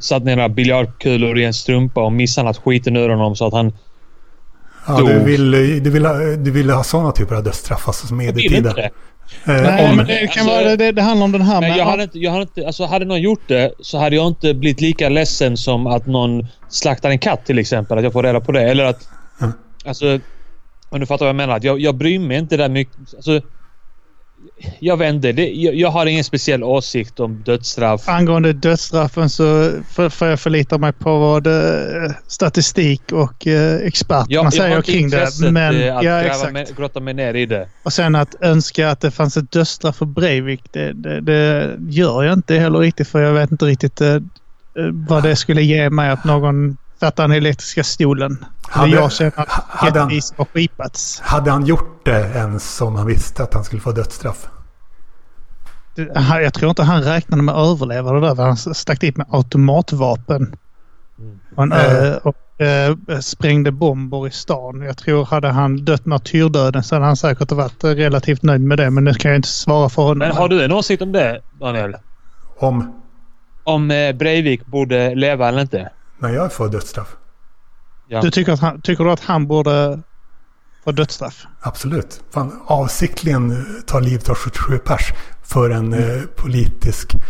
[0.00, 3.72] satt ner några biljardkulor i en strumpa och misshandlat skiten ur honom så att han...
[4.86, 5.50] Ja, du, vill,
[5.82, 8.88] du, vill ha, du vill ha sådana typer av dödsstraff, alltså som Jag vill medeltida.
[9.46, 11.70] Eh, Nej, om, men det kan Alltså- vara det, det handlar om den här Men
[11.70, 11.78] med...
[11.78, 12.18] jag hade inte...
[12.18, 15.56] Jag hade, inte alltså, hade någon gjort det så hade jag inte blivit lika ledsen
[15.56, 17.98] som att någon slaktar en katt till exempel.
[17.98, 18.62] Att jag får reda på det.
[18.62, 19.08] Eller att...
[19.40, 19.52] Mm.
[19.84, 20.20] Alltså...
[20.88, 21.56] Om du fattar vad jag menar.
[21.56, 22.96] Att jag, jag bryr mig inte där mycket.
[23.16, 23.40] Alltså,
[24.80, 25.32] jag inte.
[25.32, 28.08] Det, jag, jag har ingen speciell åsikt om dödsstraff.
[28.08, 34.26] Angående dödsstraffen så får får jag förlita mig på vad eh, statistik och eh, experterna
[34.28, 35.50] Jag, jag säger kring det.
[35.50, 36.52] Men, eh, att ja, exakt.
[36.52, 37.68] med, grotta mig ner i det.
[37.82, 42.22] Och sen att önska att det fanns ett dödsstraff för Breivik, det, det, det gör
[42.22, 44.20] jag inte heller riktigt för jag vet inte riktigt eh, eh,
[45.08, 48.44] vad det skulle ge mig att någon satte den elektriska stolen.
[48.68, 51.20] Hade- jag känner att hade han- rättvis har skipats.
[51.20, 54.46] hade han gjort det ens om han visste att han skulle få dödsstraff?
[56.14, 58.34] Han- Jag tror inte han räknade med att överleva det där.
[58.44, 60.56] Han stack dit med automatvapen.
[61.56, 61.78] Och, en, Eh.
[61.94, 64.80] ö- och eh, sprängde bomber i stan.
[64.82, 68.78] Jag tror hade han dött martyrdöden så hade han säkert varit eh, relativt nöjd med
[68.78, 68.90] det.
[68.90, 70.18] Men det kan jag inte svara för honom.
[70.18, 71.96] Men har du en åsikt om det, Daniel?
[72.58, 72.92] Om
[73.64, 75.90] Om eh, Breivik borde leva eller inte?
[76.18, 77.16] när jag får dödsstraff?
[78.14, 78.20] Ja.
[78.20, 80.00] Du tycker, att han, tycker du att han borde
[80.84, 81.46] på dödsstraff.
[81.60, 82.20] Absolut.
[82.30, 85.12] Fan, avsiktligen ta livet av 77 pers
[85.42, 86.18] för en Mm.
[86.18, 87.20] eh, politisk eh,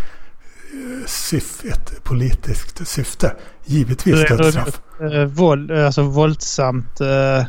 [1.07, 3.33] syf, ett politiskt syfte.
[3.65, 4.81] Givetvis dödsstraff.
[5.01, 7.01] eh, våld, eh, alltså våldsamt...
[7.01, 7.09] Eh,
[7.39, 7.45] eh,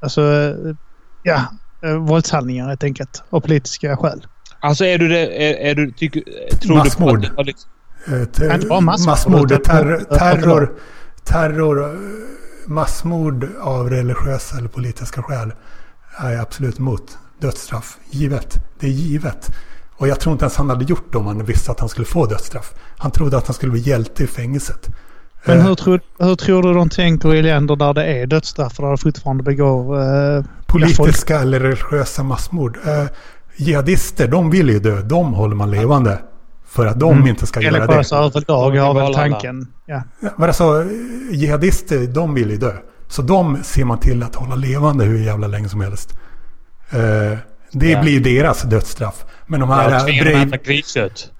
[0.00, 0.74] alltså, eh,
[1.22, 1.42] ja.
[1.82, 3.22] Eh, våldshandlingar helt enkelt.
[3.30, 4.26] Av politiska skäl.
[4.60, 5.26] Alltså är du det...
[5.50, 5.90] Är, är du...
[5.92, 6.22] Tycker,
[6.62, 7.20] tror Massmord.
[7.22, 7.70] Du på att liksom,
[8.06, 10.72] Eh, ter- massmord, massmord, terror, terror,
[11.28, 11.90] terror, eh,
[12.66, 15.52] massmord av religiösa eller politiska skäl
[16.16, 17.18] är jag absolut emot.
[17.40, 18.58] Dödsstraff, givet.
[18.80, 19.50] Det är givet.
[19.96, 22.06] Och jag tror inte ens han hade gjort det om han visste att han skulle
[22.06, 22.74] få dödsstraff.
[22.98, 24.88] Han trodde att han skulle bli hjälte i fängelset.
[25.44, 28.78] Men Eh, hur tror, hur tror du de tänker i länder där det är dödsstraff
[28.78, 30.00] och där det fortfarande begår...
[30.00, 32.78] Eh, Politiska eller religiösa massmord.
[32.86, 33.04] Eh,
[33.56, 35.02] jihadister, de vill ju dö.
[35.02, 36.18] De håller man levande.
[36.68, 37.26] För att de Mm.
[37.28, 37.80] inte ska göra det.
[37.80, 39.66] religiösa överlag har vill väl tanken.
[39.86, 40.02] Ja.
[40.20, 40.84] Ja, Men alltså,
[41.30, 42.72] jihadister, de vill ju dö.
[43.08, 46.12] Så de ser man till att hålla levande hur jävla länge som helst.
[46.90, 47.38] Eh,
[47.72, 48.02] det Ja.
[48.02, 49.24] blir deras dödsstraff.
[49.46, 50.00] Men de ja, här...
[50.04, 51.32] tvinga Breivik- dem att äta griskött.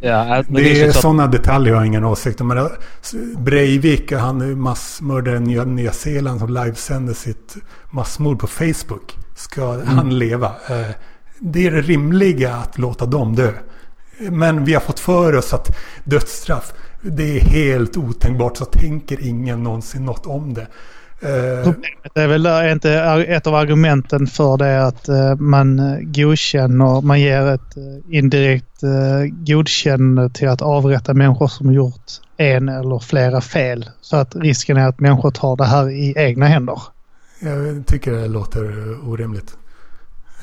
[0.00, 2.48] Ja, det är sådana detaljer jag har ingen åsikt om.
[2.48, 2.66] Men eh,
[3.38, 7.56] Breivik, han massmördaren i Nya Zeeland som livesände sitt
[7.90, 9.16] massmord på Facebook.
[9.36, 9.86] Ska Mm.
[9.88, 10.46] han leva?
[10.46, 10.86] Eh,
[11.42, 13.52] det är det rimliga att låta dem dö.
[14.18, 18.56] Men vi har fått för oss att dödsstraff, det är helt otänkbart.
[18.56, 20.66] Så tänker ingen någonsin något om det.
[21.20, 22.92] Eh, Problemet är väl där, är inte
[23.28, 27.76] ett av argumenten för det att eh, man eh, godkänner, man ger ett
[28.08, 28.80] indirekt
[29.30, 33.90] godkännande till att avrätta människor som gjort en eller flera fel.
[34.00, 36.82] Så att risken är att människor tar det här i egna händer.
[37.40, 39.56] jag tycker det låter orimligt.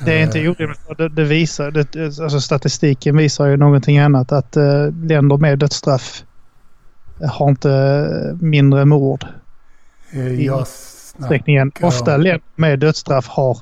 [0.04, 0.80] Det är inte Eh, orimligt.
[0.98, 4.32] Det, det visar, det, alltså statistiken visar ju någonting annat.
[4.32, 6.24] Att eh, länder med dödsstraff
[7.30, 9.26] har inte mindre mord.
[10.12, 13.58] eh, Jag snackar Ofta länder med dödsstraff har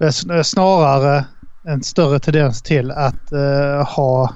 [0.00, 1.24] eh, snarare
[1.64, 4.34] en större tendens till att eh, ha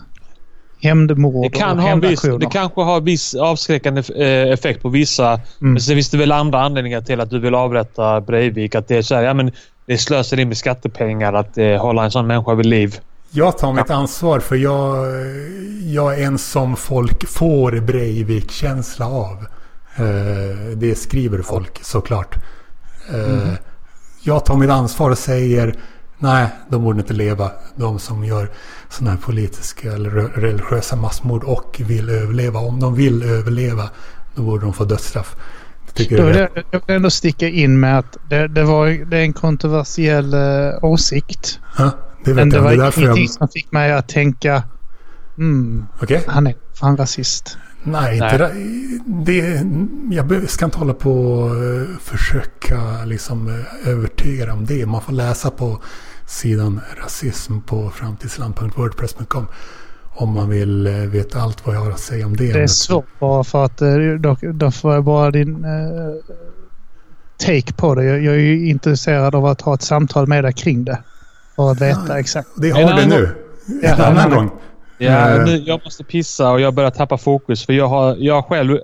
[0.82, 5.32] hämndmord Det kan och ha viss, det kanske har viss avskräckande eh, effekt på vissa.
[5.32, 5.42] Mm.
[5.72, 8.74] Men sen finns det väl andra anledningar till att du vill avrätta Breivik.
[8.74, 9.52] Att det är så här, ja men
[9.90, 12.98] det är slöseri med skattepengar att eh, hålla en sån människa vid liv.
[13.30, 15.06] Jag tar mitt ansvar för jag,
[15.84, 19.46] jag är en som folk får Breivik-känsla av.
[19.96, 22.34] Eh, Det skriver folk såklart.
[23.14, 23.52] Eh,
[24.22, 25.74] Jag tar mitt ansvar och säger
[26.18, 27.50] nej, de borde inte leva.
[27.76, 28.50] De som gör
[28.88, 32.60] sådana här politiska eller re- religiösa massmord och vill överleva.
[32.60, 33.88] Om de vill överleva,
[34.34, 35.36] då borde de få dödsstraff.
[35.90, 39.10] Jag tycker Då vill jag, jag vill ändå sticka in med att det, det, var,
[39.10, 41.58] det är en kontroversiell eh, åsikt.
[41.78, 41.90] Ja,
[42.24, 42.64] det Men vet det jag.
[42.64, 43.30] var Det ingenting jag...
[43.30, 44.62] som fick mig att tänka
[45.38, 46.24] mm, Okej?
[46.26, 47.58] han är fan rasist.
[47.82, 48.52] Nej, inte det.
[49.06, 49.62] det.
[50.10, 54.86] Jag ska inte hålla på och eh, försöka liksom eh, övertyga om det.
[54.86, 55.82] Man får läsa på
[56.26, 59.46] sidan rasism på framtidsland.wordpress.com
[60.20, 62.52] om man vill eh, veta allt vad jag har att säga om det.
[62.52, 66.34] Det är svårt bara för att eh, då, då får jag bara din eh,
[67.46, 68.04] take på det.
[68.04, 70.98] Jag, jag är ju intresserad av att ha ett samtal med dig kring det.
[71.56, 72.18] För att veta Ja.
[72.18, 72.48] exakt.
[72.56, 73.28] Det har du nu.
[73.82, 74.50] Ja, En annan gång.
[74.98, 75.44] Ja, Eh.
[75.44, 77.66] nu, jag måste pissa och jag börjar tappa fokus.
[77.66, 78.78] För jag, har, jag själv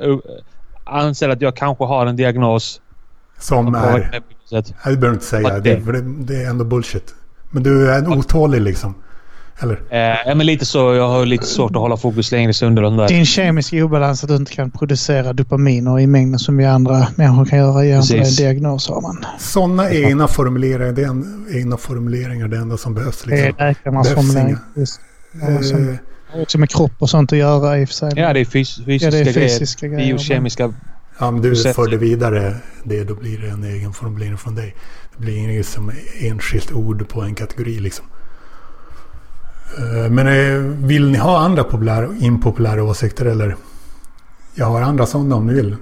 [0.84, 2.80] anser att jag kanske har en diagnos.
[3.38, 4.10] Som är...
[4.50, 5.60] Nej, du behöver inte säga det.
[5.60, 5.92] det?
[5.92, 7.14] Det, det är ändå bullshit.
[7.50, 8.94] Men du är en otålig liksom.
[9.60, 9.74] Eller?
[9.90, 10.94] Eh, ja, men lite så.
[10.94, 13.06] Jag har lite svårt att hålla fokus längre stunder än det.
[13.06, 17.44] Din kemiska obalans att du inte kan producera dopaminer i mängden som vi andra människor
[17.44, 19.24] kan göra ger en diagnos har man.
[19.38, 23.22] Sådana egna formuleringar, det är en, egna formuleringar det enda som behövs.
[23.22, 23.66] Det är Liksom.
[23.66, 24.48] läkarnas behövs formulering.
[24.48, 24.80] inga.
[24.80, 25.00] Just.
[25.40, 25.98] Ja, som-
[26.32, 28.12] har också med kropp och sånt att göra i och för sig.
[28.16, 30.06] Ja, det är fys fysiska, Ja, det är fysiska grejer.
[30.14, 30.72] Biokemiska.
[31.18, 34.74] Ja, men du för det vidare det, då blir det en egen formulering från dig.
[35.16, 38.06] Det blir inget som enskilt ord på en kategori liksom.
[39.78, 43.56] Eh, Men eh, vill ni ha andra populära, impopulära åsikter eller?
[44.54, 45.76] Jag har andra sådana om ni vill.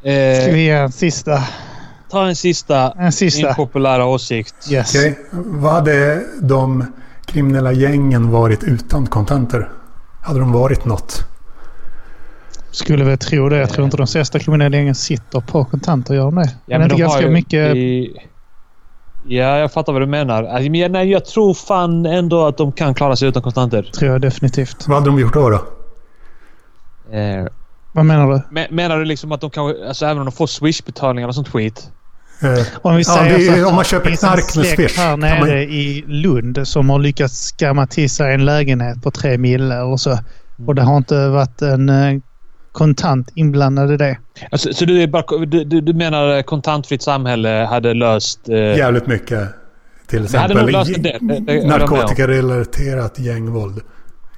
[0.00, 1.42] Ska Eh, vi ge en sista?
[2.10, 3.48] ta en sista En sista.
[3.48, 4.54] impopulära åsikt.
[4.70, 4.94] Yes.
[4.94, 6.84] Okej, vad hade de
[7.26, 9.68] kriminella gängen varit utan kontanter?
[10.22, 11.24] Hade de varit något?
[12.70, 13.56] Skulle väl tro det.
[13.58, 16.14] Jag tror inte de flesta kriminella gängen sitter på kontanter.
[16.14, 16.50] Gör de det?
[16.66, 17.76] Ja, är det inte de har ganska mycket...
[17.76, 18.16] i-
[19.26, 20.44] Ja, jag fattar vad du menar.
[20.44, 23.82] Alltså, men jag, nej, jag tror fan ändå att de kan klara sig utan kontanter.
[23.82, 24.88] Tror jag definitivt.
[24.88, 25.50] Vad hade de gjort då?
[25.50, 25.56] då?
[27.16, 27.46] Eh,
[27.92, 28.42] Vad menar du?
[28.50, 31.48] men, menar du liksom att de kanske, alltså även om de får Swish-betalningar och sånt
[31.48, 31.90] skit?
[32.42, 34.28] Eh, Om vi Ja, säger det är- så att om man det köper finns en
[34.28, 38.10] knark med släkt Swish, här kan nere man- i Lund som har lyckats skamma till
[38.10, 40.18] sig en lägenhet på tre mille och så.
[40.66, 42.20] Och det har inte varit en eh,
[42.78, 44.18] kontant inblandad i det.
[44.50, 48.48] Alltså, så du, är bara, du, du, du menar kontantfritt samhälle hade löst...
[48.48, 49.48] Eh, Jävligt mycket.
[50.06, 50.72] Till exempel
[51.66, 53.80] narkotikarelaterat gängvåld.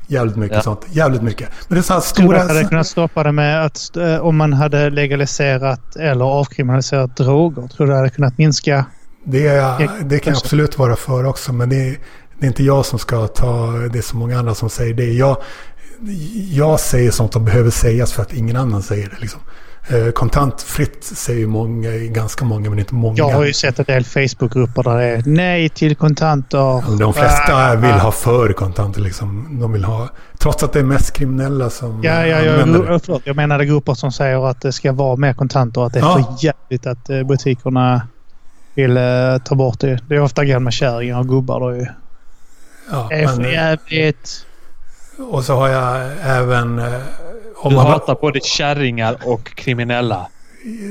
[0.07, 0.63] Jävligt mycket Ja.
[0.63, 0.87] sånt.
[0.91, 1.49] Jävligt mycket.
[1.69, 2.43] Men det är så här stora...
[2.43, 7.69] att hade kunnat stoppa det med att eh, om man hade legaliserat eller avkriminaliserat droger?
[7.69, 8.87] Tror du det hade kunnat minska?
[9.25, 11.53] Det, är, det kan jag absolut vara för också.
[11.53, 11.97] Men det är,
[12.39, 13.67] det är inte jag som ska ta...
[13.93, 15.13] Det är så många andra som säger det.
[15.13, 15.37] Jag,
[16.53, 19.21] jag säger sånt som behöver sägas för att ingen annan säger det.
[19.21, 19.41] Liksom.
[19.89, 23.17] Eh, Kontantfritt säger många, ganska många men inte många.
[23.19, 26.99] Jag har ju sett en del Facebookgrupper där det är nej till kontanter.
[26.99, 27.99] De flesta Ah, vill ah.
[27.99, 29.61] ha för kontanter liksom.
[29.61, 30.09] De vill ha...
[30.39, 32.87] Trots att det är mest kriminella som Ja, ja, ja, använder det.
[32.89, 33.23] gru- förlåt.
[33.25, 36.03] Jag menade grupper som säger att det ska vara mer kontanter och att det är
[36.03, 36.15] Ja.
[36.39, 38.03] för jävligt att eh, butikerna
[38.75, 39.03] vill eh,
[39.45, 39.99] ta bort det.
[40.09, 41.87] Det är ofta gamla kärringar och gubbar då ju.
[42.91, 44.47] Ja, Det är för jävligt.
[45.31, 46.79] Och så har jag även...
[46.79, 47.01] eh,
[47.57, 50.29] Om du man, hatar både kärringar och kriminella.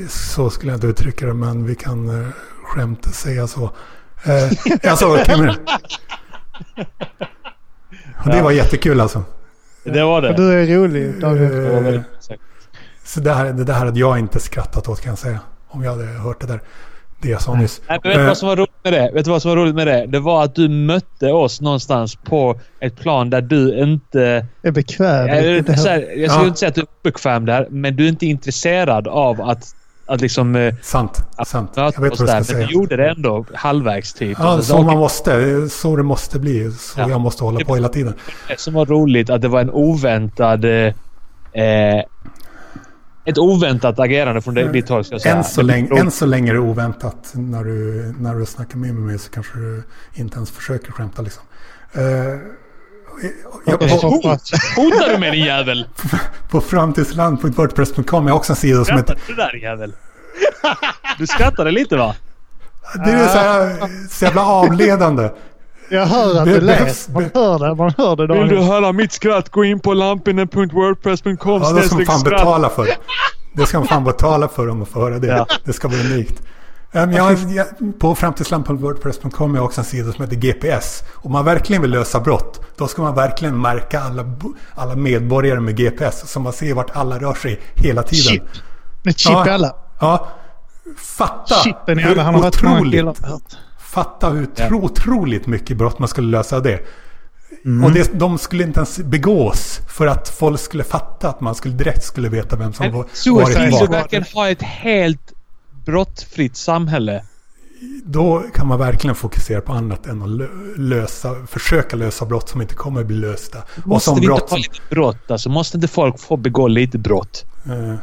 [0.10, 2.27] Så skulle jag inte uttrycka det, men vi kan uh,
[2.64, 3.61] skämt säga så.
[3.61, 5.57] Uh, alltså, kriminell.
[8.26, 9.23] Och det var jättekul alltså.
[9.84, 10.34] Det var det.
[10.34, 11.51] Du är rolig David.
[11.51, 12.03] Det var
[13.18, 15.39] Eh, det, här, det där hade jag inte skrattat åt kan jag säga.
[15.68, 16.61] Om jag hade hört det där.
[17.21, 17.81] Det jag sa nyss.
[17.89, 19.11] Nej, men vet du vad som var roligt med det?
[19.13, 20.05] Vet du vad som var roligt med det?
[20.07, 24.45] Det var att du mötte oss någonstans på ett plan där du inte...
[24.61, 25.27] är bekväm.
[25.27, 25.89] Jag, så här.
[25.89, 26.47] här, jag skulle Ja.
[26.47, 29.63] inte säga att du är bekväm där, men du är inte intresserad av att,
[30.05, 30.55] att liksom...
[30.55, 31.71] eh, Sant, att sant.
[31.75, 32.09] Jag vet vad där.
[32.09, 32.67] jag ska Men säga.
[32.67, 34.37] du gjorde det ändå halvvägs typ.
[34.41, 35.69] Ja, Och så okej, man måste.
[35.69, 36.71] Så det måste bli.
[36.71, 37.09] Så Ja.
[37.09, 38.13] jag måste hålla på hela tiden.
[38.47, 40.65] Det som var roligt att det var en oväntad...
[40.65, 40.93] Eh,
[41.63, 42.03] eh,
[43.30, 45.35] ett oväntat agerande från dig- ditt håll ska jag säga.
[45.35, 47.31] Än så, länge, än så länge är det oväntat.
[47.34, 49.84] När du, när du snackar med mig så kanske du
[50.14, 51.43] inte ens försöker skämta liksom.
[51.93, 52.39] Eh, jag,
[53.65, 53.77] Jag
[54.76, 55.85] Hotar du med din jävel?
[56.49, 59.15] på framtidsland.wordpress.com har jag också en sida som heter...
[59.15, 59.93] Skrattar du där jävel?
[61.18, 62.15] Du skrattade lite va?
[63.06, 65.30] Det är så, här, så jävla avledande.
[65.90, 67.11] Jag hör att Det du ler.
[67.14, 67.76] Man hör det.
[67.76, 68.57] Man hör det Daniel.
[68.64, 69.49] höra mitt skratt?
[69.49, 72.88] Gå in på lampinen.wordpress.com Ja, det ska man fan betala för.
[73.53, 75.28] Det ska man fan betala för om man får höra det.
[75.28, 75.45] Ja.
[75.66, 76.41] Det ska vara unikt.
[76.91, 77.66] Um, jag, jag,
[77.99, 81.03] på framtidsland.wordpress.com har jag också en sida som heter GPS.
[81.16, 84.24] Om man verkligen vill lösa brott, då ska man verkligen märka alla,
[84.76, 86.30] alla medborgare med GPS.
[86.32, 88.24] Så man ser vart alla rör sig hela tiden.
[88.24, 88.44] Chip.
[89.06, 89.53] Ett chip Ja.
[89.53, 89.76] alla.
[89.99, 90.28] Ja.
[90.98, 92.24] Fatta Chippen i hur alla.
[92.24, 93.41] Han har otroligt, hört.
[93.90, 94.68] Fatta hur Ja.
[94.68, 96.80] tro, otroligt mycket brott man skulle lösa det.
[97.66, 97.84] Mm.
[97.84, 101.74] Och det, de skulle inte ens begås för att folk skulle fatta att man skulle
[101.76, 102.99] direkt skulle veta vem som Men var,
[103.32, 105.34] varit var- verkligen ha ett helt
[105.86, 107.24] brottsfritt samhälle?
[108.03, 112.61] Då kan man verkligen fokusera på annat än att lö- lösa, försöka lösa brott som
[112.61, 113.57] inte kommer att bli lösta.
[113.82, 115.32] Och Måste som vi brott inte ha lite brott?
[115.32, 117.45] Alltså, måste inte folk få begå lite brott?
[117.66, 117.95] eh,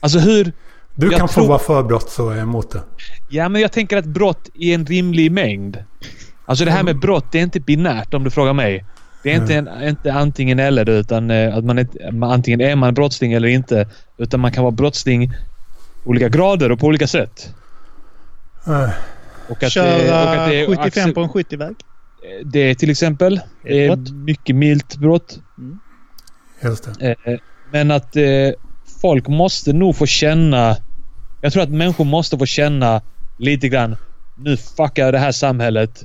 [0.00, 0.52] Alltså hur...
[0.94, 2.80] Du Jag kan få tror- vara för brott så är jag emot det.
[3.28, 5.84] Ja, men jag tänker att brott i en rimlig mängd.
[6.44, 8.84] Alltså det här med brott, det är inte binärt om du frågar mig.
[9.22, 12.94] Det är inte, en, inte antingen eller utan eh, att man man, antingen är man
[12.94, 13.88] brottsling eller inte.
[14.18, 15.32] Utan man kan vara brottsling
[16.04, 17.54] olika grader och på olika sätt.
[18.66, 18.90] Eh,
[19.48, 21.74] Och att, Köra det, och att det, är 75 accep- på en 70-väg.
[22.44, 25.38] det är till exempel Det är eh, mycket milt brott.
[26.62, 27.16] Just det.
[27.24, 27.38] Eh,
[27.70, 28.22] Men att eh,
[29.02, 30.76] folk måste nog få känna...
[31.40, 33.00] Jag tror att människor måste få känna
[33.38, 33.96] lite grann.
[34.36, 36.04] Nu fuckar jag det här samhället.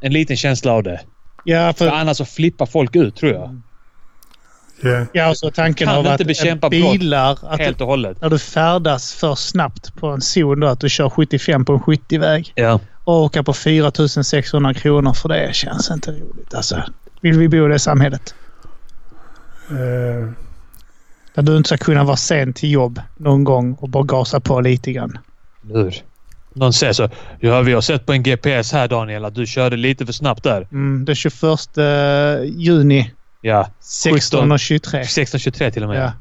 [0.00, 1.00] En liten känsla av det.
[1.44, 3.60] Ja, För för, annars så flippar folk ut tror jag.
[4.84, 5.06] Yeah.
[5.12, 7.38] ja, och så tanken Kan av inte att bekämpa bilar...
[7.42, 8.20] Att Helt och hållet.
[8.20, 11.80] när du färdas för snabbt på en zon då, att du kör 75 på en
[11.80, 12.80] 70-väg Ja.
[13.04, 16.54] och åka på 4600 kronor för det känns inte roligt.
[16.54, 16.82] Alltså,
[17.20, 18.34] vill vi bo i det samhället?
[19.70, 20.30] Eh,
[21.38, 24.60] Där du inte ska kunna vara sen till jobb någon gång och bara gasa på
[24.60, 25.18] lite grann.
[25.72, 25.94] Hur?
[26.52, 27.10] Någon säger så.
[27.40, 30.42] Ja, vi har sett på en GPS här Daniel att du körde lite för snabbt
[30.42, 30.68] där.
[30.72, 31.42] Mm, den 21
[32.44, 33.10] juni
[33.40, 33.70] Ja.
[33.82, 35.02] 16.23.
[35.02, 36.02] 16.23 till och med.
[36.02, 36.12] Ja.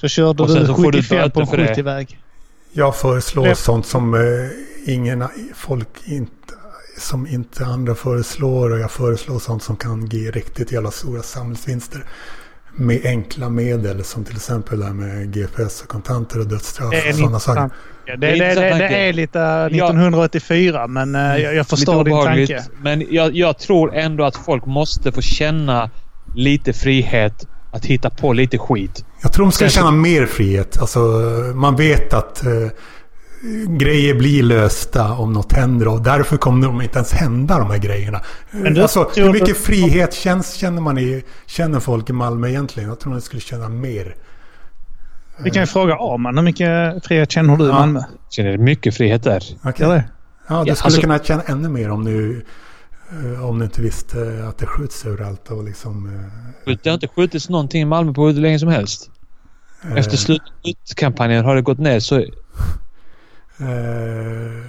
[0.00, 1.74] Så körde Och du så får du 75 på en böter för det.
[1.82, 2.18] 70-väg.
[2.72, 3.58] jag föreslår Läpp.
[3.58, 4.20] sånt som eh,
[4.94, 6.32] ingen folk inte,
[6.98, 8.70] som inte andra föreslår.
[8.70, 12.04] Och jag föreslår sånt som kan ge riktigt jävla stora samhällsvinster.
[12.76, 17.08] Med enkla medel som till exempel det här med GPS och kontanter och dödsstraff Det
[17.08, 17.70] är och sådana saker.
[18.06, 22.04] Ja, Det är det, det, det, är lite eh, 1984 men eh, jag, jag förstår
[22.04, 22.64] din tanke.
[22.82, 25.90] Men jag, jag tror ändå att folk måste få känna
[26.34, 29.04] lite frihet att hitta på lite skit.
[29.22, 30.78] Jag tror de ska känna mer frihet.
[30.80, 30.98] Alltså,
[31.54, 32.52] man vet att eh,
[33.68, 37.78] grejer blir lösta om något händer och därför kommer de inte ens hända de här
[37.78, 38.20] grejerna.
[38.50, 42.88] Men alltså, hur mycket frihet känns, känner man i, känner folk i Malmö egentligen?
[42.88, 44.16] Jag tror de skulle känna mer.
[45.44, 46.36] Vi kan ju fråga Arman.
[46.36, 47.72] Hur mycket frihet känner du i Ja.
[47.74, 48.00] Malmö?
[48.30, 49.42] Känner mycket frihet där.
[49.76, 50.04] Gör det?
[50.48, 52.44] Ja, du Ja, skulle alltså- kunna känna ännu mer om du,
[53.34, 56.06] eh, om du inte visste att det skjuts överallt och liksom...
[56.66, 59.10] eh, Det har inte skjutits någonting i Malmö på hur länge som helst.
[59.84, 62.24] eh, Efter slutkampanjen har det gått ner så...
[63.58, 64.64] eh,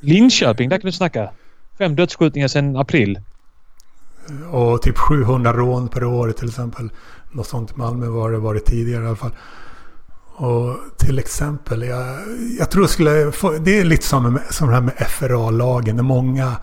[0.00, 1.30] Linköping, där kan du snacka.
[1.78, 3.20] Fem dödsskjutningar sedan april.
[4.50, 6.90] Och typ 700 rån per år till exempel.
[7.32, 9.32] Något sånt i Malmö var det varit tidigare i alla fall.
[10.36, 12.18] Och till exempel, jag,
[12.58, 15.96] jag tror jag skulle få, det är lite som, med, som det här med FRA-lagen.
[15.96, 16.56] Det är många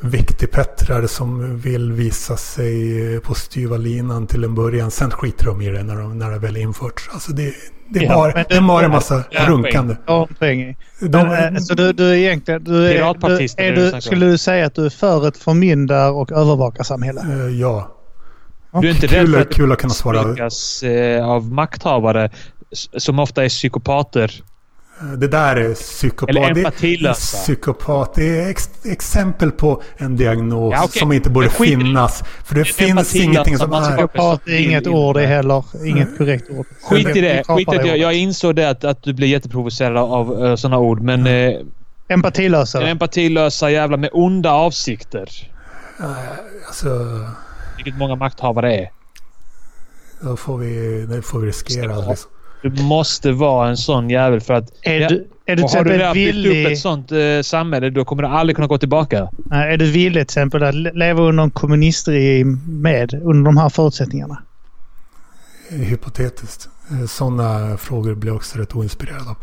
[0.00, 4.90] viktigpettrar som vill visa sig på styva linan till en början.
[4.90, 7.08] Sen skiter de i det när, de, när det väl införts.
[7.12, 7.54] Alltså det,
[7.90, 9.96] det är Ja, bara, men det är bara en massa Ja, runkande.
[10.06, 10.76] Ja, poäng.
[11.00, 12.64] De, Men, eh, så du, du är egentligen...
[12.64, 16.32] Du är, du, är du skulle du säga att du är för ett förmyndar och
[16.32, 17.20] övervakarsamhälle?
[17.20, 17.90] eh, ja.
[18.80, 20.48] Du är inte Kul- rädd för att kul att kunna svara.
[20.84, 22.30] eh, av makthavare
[22.96, 24.32] som ofta är psykopater.
[25.16, 26.28] Det där är psykopat.
[26.30, 27.36] Eller Det är empatilösa.
[27.36, 28.14] Psykopat.
[28.14, 30.98] Det är ex exempel på en diagnos Ja, okej.
[31.00, 31.52] som inte borde det.
[31.52, 32.22] finnas.
[32.44, 33.96] För det finns ingenting som är...
[33.96, 35.64] Psykopat är inget ord det heller.
[35.86, 36.66] Inget korrekt ord.
[36.82, 37.42] Skit i det.
[37.46, 40.78] Skit i att jag, jag insåg det att, att du blir jätteprovocerad av uh, sådana
[40.78, 41.00] ord.
[41.00, 41.60] Men uh,
[42.08, 42.82] Empatilösa.
[42.82, 45.28] en empatilösa jävla med onda avsikter.
[46.00, 46.06] Eh,
[46.66, 46.88] Alltså,
[47.76, 48.90] Vilket många makthavare är.
[50.20, 51.96] då får vi, det får vi riskera.
[51.96, 52.30] Liksom.
[52.64, 54.70] Du måste vara en sån jävel för att...
[54.82, 56.72] Är Ja, du, är du till har du redan byggt upp villig...
[56.72, 59.28] ett sånt uh, samhälle då kommer du aldrig kunna gå tillbaka.
[59.44, 63.56] Nej, Är du villig till exempel att le- leva under en kommunistregim med under de
[63.56, 64.42] här förutsättningarna?
[65.70, 66.68] Hypotetiskt.
[67.08, 69.36] Sådana frågor blir jag också rätt oinspirerad av.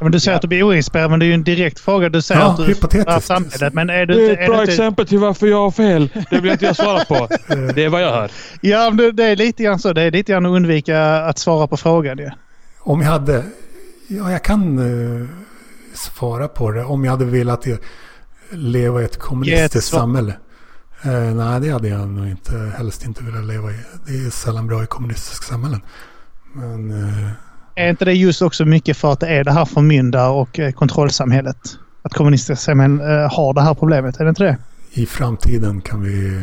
[0.00, 0.36] Ja, Men du säger Ja.
[0.36, 2.08] att du blir oinspirerad, men det är ju en direkt fråga.
[2.08, 3.10] Du säger Ja, att du hypotetiskt.
[3.12, 3.74] för samhället.
[3.74, 5.70] Men är du, Det är ett är bra du inte, exempel till varför jag har
[5.70, 6.08] fel.
[6.30, 7.28] Det vill inte jag svara på.
[7.74, 8.30] Det är vad jag hör.
[8.60, 9.92] Ja, men det, det är lite grann så.
[9.92, 12.30] Det är lite grann att undvika att svara på frågan ju.
[12.80, 13.44] Om jag hade...
[14.08, 14.78] Ja, jag kan
[15.22, 15.26] eh,
[15.94, 16.84] svara på det.
[16.84, 17.66] Om jag hade velat
[18.50, 20.00] leva i ett kommunistiskt svar.
[20.00, 20.34] samhälle.
[21.02, 23.74] Eh, nej, det hade jag nog inte, helst inte velat leva i.
[24.06, 25.80] Det är sällan bra i kommunistiska samhällen.
[26.54, 27.30] Men eh,
[27.80, 30.72] Är inte det just också mycket för att det är det här förmyndar och eh,
[30.72, 31.56] kontrollsamhället?
[32.02, 34.56] Att kommunistiska samhällen eh, har det här problemet, är det inte det?
[34.92, 36.42] i framtiden kan vi...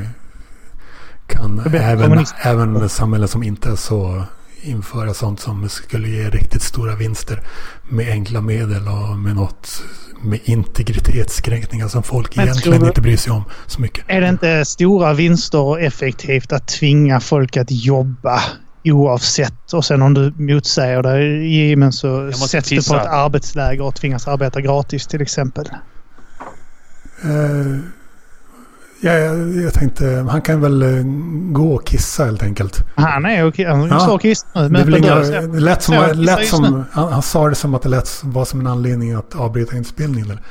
[1.28, 4.24] Kan även, även samhällen som inte är så
[4.62, 7.42] införa sånt som skulle ge riktigt stora vinster
[7.90, 9.84] med enkla medel och med något
[10.22, 14.06] med integritetskränkningar som folk Men egentligen du- inte bryr sig om så mycket.
[14.08, 18.42] Är det inte stora vinster och effektivt att tvinga folk att jobba
[18.92, 19.74] oavsett?
[19.74, 24.28] Och sen om du motsäger det Jimen så sätts du på ett arbetsläger och tvingas
[24.28, 25.66] arbeta gratis till exempel.
[27.24, 27.80] Eh,
[29.02, 31.04] ja, jag, jag tänkte, han kan väl eh,
[31.52, 32.84] gå och kissa helt enkelt.
[32.96, 33.66] Han är okej.
[33.66, 34.00] Han Ja.
[34.00, 34.62] står och kissar nu.
[34.62, 35.16] Det, Men inga,
[35.60, 38.68] lät som, lät som han, han sa det som att det lät var som en
[38.68, 40.26] anledning att avbryta inspelningen.
[40.32, 40.42] Eller?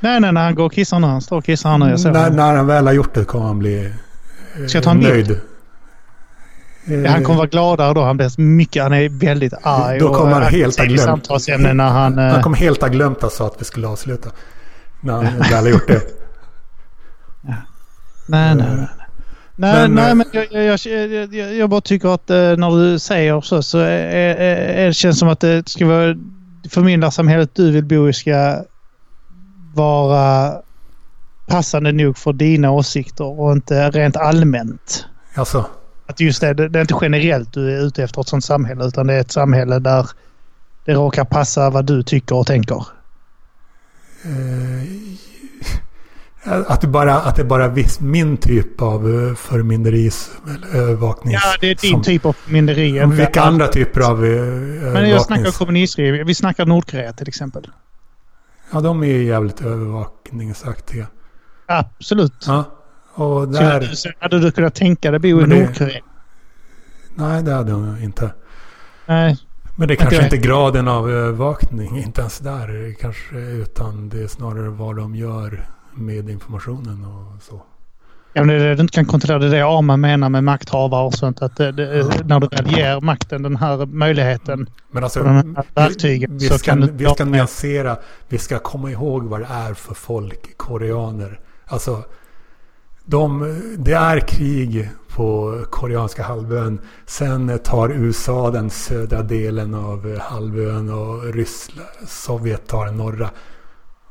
[0.00, 0.42] Nej, nej, nej.
[0.44, 1.06] Han går och kissar nu.
[1.06, 1.90] Han står och kissar nu.
[1.90, 3.84] Jag ser När, när han väl har gjort det kommer han bli
[4.60, 5.40] eh, Ska jag ta en bild?
[6.84, 7.06] Nöjd.
[7.06, 8.02] Eh, Han kommer vara gladare då.
[8.02, 8.82] Han blir mycket...
[8.82, 9.98] Han är väldigt arg.
[9.98, 11.28] Då kommer han helt ha glömt.
[11.28, 12.18] när han...
[12.18, 14.30] eh, Han kommer helt ha glömt alltså att vi skulle avsluta.
[15.00, 16.02] När han väl har gjort det.
[18.26, 18.76] Nej, nej, nej.
[18.76, 18.88] nej.
[19.56, 22.98] Nej, Men, nej, eh, men jag, jag, jag, jag, bara tycker att eh, när du
[22.98, 24.36] säger så så är, är,
[24.74, 26.14] är, det känns som att det ska vara
[26.70, 28.64] förmyndarsamhället du vill bo i ska
[29.74, 30.52] vara
[31.46, 35.06] passande nog för dina åsikter och inte rent allmänt.
[35.34, 35.66] Alltså,
[36.10, 39.06] Att just det, det är inte generellt du är ute efter ett sånt samhälle utan
[39.06, 40.06] det är ett samhälle där
[40.84, 42.86] det råkar passa vad du tycker och tänker.
[44.24, 44.82] eh,
[46.72, 51.42] att det bara, att det bara viss, min typ av eh, förmynderis eller övervaknings...
[51.44, 53.06] Ja, det är din som- typ av förmynderi.
[53.06, 54.30] Vilka andra typer av eh,
[54.92, 56.26] Men jag snackar kommunistregim.
[56.26, 57.66] Vi snackar Nordkorea till exempel.
[58.72, 61.06] Ja, de är ju jävligt övervakningsaktiga.
[61.66, 62.44] Absolut.
[62.46, 62.64] Ja,
[63.14, 63.80] och Så där...
[63.80, 66.02] du- hade du kunnat tänka dig bo i Nordkorea?
[67.14, 68.32] Nej, det hade jag inte.
[69.06, 69.38] Nej.
[69.76, 74.26] Men det är kanske inte graden av övervakning, inte ens där kanske, utan det är
[74.26, 77.62] snarare vad de gör med informationen och så.
[78.32, 79.38] Ja, men det är det du inte kan kontrollera.
[79.38, 81.42] Det är det Arman menar med makthavare och sånt.
[81.42, 85.64] Att det, det, när du väl ger makten den här möjligheten Men alltså, de här
[85.74, 86.92] verktygen vi så ska, kan du...
[86.92, 87.96] vi ska nyansera,
[88.28, 91.40] vi ska komma ihåg vad det är för folk, koreaner.
[91.66, 92.04] Alltså,
[93.10, 96.80] de, det är krig på koreanska halvön.
[97.06, 103.30] Sen tar USA den södra delen av halvön och Ryssland, Sovjet tar den norra.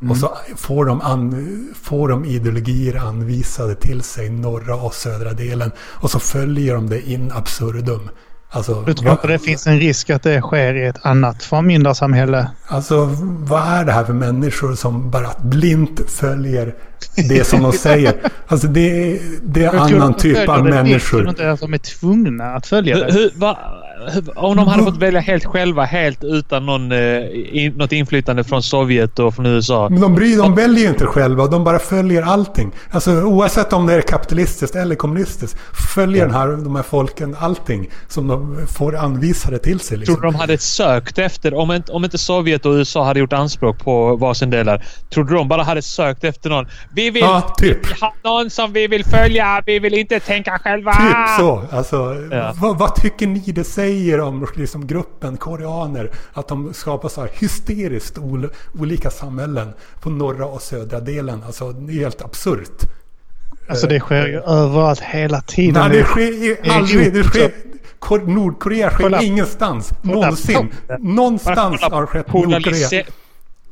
[0.10, 5.72] Och så får de, an, får de ideologier anvisade till sig, norra och södra delen.
[5.80, 8.10] Och så följer de det in absurdum
[8.52, 12.48] Alltså, Du tror inte det finns en risk att det sker i ett annat förmyndarsamhälle?
[12.68, 16.76] Alltså, vad är det här för människor som bara blint följer
[17.30, 18.14] det som de säger?
[18.48, 21.24] Alltså, det är, det är Jag tror annan de typ av det, vet människor.
[21.24, 23.14] ju inte att de är tvungna att följa det.
[23.14, 23.78] hur, va, hur,
[24.36, 27.22] om de hade fått välja helt själva, helt utan någon, eh,
[27.52, 29.90] in, något inflytande från Sovjet och från USA.
[29.90, 32.72] Men de, bryr, de väljer ju inte själva, de bara följer allting.
[32.92, 35.58] Alltså oavsett om det är kapitalistiskt eller kommunistiskt.
[35.96, 39.88] Följer den här, de här folken allting som de får anvisade till sig.
[39.90, 40.16] Tror Liksom.
[40.16, 43.80] du de hade sökt efter, om inte, om inte Sovjet och USA hade gjort anspråk
[43.80, 44.84] på varsin delar.
[45.14, 46.68] Tror du de bara hade sökt efter någon?
[46.96, 48.00] Vi vill Ja, typ.
[48.02, 49.62] ha någon som vi vill följa.
[49.66, 50.92] Vi vill inte tänka själva.
[50.94, 51.64] Typ så.
[51.72, 52.54] Alltså, Ja.
[52.56, 53.89] vad, vad tycker ni det säger
[54.22, 56.11] om liksom, gruppen koreaner?
[56.34, 58.49] Att de skapar så här hysteriskt ol,
[58.80, 61.44] olika samhällen på norra och södra delen.
[61.45, 62.82] Alltså det är helt absurt.
[63.70, 65.90] Alltså det sker ju överallt hela tiden.
[65.90, 67.14] Nej, det sker ju aldrig.
[67.14, 67.52] Det sker,
[67.99, 69.22] Kor- Nordkorea sker Kolla.
[69.22, 69.90] ingenstans.
[70.02, 70.14] Kolla.
[70.16, 70.70] Någonsin.
[70.99, 73.03] Någonstans Bara har skett Nordkorea.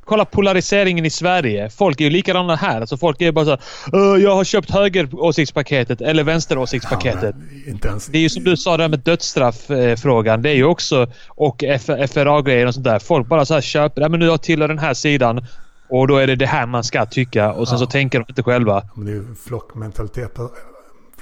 [0.07, 1.69] Kolla polariseringen i Sverige.
[1.69, 2.81] Folk är ju likadana här.
[2.81, 7.35] Alltså folk är bara så här, "Äh, Jag har köpt högeråsiktspaketet eller vänsteråsiktspaketet.
[7.67, 8.07] inte ens.
[8.07, 10.41] Det är ju som du sa där med dödsstrafffrågan.
[10.41, 11.07] Det är ju också...
[11.29, 11.63] Och
[12.09, 12.99] FRA-grejer och sånt där.
[12.99, 14.01] Folk bara så här köper.
[14.01, 15.45] Ja, men nu jag tillhör den här sidan.
[15.89, 17.51] Och då är det det här man ska tycka.
[17.53, 17.79] Och sen Ja.
[17.79, 18.84] så tänker de inte själva.
[18.95, 20.38] Men det är ju flockmentalitet.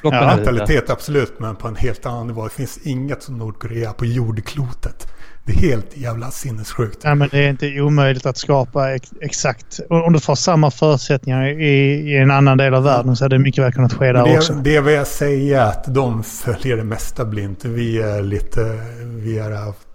[0.01, 0.45] Flockmentalitet.
[0.45, 2.43] Mentalitet absolut, men på en helt annan nivå.
[2.43, 5.07] Det finns inget som Nordkorea på jordklotet.
[5.45, 7.03] Det är helt jävla sinnessjukt.
[7.03, 9.79] Nej, men det är inte omöjligt att skapa ex exakt.
[9.89, 11.65] Om du får samma förutsättningar i,
[12.11, 14.53] i en annan del av världen så hade det mycket väl kunnat ske där också.
[14.53, 17.65] det, det vill jag säga att de följer det mesta blint.
[17.65, 18.79] Vi är lite...
[19.03, 19.87] Vi är, haft,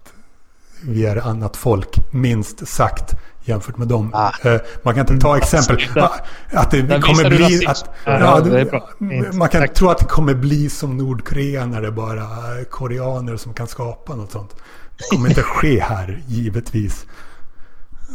[0.83, 3.15] vi är annat folk, minst sagt.
[3.45, 4.11] Jämfört med dem.
[4.13, 4.31] Ah.
[4.43, 5.77] Eh, Man kan inte ta exempel.
[6.51, 7.65] Att det kommer bli...
[7.67, 9.73] Att, Ja, det det, man kan Tack.
[9.73, 12.21] tro att det kommer bli som Nordkorea när det bara
[12.59, 14.55] är koreaner som kan skapa något sånt.
[15.01, 17.05] Det kommer inte ske här, givetvis.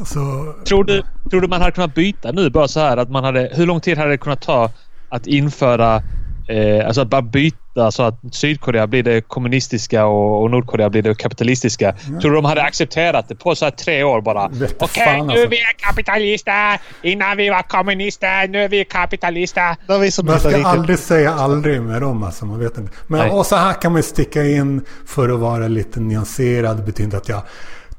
[0.04, 0.54] Så...
[0.68, 3.50] Tror du, tror du man hade kunnat byta nu bara så här att man hade...
[3.52, 4.70] Hur lång tid hade det kunnat ta
[5.08, 6.02] att införa...
[6.48, 11.02] Eh, alltså att bara byta så att Sydkorea blir det kommunistiska och, och Nordkorea blir
[11.02, 11.92] det kapitalistiska.
[11.92, 14.44] Tror du de hade accepterat det på så här tre år bara?
[14.44, 15.46] Okej, fan, nu alltså.
[15.46, 16.80] är vi kapitalister.
[17.02, 19.98] Innan vi var kommunister, nu är vi kapitalister.
[20.00, 22.92] Visar Man ska aldrig säga aldrig med dem alltså, man vet inte.
[23.06, 23.30] Men Nej.
[23.30, 26.76] och så här kan man ju sticka in för att vara lite nyanserad.
[26.76, 27.42] Det betyder att jag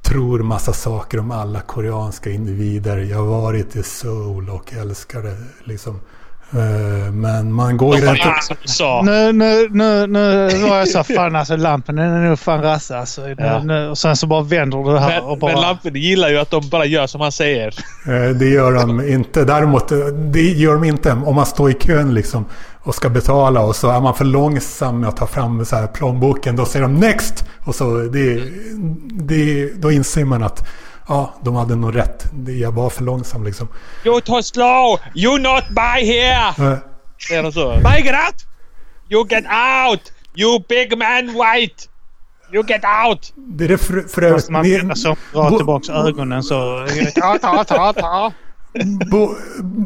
[0.01, 2.97] tror massa saker om alla koreanska individer.
[2.97, 5.99] Jag har varit i Seoul och älskar det liksom.
[6.51, 8.19] Eh, Men man går ju rätt...
[9.03, 12.91] Nu, nu, nu, nu var jag så fan alltså lampen den är nog fan rass
[12.91, 13.21] alltså.
[13.37, 13.63] Ja.
[13.63, 15.51] Nu, och sen så bara vänder du här och Men, bara...
[15.53, 17.67] men Lampen gillar ju att de bara gör som han säger.
[18.07, 19.43] Eh, Det gör de inte.
[19.43, 22.45] Däremot, eh, det gör de inte om man står i kön liksom
[22.83, 25.87] och ska betala och så är man för långsam med att ta fram så här
[25.87, 26.55] plånboken.
[26.55, 27.45] Då säger de next!
[27.65, 28.41] Och så det,
[29.09, 30.67] det, då inser man att
[31.07, 32.25] ja, de hade nog rätt.
[32.61, 33.67] Jag var för långsam liksom.
[34.05, 34.99] You too slow!
[35.15, 36.79] You not buy here!
[37.27, 37.69] Säger de så?
[37.75, 38.35] Migrant!
[39.09, 40.01] You get out!
[40.35, 41.83] You big man white!
[42.53, 43.33] You get out!
[43.35, 44.49] Det är det för, för övrigt.
[44.49, 46.87] Man ni- alltså, dra bo- tillbaka ögonen så...
[47.15, 48.31] Ta, ta, ta, ta.
[49.11, 49.35] Bo,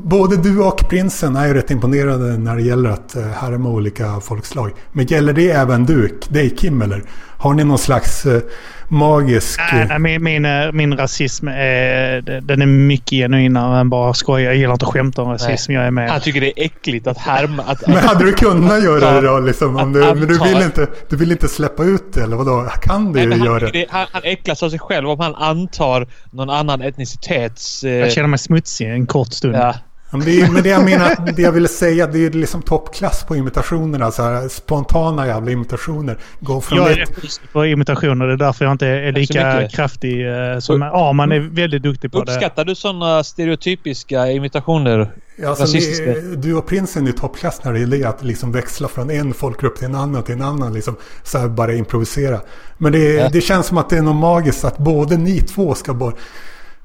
[0.03, 4.19] både du och prinsen är ju rätt imponerade när det gäller att eh, härma olika
[4.19, 4.71] folkslag.
[4.91, 7.03] Men gäller det även du, dig Kim eller?
[7.41, 8.41] Har ni någon slags eh,
[8.87, 9.59] magisk...
[9.73, 14.45] Nej, nej, min, min, eh, min rasism är, den är mycket genuinare än bara skoja.
[14.45, 15.71] Jag gillar inte att skämta om rasism.
[15.71, 16.09] Jag är med.
[16.11, 17.63] Han tycker det är äckligt att härma...
[17.63, 19.39] Att, Men hade du kunnat göra det då?
[19.39, 22.35] Liksom, om du, Att men du vill, inte, du vill inte släppa ut det eller
[22.35, 22.69] vadå?
[22.81, 26.07] Kan du Nej, han, göra det, han, han äcklas av sig själv om han antar
[26.31, 27.83] någon annan etnicitets...
[27.83, 29.55] Eh, Jag känner mig smutsig en kort stund.
[29.55, 29.75] ja.
[30.11, 30.21] Men
[30.63, 34.11] det, jag menar, det jag ville säga, det är liksom toppklass på imitationerna.
[34.11, 36.17] Så här, spontana jävla imitationer.
[36.39, 37.23] Gå från Jag är ett...
[37.23, 38.27] rätt på imitationer.
[38.27, 40.81] Det är därför jag inte är lika kraftig eh, som...
[40.81, 42.31] Ja, man är väldigt duktig på det.
[42.31, 45.11] Uppskattar du sådana stereotypiska imitationer?
[45.47, 49.33] Alltså, ni, du och prinsen är toppklass när det gäller att liksom växla från en
[49.33, 50.73] folkgrupp till en annan till en annan.
[50.73, 52.39] Liksom, så här bara improvisera.
[52.77, 53.29] Men det, Ja.
[53.29, 56.13] det känns som att det är något magiskt att både ni två ska bara...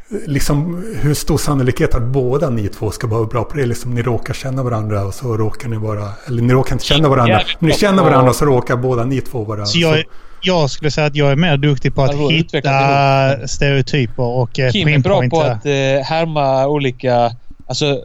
[0.08, 3.66] Liksom hur stor sannolikhet att båda ni två ska vara bra på det?
[3.66, 6.08] Liksom ni råkar känna varandra och så råkar ni vara...
[6.26, 7.40] Eller ni råkar inte känna varandra.
[7.58, 9.66] Men ni känner varandra och så råkar båda ni två vara...
[9.66, 10.04] Så jag,
[10.42, 14.88] jag skulle säga att jag är mer duktig på att hitta stereotyper och eh, Kim
[14.88, 15.72] är bra på att eh,
[16.04, 17.32] härma olika...
[17.66, 18.04] Alltså,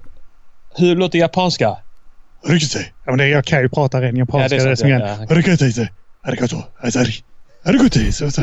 [0.76, 1.76] hur låter japanska?
[3.06, 4.56] Ja, men det, jag kan ju prata ren japanska.
[4.56, 5.26] Ja, det är det som ja, ja.
[8.12, 8.42] Så- så.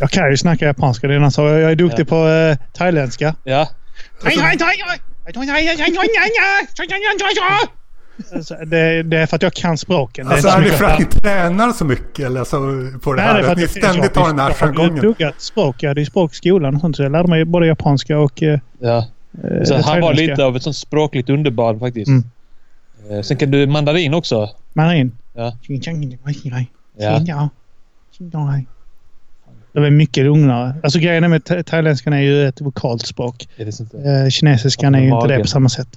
[0.00, 1.08] Jag kan ju snacka japanska.
[1.08, 2.04] Det är någon som, jag är duktig Ja.
[2.04, 3.34] på eh, thailändska.
[3.44, 3.68] Ja.
[8.34, 10.28] Alltså, det, det är för att jag kan språken.
[10.28, 12.56] Alltså det är inte det så för mycket att ni tränar så mycket eller alltså,
[13.02, 13.34] på det Nej, här?
[13.34, 15.00] det är för att ni ständigt har den här Jag har jargongen?
[15.00, 15.76] pluggat språk.
[15.82, 16.96] Jag hade ju språk i skolan och sånt.
[16.96, 19.06] Så jag lärde mig både japanska och eh, Ja.
[19.44, 22.08] eh, Så han var lite av ett sånt språkligt underbarn faktiskt.
[22.08, 22.24] Mm.
[23.10, 24.50] Eh, Sen kan du mandarin också.
[24.72, 25.12] Mandarin.
[25.34, 25.52] Ja.
[26.96, 27.48] Ja.
[29.72, 30.74] Det var mycket lugnare.
[30.82, 33.48] Alltså grejen är med tha- thailändskan är ju ett vokalt språk.
[33.56, 33.66] Är?
[34.24, 35.88] Eh, kinesiskan är ju inte det på samma sätt.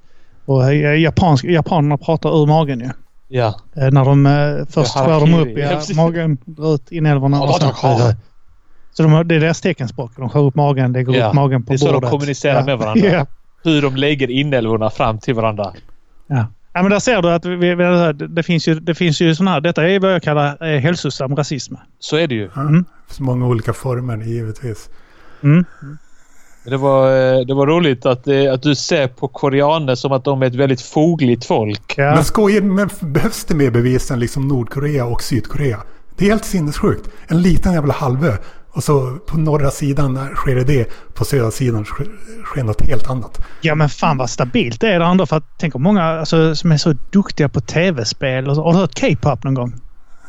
[0.46, 2.90] Och eh, japansk, japanerna pratar ur magen ju.
[3.28, 3.60] Ja.
[3.76, 5.62] Eh, när de eh, först Ja, skär de upp harakiri.
[5.62, 8.14] Ja, ja, magen, drar ut inälvorna och sen Ja.
[8.94, 10.12] så, de, det är deras teckenspråk.
[10.18, 12.10] De skär upp magen, lägger Ja, upp magen på det är så de bordet.
[12.10, 12.66] kommunicerar ja.
[12.66, 13.08] med varandra.
[13.12, 13.26] Ja.
[13.64, 15.74] Hur de lägger inälvorna fram till varandra.
[16.28, 16.46] Ja.
[16.74, 19.36] Ja, men där ser du att vi, vi, det, det finns ju, det finns ju
[19.36, 21.76] sådana här, detta är vad jag kallar eh, hälsosam rasism.
[22.00, 22.50] Så är det ju.
[22.56, 22.74] Ja, Mm.
[22.84, 24.90] det finns många olika former givetvis.
[25.44, 25.66] Mm.
[26.66, 30.24] Det var, eh, det var roligt att, eh, att du ser på koreaner som att
[30.24, 31.94] de är ett väldigt fogligt folk.
[31.98, 32.16] Ja.
[32.16, 35.80] Men skojar, men behövs det mer bevis än liksom Nordkorea och Sydkorea?
[36.18, 37.10] Det är helt sinnessjukt.
[37.28, 38.34] En liten jävla halvö.
[38.72, 40.90] Och så på norra sidan sker det det.
[41.14, 43.38] På södra sidan sker- något helt annat.
[43.62, 45.26] ja, men fan vad stabilt det är där andra.
[45.26, 48.50] För att tänk om många alltså, som är så duktiga på tv-spel.
[48.50, 49.74] och så- Har du hört K-pop någon gång?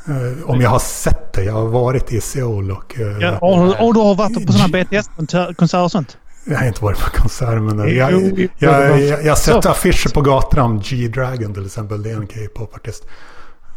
[0.08, 1.42] Eh, om jag har sett det.
[1.44, 3.00] Jag har varit i Seoul och...
[3.00, 6.16] eh, Ja, och, och du har varit på sådana BTS-konserter och sånt?
[6.44, 8.12] Jag har inte varit på konsert men Jo, jag,
[8.58, 10.80] jag, jag, jag har sett affischer på gatan.
[10.84, 12.02] G-Dragon till exempel.
[12.02, 13.04] Det är en K-pop-artist.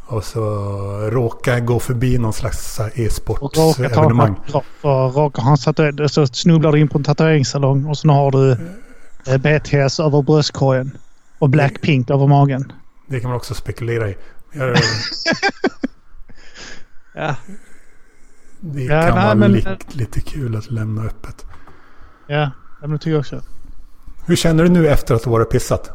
[0.06, 0.40] Och så
[1.10, 4.36] råkar gå förbi någon slags e-sportsevenemang.
[5.14, 8.52] råkar han tatuer- så snubblar du in på en tatueringssalong och så har du
[9.28, 10.98] eh, BTS över bröstkorgen
[11.40, 12.72] och Blackpink över magen.
[13.08, 14.18] Det kan man också spekulera i.
[14.54, 14.78] Jag,
[17.16, 17.36] Ja.
[18.60, 21.46] det Ja, kan nej, vara men- li, lite kul att lämna öppet.
[22.28, 22.52] Ja,
[22.82, 23.42] men det tycker jag också.
[24.26, 25.84] Hur känner du nu efter att du varit pissat?
[25.84, 25.92] Det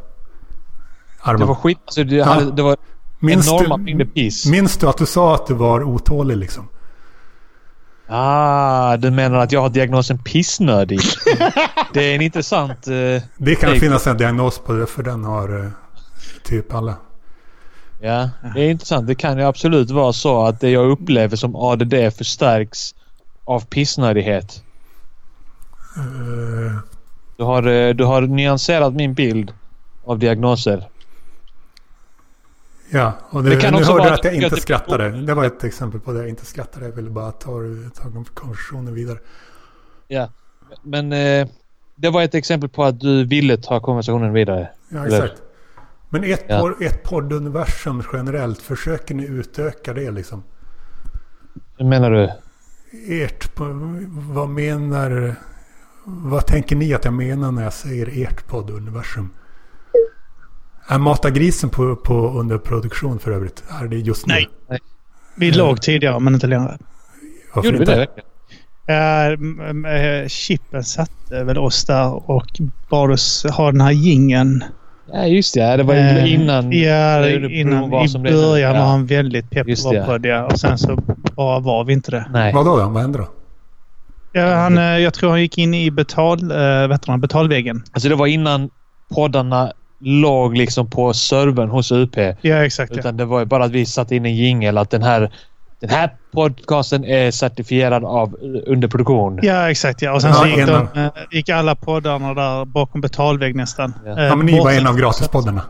[1.30, 1.48] Arman.
[1.48, 1.78] var skit.
[1.84, 2.24] Alltså, det, Ja.
[2.24, 2.76] hade, det var
[3.18, 6.68] minns, enorma du, minns du att du sa att du var otålig liksom?
[8.10, 11.00] Ah, du menar att jag har diagnosen pissnödig?
[11.92, 12.86] det är en intressant...
[12.86, 15.70] Eh, Det kan finnas en diagnos på det för den har eh,
[16.44, 16.94] typ alla.
[18.00, 19.06] ja, det är intressant.
[19.06, 22.94] Det kan ju absolut vara så att det jag upplever som ADD förstärks
[23.44, 24.62] av pissnödighet.
[25.96, 26.78] Eh,
[27.36, 29.52] Du har, du har nyanserat min bild
[30.04, 30.88] av diagnoser.
[32.90, 35.08] Ja, och det, Det kan nu också hörde vara jag att jag inte att- skrattade.
[35.10, 36.86] Det var ett exempel på det jag inte skrattade.
[36.86, 37.50] Jag ville bara ta,
[37.94, 38.02] ta
[38.34, 39.18] konversationen vidare.
[40.08, 40.30] Ja.
[40.82, 41.48] Men eh,
[41.96, 44.68] det var ett exempel på att du ville ta konversationen vidare.
[44.88, 45.42] Ja, exakt.
[46.10, 46.60] Men ett, Ja.
[46.60, 50.42] podd, ett podduniversum generellt, försöker ni utöka det liksom?
[51.76, 52.30] Hur menar du?
[53.24, 53.50] Ert,
[54.12, 55.34] vad menar...
[56.04, 59.30] Vad tänker ni att jag menar när jag säger ert podduniversum?
[60.90, 63.64] Är Mata grisen på, på underproduktion för övrigt?
[63.82, 64.34] Är det just nu?
[64.34, 64.48] Nej.
[65.34, 66.78] Vi låg tidigare men inte längre.
[67.54, 68.06] Varför Gjorde vi inte?
[68.06, 68.22] det?
[70.22, 72.46] Uh, chippen satte väl oss där och
[72.90, 74.64] bad oss ha den här gingen.
[75.12, 75.76] Ja, just det.
[75.76, 76.72] Det var ju Eh, innan...
[76.72, 77.84] Ja, innan.
[77.84, 78.80] I början Ja.
[78.80, 79.66] var han väldigt pepp
[80.06, 80.42] på det.
[80.42, 80.96] Och sen så
[81.36, 82.26] bara var vi inte det.
[82.32, 82.52] Nej.
[82.54, 82.88] Vadå då?
[82.88, 83.28] Vad händer då?
[84.32, 87.82] Ja, han, eh, jag tror han gick in i betal, uh, vet du, betalväggen.
[87.92, 88.70] Alltså det var innan
[89.14, 92.16] poddarna låg liksom på servern hos UP.
[92.40, 92.92] Ja, exakt.
[92.92, 92.98] Ja.
[93.00, 95.30] Utan det var ju bara att vi satte in en jingel att den här,
[95.80, 99.38] den här podcasten är certifierad av underproduktion.
[99.42, 100.02] Ja, exakt.
[100.02, 100.12] Ja.
[100.12, 103.94] Och sen Ja, så gick, de, av- eh, gick alla poddarna där bakom betalvägg nästan.
[104.06, 104.18] Ja.
[104.18, 105.62] Eh, Ja, men ni var en av gratispoddarna.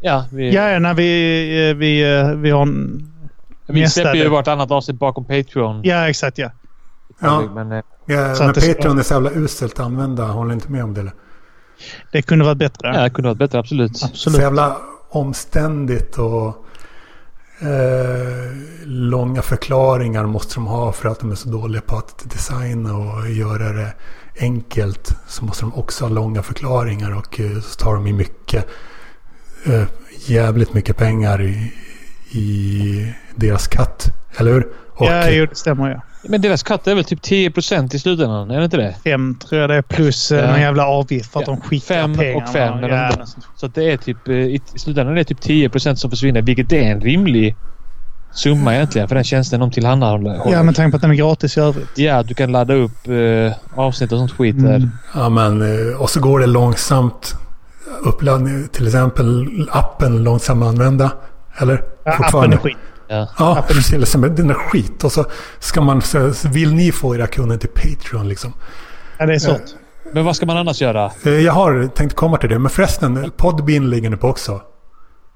[0.00, 2.02] Ja, vi, Ja, ja, när vi, eh, vi,
[2.36, 3.12] vi har en...
[3.66, 5.80] vi släpper ju vartannat avsnitt bakom Patreon.
[5.84, 6.50] Ja, exakt ja.
[7.20, 7.42] Ja.
[7.54, 10.24] Men, Ja, men Patreon är så jävla uselt att använda.
[10.24, 11.00] Håller inte med om det?
[11.00, 11.12] Eller?
[12.12, 12.88] Det kunde varit bättre.
[12.88, 13.58] ja, det kunde varit bättre.
[13.58, 13.96] Absolut.
[13.96, 14.40] Så Absolut.
[14.40, 14.76] jävla
[15.10, 16.64] omständigt och
[17.60, 18.52] eh,
[18.84, 23.30] långa förklaringar måste de ha för att de är så dåliga på att designa och
[23.30, 23.92] göra det
[24.40, 25.16] enkelt.
[25.28, 28.66] Så måste de också ha långa förklaringar och eh, så tar de i mycket,
[29.66, 29.84] eh,
[30.26, 31.72] jävligt mycket pengar i,
[32.30, 34.06] i deras katt.
[34.36, 34.68] Eller hur?
[34.94, 36.00] Och, Ja, jo, det stämmer ja.
[36.22, 38.50] Men deras katt är väl typ 10% i slutändan?
[38.50, 38.94] Är det inte det?
[39.04, 40.36] Fem tror jag det är plus Ja.
[40.38, 40.46] ja.
[40.50, 42.46] någon jävla avgift för att Ja, de skickar fem och pengarna.
[42.46, 43.10] fem, eller ja.
[43.56, 44.28] Så att det är typ...
[44.28, 46.42] eh, I slutändan är det typ 10% som försvinner.
[46.42, 47.56] Vilket är en rimlig
[48.32, 50.40] summa egentligen för den tjänsten de tillhandahåller.
[50.50, 51.88] ja, men tänk på att den är gratis i övrigt.
[51.98, 53.52] Ja, du kan ladda upp eh,
[53.84, 54.74] avsnitt och sånt skit där.
[54.76, 54.90] Mm.
[55.14, 57.34] Ja, men, eh, och så går det långsamt.
[58.04, 61.10] Uppladdning, till exempel appen långsam att använda.
[61.60, 61.82] Eller?
[62.04, 62.76] Ja, appen är skit.
[63.08, 63.28] Ja.
[63.38, 63.92] Ja, precis.
[63.92, 65.04] Liksom, den är skit.
[65.04, 65.24] Och så
[65.58, 66.02] ska man...
[66.02, 68.52] Så, vill ni få era kunder till Patreon liksom?
[69.18, 69.62] Ja, det är svårt.
[70.12, 71.10] Men vad ska man annars göra?
[71.24, 72.58] Eh, Jag har tänkt komma till det.
[72.58, 74.60] Men förresten, Podbean ligger ni på också.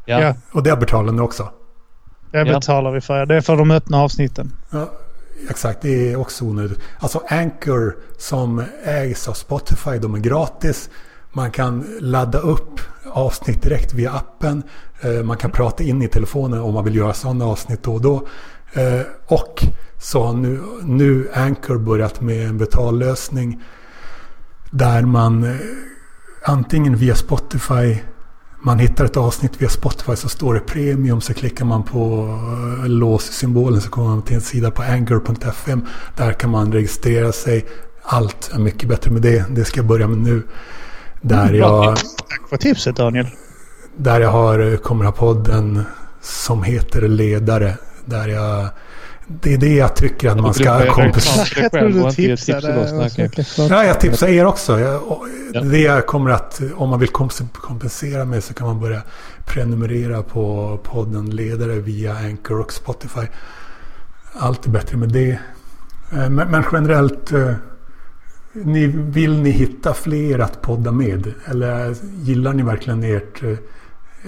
[0.07, 0.21] Ja.
[0.23, 0.35] Ja.
[0.53, 1.49] Och det betalar ni också.
[2.31, 2.45] Det Ja.
[2.45, 3.27] betalar vi för.
[3.27, 4.53] Det är för de öppna avsnitten.
[4.71, 4.91] Ja,
[5.51, 6.79] exakt, det är också onödigt.
[6.99, 10.91] Alltså Anchor som ägs av Spotify, de är gratis.
[11.33, 12.81] Man kan ladda upp
[13.13, 14.63] avsnitt direkt via appen.
[15.01, 18.01] Eh, man kan prata in i telefonen om man vill göra sådana avsnitt då och
[18.01, 18.27] då.
[18.73, 19.63] Eh, och
[19.99, 23.63] så har nu, nu Anchor börjat med en betallösning
[24.71, 25.57] där man eh,
[26.45, 27.99] antingen via Spotify
[28.65, 32.29] man hittar ett avsnitt via Spotify så står det premium så klickar man på
[32.87, 35.87] låssymbolen så kommer man till en sida på anger.fm.
[36.17, 37.67] Där kan man registrera sig.
[38.03, 39.45] Allt är mycket bättre med det.
[39.51, 40.43] Det ska jag börja med nu.
[41.23, 43.27] Där jag, Tack för tipset Daniel.
[43.97, 45.83] där jag har eh, kommer podden
[46.21, 47.75] som heter Ledare.
[48.05, 48.69] Där jag,
[49.27, 51.63] det är det jag tycker att man ska kompensera.
[51.63, 52.89] Jag trodde du tipsade.
[53.71, 54.77] Ja, jag tipsar er också.
[55.63, 59.03] Det jag kommer att, om man vill komp- kompensera mig så kan man börja
[59.47, 63.27] prenumerera på podden Ledare via Anchor och Spotify.
[64.39, 65.31] Allt är bättre med det.
[65.31, 65.39] Eh,
[66.31, 67.53] Men, men generellt, eh,
[68.53, 71.33] ni, vill ni hitta fler att podda med?
[71.51, 73.57] Eller gillar ni verkligen ert eh,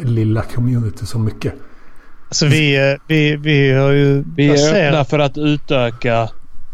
[0.04, 1.52] lilla community så mycket?
[2.28, 6.28] Alltså vi, eh, vi, vi har ju Vi är öppna för att utöka...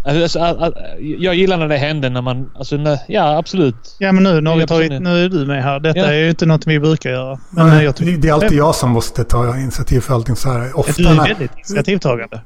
[0.05, 0.73] Alltså, a- a-
[1.19, 2.51] jag gillar när det händer när man...
[2.55, 3.97] Alltså, när, ja, absolut.
[3.99, 5.81] Ja men nu, nu, har vi tagit, nu är du med här.
[5.81, 6.07] Detta Ja.
[6.07, 7.39] är ju inte något vi brukar göra.
[7.51, 10.53] Men Nej, jag tycker det är alltid jag som måste ta initiativ för allting så
[10.53, 10.79] här.
[10.79, 12.41] Ofta du är väldigt initiativtagande.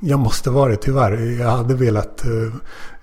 [0.00, 1.40] Jag måste vara det tyvärr.
[1.40, 2.30] Jag hade velat eh,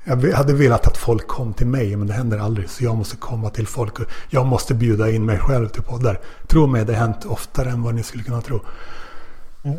[0.03, 2.69] jag hade velat att folk kom till mig men det händer aldrig.
[2.69, 3.99] Så jag måste komma till folk.
[3.99, 6.19] och Jag måste bjuda in mig själv till poddar.
[6.47, 8.61] Tro mig, det har hänt oftare än vad ni skulle kunna tro.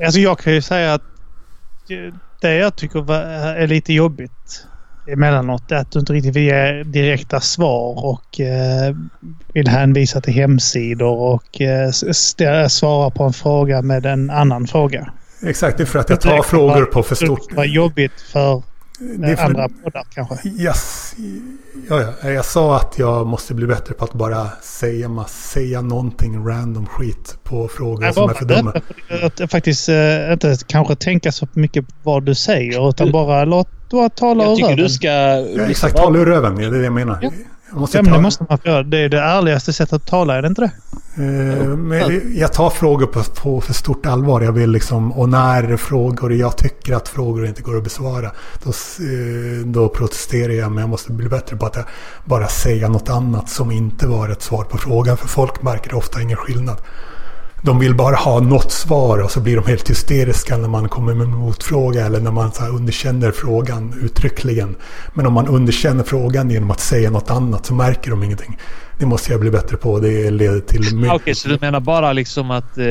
[0.04, 1.02] Alltså jag kan ju säga att
[2.40, 4.66] det jag tycker är lite jobbigt
[5.06, 8.94] emellanåt är att du inte riktigt vill ge direkta svar och eh,
[9.52, 11.90] vill hänvisa till hemsidor och eh,
[12.68, 15.12] svara på en fråga med en annan fråga.
[15.42, 17.48] Exakt, det är för att jag tar frågor på för stort.
[17.48, 18.62] Det var jobbigt för
[18.98, 20.48] Det är eh, för, andra poddar kanske.
[20.48, 21.14] yes,
[21.88, 22.30] ja, ja.
[22.30, 27.38] Jag sa att jag måste bli bättre på att bara säga, säga någonting random skit
[27.44, 28.72] på frågor Jag som är för dumma.
[29.22, 33.68] att, faktiskt eh, inte kanske tänka så mycket på vad du säger utan bara låt
[33.90, 34.84] bara tala Jag ur tycker röven.
[34.84, 35.08] du ska...
[35.08, 36.58] Ja, exakt, tala ur röven.
[36.60, 37.18] Ja, det är det jag menar.
[37.22, 37.30] Ja.
[37.74, 38.82] Måste Ja, men det måste man få göra.
[38.82, 40.70] Det är det ärligaste sättet att tala, är det inte det?
[41.76, 44.40] Men jag tar frågor på, på för stort allvar.
[44.40, 48.30] Jag vill liksom, och när frågor, jag tycker att frågor inte går att besvara,
[48.64, 50.72] då, eh, då protesterar jag.
[50.72, 51.84] Men jag måste bli bättre på att jag
[52.24, 55.16] bara säga något annat som inte var ett svar på frågan.
[55.16, 56.76] För folk märker ofta ingen skillnad.
[57.64, 61.14] De vill bara ha något svar och så blir de helt hysteriska när man kommer
[61.14, 64.76] med en motfråga eller när man så underkänner frågan uttryckligen.
[65.14, 68.58] Men om man underkänner frågan genom att säga något annat så märker de ingenting.
[68.98, 69.98] Det måste jag bli bättre på.
[69.98, 72.78] Det leder till Ah, Okej, så du menar bara liksom att...
[72.78, 72.86] Eh,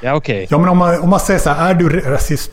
[0.00, 0.46] ja, okej.
[0.50, 2.50] Ja, men om man, om man säger så här, är du rasist,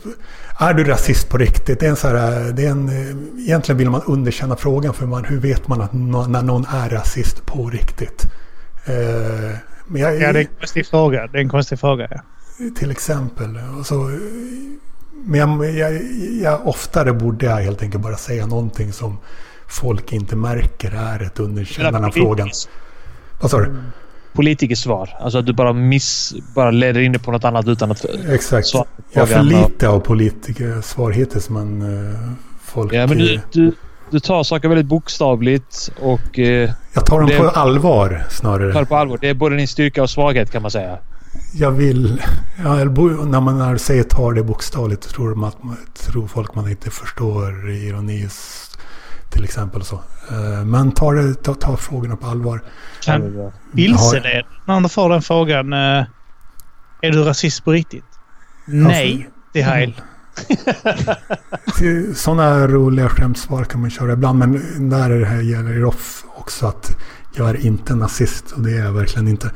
[0.60, 1.80] är du rasist på riktigt?
[1.80, 5.06] Det är en så här, det är en, eh, egentligen vill man underkänna frågan för
[5.06, 8.26] man, hur vet man att nå, när någon är rasist på riktigt?
[8.86, 11.28] Eh, men jag, Ja, det är en konstig fråga.
[11.28, 12.20] Det är en konstig fråga, ja.
[12.76, 13.60] Till exempel.
[13.80, 14.12] Och så,
[15.26, 16.02] men jag, jag,
[16.42, 19.18] jag, oftare borde jag helt enkelt bara säga någonting som
[19.68, 22.50] folk inte märker är ett underkännande av frågan.
[23.42, 23.76] Vad sa du?
[24.34, 25.18] Politikersvar.
[25.20, 26.34] Alltså att du bara miss...
[26.56, 28.06] Bara leder in det på något annat utan att...
[28.30, 28.68] Exakt.
[28.68, 32.32] Svara Jag har för lite av politikersvar hittills men eh,
[32.64, 32.94] folk...
[32.94, 33.72] Ja, men du, du,
[34.12, 38.74] du tar saker väldigt bokstavligt och eh, Jag tar dem det- på allvar snarare.
[38.74, 39.18] tar det på allvar.
[39.22, 40.98] Det är både din styrka och svaghet kan man säga.
[41.54, 42.22] Jag vill...
[42.64, 46.56] Ja, när man när säger tar det bokstavligt så tror, de att, man- tror folk
[46.56, 48.28] man inte förstår ironi
[49.32, 49.82] till exempel.
[49.82, 49.96] och Så.
[50.32, 52.62] Eh, Men ta, det, ta, ta frågorna på allvar.
[53.06, 55.74] Kan vilseled när du får den frågan.
[55.74, 56.04] eh,
[57.02, 58.04] Är du rasist på riktigt?
[58.68, 60.02] Nej, det är Heil.
[62.16, 64.40] Sådana roliga skämtsvar kan man köra ibland.
[64.40, 66.98] Men där är det här gäller det off- också att
[67.36, 68.52] jag är inte nazist.
[68.52, 69.52] Och det är jag verkligen inte.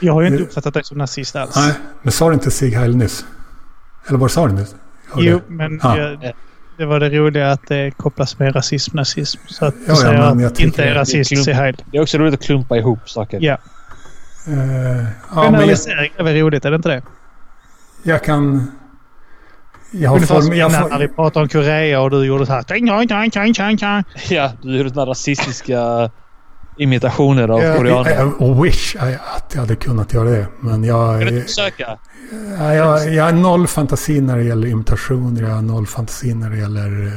[0.00, 1.56] Jag har ju inte uppfattat dig som nazist alls.
[1.56, 3.24] Nej, men sa du inte Sig Heil nyss?
[4.08, 4.74] Eller vad sa du nyss?
[5.16, 5.98] Jo, men Ja.
[5.98, 6.32] jag,
[6.78, 9.40] det var det roliga att det kopplas med rasism, nazism.
[9.46, 11.82] Så att Ja, ja, men jag att inte är rasist, det är säg Heil.
[11.90, 13.38] Det är också roligt att klumpa ihop saker.
[13.42, 13.58] Ja.
[14.46, 14.54] Eh, ja,
[14.90, 15.04] men
[15.36, 17.02] jag, Generalisering är väl roligt, är det inte det?
[18.02, 18.70] jag kan...
[19.90, 22.52] Jag har Ungefär som form, jag när vi pratade om Korea och du gjorde så
[22.52, 22.62] här.
[22.62, 24.04] Tjang, tjang, tjang, tjang, tjang, tjang.
[24.30, 26.10] Ja, du gjorde sådana rasistiska
[26.78, 28.10] imitationer av jag, koreaner.
[28.10, 28.96] jag, jag wish
[29.36, 30.46] att jag hade kunnat göra det.
[30.60, 31.98] Men jag, Kan du inte försöka?
[32.58, 35.42] jag, jag, jag har noll fantasi när det gäller imitationer.
[35.42, 37.12] Jag har noll fantasi när det gäller eh,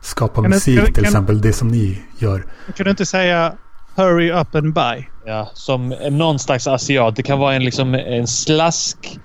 [0.00, 1.40] skapa Kan du- musik kan- till exempel.
[1.40, 2.44] Det som ni gör.
[2.76, 3.52] Kan du inte säga
[3.96, 5.04] Hurry up and buy.
[5.26, 7.16] Ja, som någon slags asiat.
[7.16, 9.18] Det kan vara en, liksom, en slask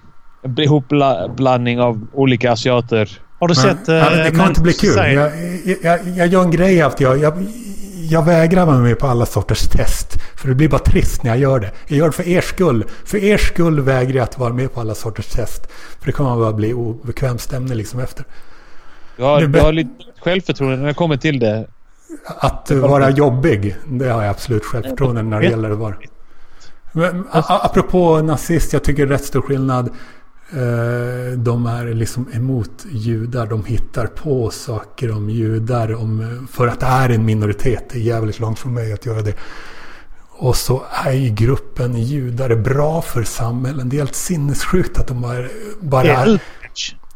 [0.57, 3.19] ihopblandning av olika asiater.
[3.39, 3.87] Har du Men, sett...
[3.87, 4.95] ja, det eh, kommer inte bli kul.
[4.95, 5.31] Jag,
[5.81, 7.45] jag, jag gör en grej av att jag, jag,
[8.09, 10.17] jag vägrar vara med på alla sorters test.
[10.35, 11.71] För det blir bara trist när jag gör det.
[11.87, 12.85] Jag gör det för er skull.
[13.05, 15.71] För er skull vägrar jag att vara med på alla sorters test.
[15.99, 18.25] För det kommer bara bli obekväm stämning liksom efter.
[19.17, 19.89] Du har, Det du har lite
[20.21, 21.67] självförtroende när det kommer till det.
[22.25, 25.95] Att vara jobbig, det har jag absolut självförtroende när det gäller att vara.
[26.91, 29.89] Men, apropå nazist, jag tycker det är rätt stor skillnad.
[30.51, 33.47] Eh, De är liksom emot judar.
[33.47, 37.83] De hittar på saker om judar om, för att det är en minoritet.
[37.89, 39.33] Det är jävligt långt från mig att göra det.
[40.31, 43.89] Och så är ju gruppen judar bra för samhällen.
[43.89, 45.47] Det är helt sinnessjukt att de bara,
[45.81, 46.41] bara är.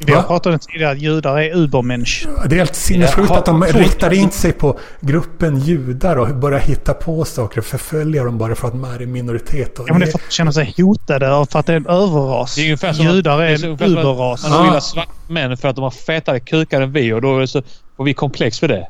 [0.06, 2.28] Vi har pratat om tidigare att judar är Ubermensch.
[2.46, 6.60] Det är helt sinnessjukt Ja, att de riktar in sig på gruppen judar och börjar
[6.60, 9.80] hitta på saker och förfölja dem bara för att de är en minoritet.
[9.80, 11.74] Och Ja, men det är för att de känner sig hotade av för att det
[11.74, 12.56] är en överras.
[12.56, 14.50] Det är ungefär som Judar är så en uberras.
[14.50, 17.46] Man gillar svarta män för att de har fetare kukar än vi och då är
[17.46, 17.62] så,
[17.98, 18.88] får vi komplex för det.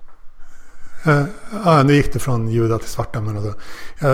[1.05, 1.23] Eh,
[1.65, 3.21] Ja, nu gick det från judar till svarta.
[3.21, 3.49] Men alltså,
[3.99, 4.07] eh,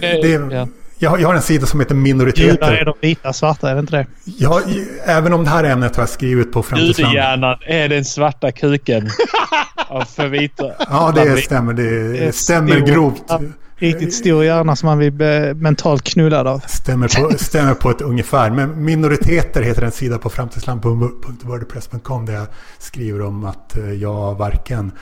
[0.00, 0.66] det- det, ja.
[0.98, 2.84] Jag, har- jag har en sida som heter Judar är minoriteter.
[2.84, 4.06] de vita svarta, är det inte det?
[4.24, 4.62] Jag,
[5.04, 7.12] även om det här ämnet har jag skrivit på framtidsland.
[7.12, 9.08] Judehjärnan är den svarta kuken.
[10.16, 10.64] för vita.
[10.90, 11.72] Ja, det stämmer.
[11.72, 13.22] Det, Det är stämmer stor- grovt.
[13.28, 13.40] ja.
[13.80, 16.58] Riktigt stor hjärna som man blir mentalt knullad av.
[16.66, 18.50] Stämmer på, stämmer på ett ungefär.
[18.50, 22.46] Men minoriteter heter en sida på framtidsland.wordpress.com där jag
[22.78, 24.92] skriver om att eh, jag varken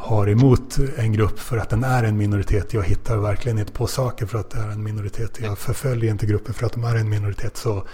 [0.00, 2.74] har emot en grupp för att den är en minoritet.
[2.74, 5.38] Jag hittar verkligen inte på saker för att det är en minoritet.
[5.42, 7.56] Jag förföljer inte gruppen för att de är en minoritet.
[7.56, 7.84] Så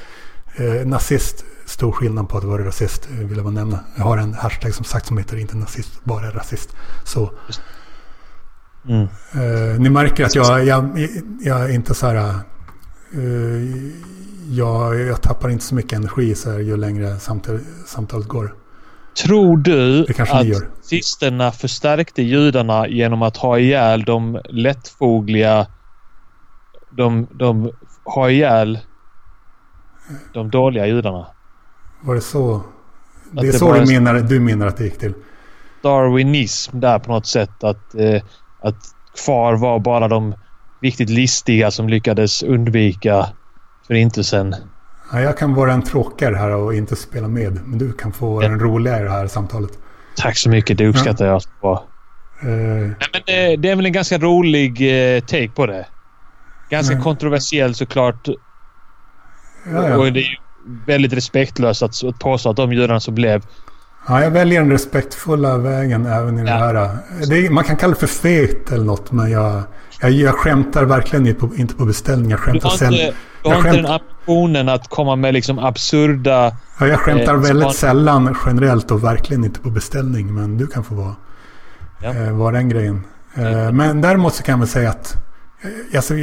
[0.57, 3.81] eh, nazist, stor skillnad på att vara rasist eh, vill jag bara nämna.
[3.97, 6.77] Jag har en hashtag som sagt som heter inte nazist, bara rasist.
[7.05, 7.33] Så
[8.89, 9.09] Mm.
[9.33, 11.09] Eh, ni märker att jag, jag,
[11.41, 12.35] jag är inte så här...
[13.13, 13.93] eh,
[14.51, 18.55] jag, jag tappar inte så mycket energi så här, ju längre samtal, samtalet går.
[19.25, 20.69] Tror du att gör.
[20.77, 25.67] nazisterna förstärkte judarna genom att ha ihjäl de lättfogliga...
[26.91, 27.71] De, de
[28.05, 28.79] har ihjäl
[30.35, 31.27] de dåliga judarna?
[32.03, 32.61] Var det så?
[33.31, 35.15] Det är det så du en- menar, du menar att det gick till?
[35.83, 37.65] Darwinism där på något sätt.
[37.65, 38.23] Att, eh,
[38.61, 38.77] att
[39.25, 40.35] kvar var bara de
[40.83, 43.27] riktigt listiga som lyckades undvika
[43.87, 44.55] förintelsen.
[45.13, 47.61] Ja, jag kan vara en tråkigare här och inte spela med.
[47.67, 48.47] Men du kan få Ja.
[48.49, 49.71] en roligare i det här samtalet.
[50.17, 50.79] Tack så mycket.
[50.79, 51.43] Det uppskattar jag.
[51.61, 51.85] Bra.
[52.43, 54.71] Eh, Nej, men det, det är väl en ganska rolig
[55.17, 55.87] eh, take på det.
[56.71, 57.05] Ganska Mm.
[57.05, 58.29] kontroversiell såklart.
[58.29, 59.97] ja, ja.
[59.97, 60.37] Och det är ju
[60.87, 63.43] väldigt respektlöst att, att påstå att de judarna som blev...
[64.09, 66.57] Ja, jag väljer den respektfulla vägen även i det Ja.
[66.57, 66.99] här.
[67.31, 69.63] Det man kan kalla det för fet eller något, men jag,
[70.01, 72.31] jag, jag skämtar verkligen inte på, inte på beställning.
[72.31, 72.93] Jag Du skämtar har sällan.
[72.95, 76.57] inte, du har jag inte skämt- den ambitionen att komma med liksom absurda...
[76.81, 80.35] Ja, jag skämtar Eh, väldigt span- sällan generellt och verkligen inte på beställning.
[80.35, 81.15] Men du kan få vara,
[82.03, 82.15] Ja.
[82.15, 83.03] eh, vara den grejen.
[83.35, 85.15] Eh, men däremot så kan jag väl säga att
[85.63, 86.15] eh, alltså,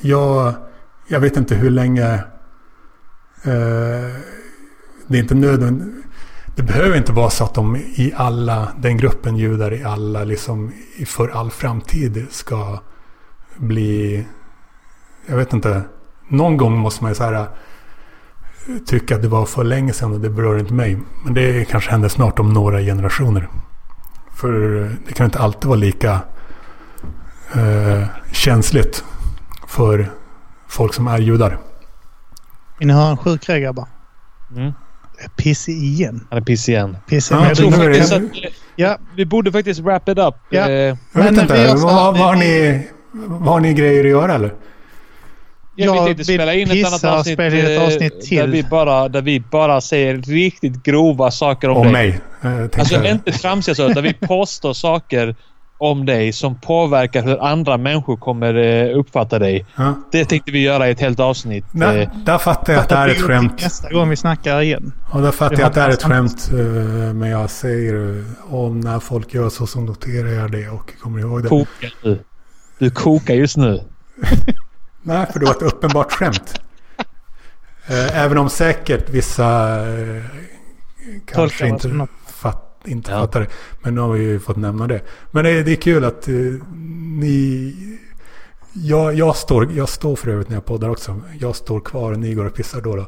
[0.00, 0.52] jag,
[1.08, 2.14] jag vet inte hur länge
[3.42, 4.12] eh,
[5.06, 6.03] det är inte nödvändigt.
[6.56, 10.72] Det behöver inte vara så att de i alla, den gruppen judar i alla, liksom
[11.06, 12.78] för all framtid ska
[13.56, 14.26] bli,
[15.26, 15.82] jag vet inte,
[16.28, 17.46] någon gång måste man ju så här
[18.86, 20.98] tycka att det var för länge sedan och det berör inte mig.
[21.24, 23.48] Men det kanske händer snart om några generationer.
[24.34, 24.52] För
[25.06, 26.20] det kan inte alltid vara lika
[27.54, 29.04] eh, känsligt
[29.66, 30.10] för
[30.68, 31.58] folk som är judar.
[32.78, 33.88] Vill ni höra en sjuk grej grabbar?
[34.56, 34.72] Mm,
[35.16, 36.26] Jag är pissig igen.
[36.30, 36.96] han är piss igen.
[37.08, 38.22] Pissig Ja, med Jag tror faktiskt att
[38.76, 40.34] Ja, vi borde faktiskt wrap it up.
[40.50, 40.68] Ja.
[40.68, 42.82] Eh, Jag Men vet inte, vad, vad, har ni,
[43.12, 44.54] vad har ni grejer att göra eller?
[45.76, 48.50] Ja, Jag tänkte vill spela in ett annat avsnitt, ett eh, avsnitt Där till.
[48.50, 51.92] vi, bara, där vi bara säger riktigt grova saker om, Om dig.
[51.92, 52.20] mig.
[52.42, 53.06] Eh, Alltså jag.
[53.06, 55.36] inte tramsiga saker, där vi påstår saker
[55.78, 59.66] om dig som påverkar hur andra människor kommer eh, uppfatta dig.
[59.76, 59.94] Ja.
[60.12, 61.64] Det tänkte vi göra i ett helt avsnitt.
[61.72, 63.62] Där, Eh, där fattar jag att det är ett skämt.
[63.62, 64.92] Nästa gång vi snackar igen.
[65.10, 66.50] Och där fattar jag att det är ett skämt.
[66.52, 66.58] eh,
[67.14, 71.42] Men jag säger om när folk gör så så noterar jag det och kommer ihåg
[71.42, 71.48] det.
[71.48, 72.18] kokar nu.
[72.78, 73.80] Du kokar just nu.
[75.02, 76.60] Nej, för det var ett uppenbart skämt.
[78.12, 79.76] Även om säkert vissa
[81.26, 82.10] kanske Tolkar inte, som något.
[82.86, 83.20] Inte Ja.
[83.20, 83.46] fattar det.
[83.82, 85.00] Men nu har vi ju fått nämna det.
[85.30, 86.34] Men det, det är kul att eh,
[87.18, 87.74] ni...
[88.72, 91.20] Jag, jag, står, jag står för övrigt när jag poddar också.
[91.40, 92.96] Jag står kvar och ni går och pissar då.
[92.96, 93.06] då.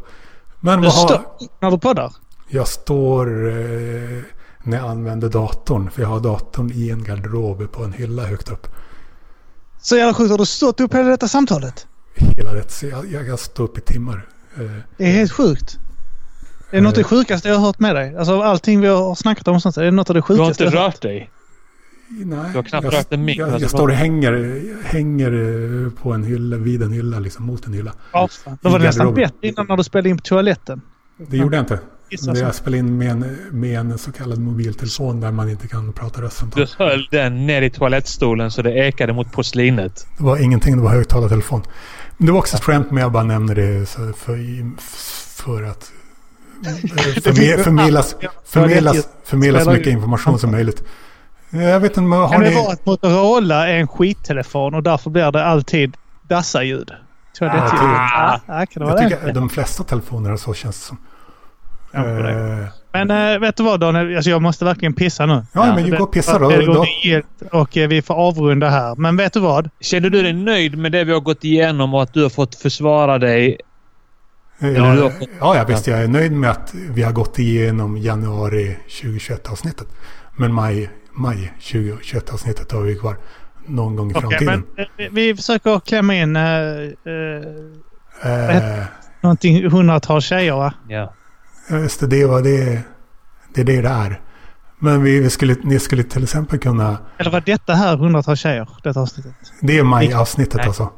[0.60, 1.20] Men Du vad står
[1.60, 2.12] när du poddar?
[2.48, 4.22] jag står eh,
[4.62, 5.90] när jag använder datorn.
[5.90, 8.66] För jag har datorn i en garderob på en hylla högt upp.
[9.82, 10.30] Så jävla sjukt.
[10.30, 11.86] Har du stått upp hela detta samtalet?
[12.14, 12.62] Hela.
[12.68, 14.26] Så jag, jag kan stå upp i timmar.
[14.56, 15.78] Eh, Det är helt sjukt.
[16.70, 18.16] Det är något av det sjukaste jag har hört med dig.
[18.16, 19.74] Alltså av allting vi har snackat om sånt.
[19.74, 20.94] Det är något av det Du har sjukaste inte jag har hört.
[20.94, 21.30] rört dig.
[22.08, 23.38] Nej, Du har knappt jag, rört en mick.
[23.38, 25.32] jag, Alltså, jag står och hänger, hänger
[25.86, 27.92] eh, på en hylla, vid en hylla, liksom mot en hylla.
[28.12, 28.28] Ja.
[28.60, 30.80] Då var det nästan bättre innan när du spelade in på toaletten.
[31.16, 31.78] Det gjorde jag inte.
[32.10, 32.32] Det så.
[32.36, 36.22] jag spelade in med en, med en så kallad mobiltelefon där man inte kan prata
[36.22, 36.66] röstsamtal.
[36.78, 40.06] Du höll den ner i toalettstolen så det ekade mot porslinet.
[40.18, 41.62] Det var ingenting, det var högtalartelefon.
[42.16, 44.12] Men det var också ett skämt men jag bara nämner det för,
[45.42, 45.92] för att
[46.64, 46.72] eh,
[47.22, 48.16] förme- förmedlas,
[48.46, 50.82] förmedlas, förmedlas så mycket information som möjligt.
[51.50, 52.54] Jag vet inte, men har Kan det ni...
[52.56, 55.96] vara att Motorola är en skittelefon och därför blir det alltid
[56.28, 56.90] dassarljud?
[57.38, 58.74] Tror jag det är till.
[58.74, 59.32] kan det Jag tycker det?
[59.32, 60.98] de flesta telefoner så känns det som.
[61.92, 62.68] Det.
[62.92, 64.16] Men äh, vet du vad Daniel?
[64.16, 65.32] Alltså, jag måste verkligen pissa nu.
[65.52, 66.48] Ja, Ja, men ju gå och pissa då.
[66.48, 68.94] Det går då och eh, vi får avrunda här.
[68.96, 69.70] Men vet du vad?
[69.80, 72.54] Känner du dig nöjd med det vi har gått igenom och att du har fått
[72.54, 73.46] försvara dig?
[73.48, 73.60] eh, Eller du har fått-
[74.58, 75.10] ja,
[75.40, 75.86] ja, visst.
[75.86, 79.86] Jag är nöjd med att vi har gått igenom januari 2021 avsnittet.
[80.36, 83.16] Men maj, maj 2021 avsnittet har vi kvar
[83.66, 84.62] någon gång i Okej, framtiden.
[84.76, 86.42] men eh, vi- vi försöker klämma in äh,
[88.22, 88.84] äh,
[89.20, 90.74] någonting hundratal tjejer va?
[90.88, 91.12] Ja.
[91.70, 92.80] Just det, det, var det,
[93.54, 94.20] det är det det är.
[94.78, 96.98] Men vi, vi skulle, ni skulle till exempel kunna...
[97.18, 98.68] Eller var detta här hundratal tjejer?
[98.82, 99.32] Detta avsnittet?
[99.60, 100.66] Det är maj-avsnittet Nej.
[100.66, 100.90] alltså.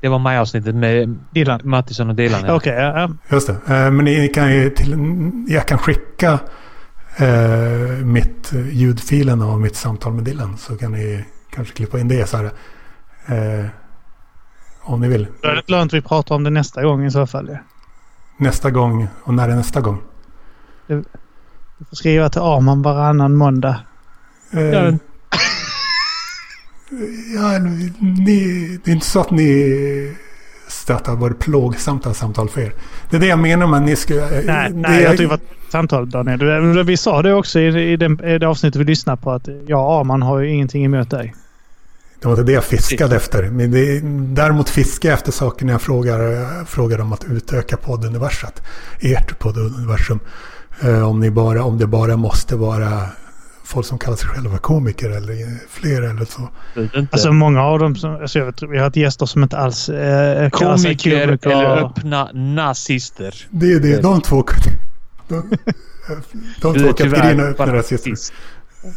[0.00, 1.60] Det var majavsnittet med Dylan?
[1.64, 2.40] Mattisson och Dilan.
[2.46, 2.54] Ja.
[2.54, 3.10] Okej, ja, ja.
[3.28, 3.52] Just det.
[3.52, 4.96] Eh, Men ni, kan ju till,
[5.48, 6.38] jag kan skicka
[7.16, 10.56] eh, mitt ljudfilen av mitt samtal med Dylan.
[10.56, 12.44] Så kan ni kanske klippa in det så här.
[13.26, 13.66] Eh,
[14.82, 15.26] om ni vill.
[15.42, 17.48] Då är det lönt vi pratar om det nästa gång i så fall.
[17.52, 17.58] Ja.
[18.38, 19.08] Nästa gång.
[19.22, 20.02] Och när är nästa gång?
[20.86, 21.04] Du
[21.88, 23.80] får skriva till Arman varannan måndag.
[24.50, 24.94] Eh,
[27.34, 27.52] Ja.
[27.52, 30.14] ja, ni, det är inte så att ni
[30.88, 32.72] att det har varit plågsamt att samtal för er.
[33.10, 34.14] Det är det jag menar med att ni ska...
[34.14, 36.38] Nej, det nej jag tycker det var ett samtal Daniel.
[36.38, 39.48] Du- Vi sa det också i, i, den, i det avsnittet vi lyssnade på att
[39.66, 41.34] jag och Arman har ju ingenting emot dig.
[42.20, 43.42] Det var inte det jag fiskade efter.
[43.50, 44.00] Men det,
[44.42, 48.62] däremot fiskar jag efter saker när jag frågar, frågar om att utöka podduniversat.
[49.00, 50.20] Ert podduniversum.
[50.82, 53.00] Eh, om, ni bara, om det bara måste vara
[53.66, 56.48] folk som kallar sig själva komiker eller fler eller så.
[57.10, 58.14] Alltså många av dem som...
[58.16, 61.50] Alltså, jag vet, vi har haft gäster som inte alls eh, kallar sig Komiker komiker.
[61.50, 63.34] eller öppna nazister.
[63.50, 64.44] Det är det, de två,
[65.28, 65.42] de,
[66.60, 68.10] de två kategorierna bara öppnar rasister.
[68.10, 68.32] rasist.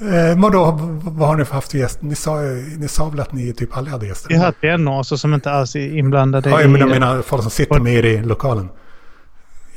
[0.01, 2.05] Eh, vadå, vad har ni haft för gäster?
[2.05, 2.39] Ni sa,
[2.77, 4.29] ni sa väl att ni typ aldrig hade gäster?
[4.29, 6.61] Vi har haft vänner också som inte alls är inblandade Ja, i...
[6.61, 8.69] jag menar, jag menar folk som sitter med er i lokalen.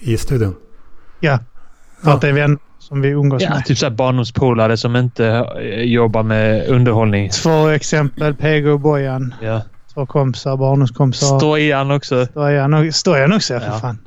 [0.01, 0.55] I studion.
[1.21, 1.39] Ja.
[2.03, 2.15] För Ja.
[2.15, 3.65] att det är vänner som vi umgås Ja, med.
[3.65, 7.31] typ såhär barndomspolare som inte eh, jobbar med underhållning.
[7.31, 8.35] Två exempel.
[8.35, 9.35] PG och Bojan.
[9.43, 9.63] Ja.
[9.95, 11.39] Två kompisar, barndomskompisar.
[11.39, 12.27] Stojan också.
[12.27, 13.79] Stojan, Stojan också, ja, för Ja.
[13.79, 13.99] fan.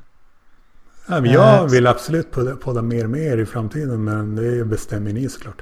[1.09, 2.31] Ja, men jag Eh, vill absolut
[2.63, 4.03] podda, mer med er i framtiden.
[4.03, 5.61] Men det bestämmer ni såklart.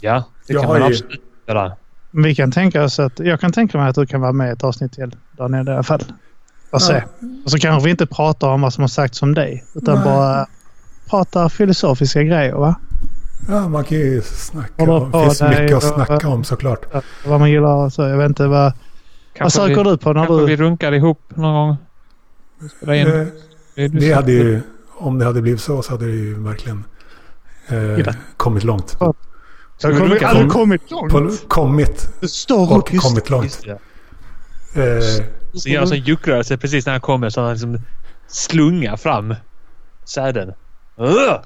[0.00, 1.72] Ja, det Jag kan har man ju- absolut göra.
[2.10, 3.18] Vi kan tänka oss att...
[3.18, 5.70] Jag kan tänka mig att du kan vara med i ett avsnitt till, Daniel, i
[5.72, 6.02] alla fall.
[6.70, 7.02] Får se.
[7.44, 9.64] Och så kanske vi inte pratar om vad som har sagts om dig.
[9.74, 10.04] Utan Nej.
[10.04, 10.46] bara
[11.08, 12.74] pratar filosofiska grejer, va?
[13.48, 15.10] Ja, man kan ju snacka om.
[15.10, 16.86] Det finns mycket att och- snacka om såklart.
[16.92, 18.02] Ja, Vad man gillar så.
[18.02, 18.62] Jag vet inte vad...
[18.62, 18.72] Vad
[19.34, 20.62] Kanske söker vi, du på när kanske vi du...
[20.62, 21.76] runkar ihop någon gång.
[22.80, 23.00] Vi.
[23.00, 23.06] Eh,
[23.74, 24.60] Det, Det hade ju,
[24.96, 26.84] om det hade blivit så så hade det ju verkligen
[27.68, 28.96] eh, kommit långt.
[29.00, 29.14] Jag
[29.88, 31.12] vi har runka aldrig kommit långt.
[31.12, 33.06] På, kommit står och just...
[33.06, 33.44] kommit långt.
[33.44, 33.64] Just
[34.74, 34.82] det.
[34.96, 35.24] Eh,
[35.54, 37.78] Så gör en sån juckrörelse precis när han kommer så han liksom
[38.28, 39.34] slungar fram
[40.04, 40.52] säden.
[40.98, 41.40] Ugh!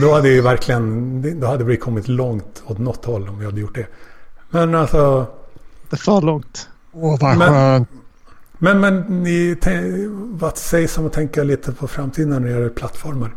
[0.00, 3.60] då hade ju verkligen, då hade vi kommit långt åt något håll om vi hade
[3.60, 3.86] gjort det.
[4.50, 5.26] Men alltså,
[5.90, 6.68] Det är för långt.
[6.92, 7.88] Åh, vad skönt.
[8.58, 9.56] men, men ni,
[10.30, 13.30] vad sägs om att tänka lite på framtiden när det gäller plattformar?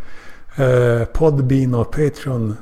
[0.56, 2.58] Eh, Podbean och Patreon.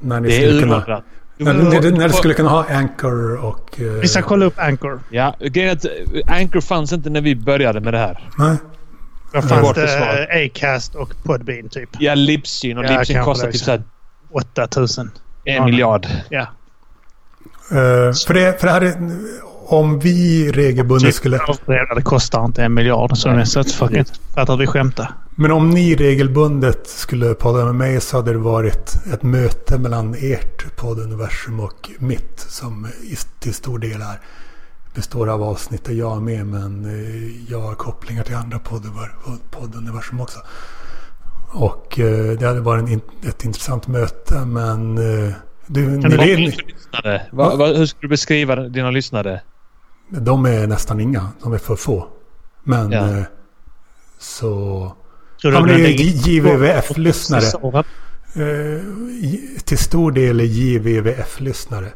[0.00, 1.04] När ni Det är skulle kunna, urvattnat.
[1.36, 3.80] när, när, när ni skulle kunna ha Anchor och...
[3.80, 5.00] Eh, Vi ska kolla upp Anchor.
[5.10, 8.30] Ja, grejen är att eh, Anchor fanns inte när vi började med det här.
[8.38, 8.56] Nej,
[9.32, 9.42] Ja.
[9.42, 11.88] fanns det Acast och Podbean typ.
[11.98, 13.64] Ja, Libsyn och Ja, Libsyn kostar typ också.
[13.64, 13.82] såhär
[14.30, 15.10] 8000.
[15.44, 15.64] en Ja.
[15.64, 16.06] miljard.
[16.30, 16.46] Ja.
[17.70, 18.94] Eh, för, det, för det här är,
[19.66, 21.38] om vi regelbundet skulle...
[21.38, 23.16] Typ, det kostar inte en miljard.
[23.16, 24.20] Så det är så att fuck it.
[24.34, 25.12] Fattar att vi skämtar.
[25.30, 30.14] Men om ni regelbundet skulle podda med mig så hade det varit ett möte mellan
[30.18, 32.40] ert podduniversum och mitt.
[32.40, 32.88] Som
[33.40, 34.20] till stor del är,
[34.94, 36.46] består av avsnitt där jag är med.
[36.46, 38.58] Men eh, jag har kopplingar till andra
[39.50, 40.38] podduniversum också.
[41.52, 44.44] Och eh, det hade varit ett intressant möte.
[44.46, 45.32] Men eh,
[45.66, 47.22] Du, Kan du- vet, Lyssnare.
[47.32, 49.40] Va, va, hur skulle du beskriva dina lyssnare?
[50.10, 51.28] de är nästan inga.
[51.42, 52.06] De är för få.
[52.64, 53.24] Men Ja.
[54.18, 54.48] så...
[55.42, 57.42] Tror Ja, det är JVVF-lyssnare.
[59.64, 61.88] Till stor del är JVVF-lyssnare.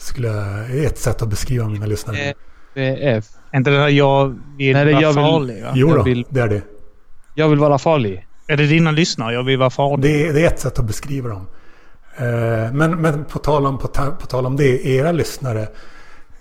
[0.00, 2.18] Skulle jag, är ett sätt att beskriva mina lyssnare.
[2.18, 2.34] Eh,
[2.74, 3.24] VF.
[3.52, 4.28] Är inte det där jag
[4.58, 5.62] vill Nej, det vara jag vill- farlig?
[5.62, 5.72] Va?
[5.74, 6.62] jo jag då, vill- det är det.
[7.34, 8.26] Jag vill vara farlig.
[8.46, 10.02] Är det dina lyssnare jag vill vara farlig?
[10.02, 10.26] det.
[10.28, 11.46] är- Det är ett sätt att beskriva dem.
[12.16, 15.68] Eh, men men på, tal om, på, ta, på tal om det, era lyssnare.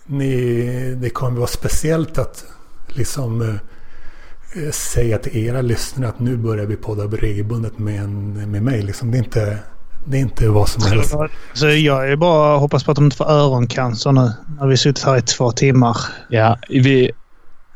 [0.06, 2.46] Ni, det kommer vara speciellt att
[2.88, 8.52] liksom eh, eh, säga till era lyssnare att nu börjar vi podda regelbundet med, en,
[8.52, 8.82] med mig.
[8.82, 9.12] Liksom.
[9.12, 9.58] Det, är inte,
[10.06, 11.16] det är inte vad som helst.
[11.54, 14.32] Så jag är bara hoppas på att de inte får öroncancer nu.
[14.60, 15.98] När vi suttit här i två timmar.
[16.30, 17.12] Ja, vi...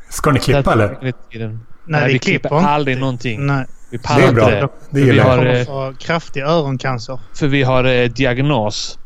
[0.08, 0.98] Ska ni klippa eller?
[1.02, 2.68] Nej, Nej, vi klipper inte.
[2.68, 3.46] aldrig någonting.
[3.46, 3.66] Nej.
[3.90, 4.50] Vi Det pallar är bra.
[4.50, 4.68] det.
[4.90, 7.20] Det vi har, eh, få kraftig öroncancer.
[7.34, 8.98] För vi har eh, diagnos.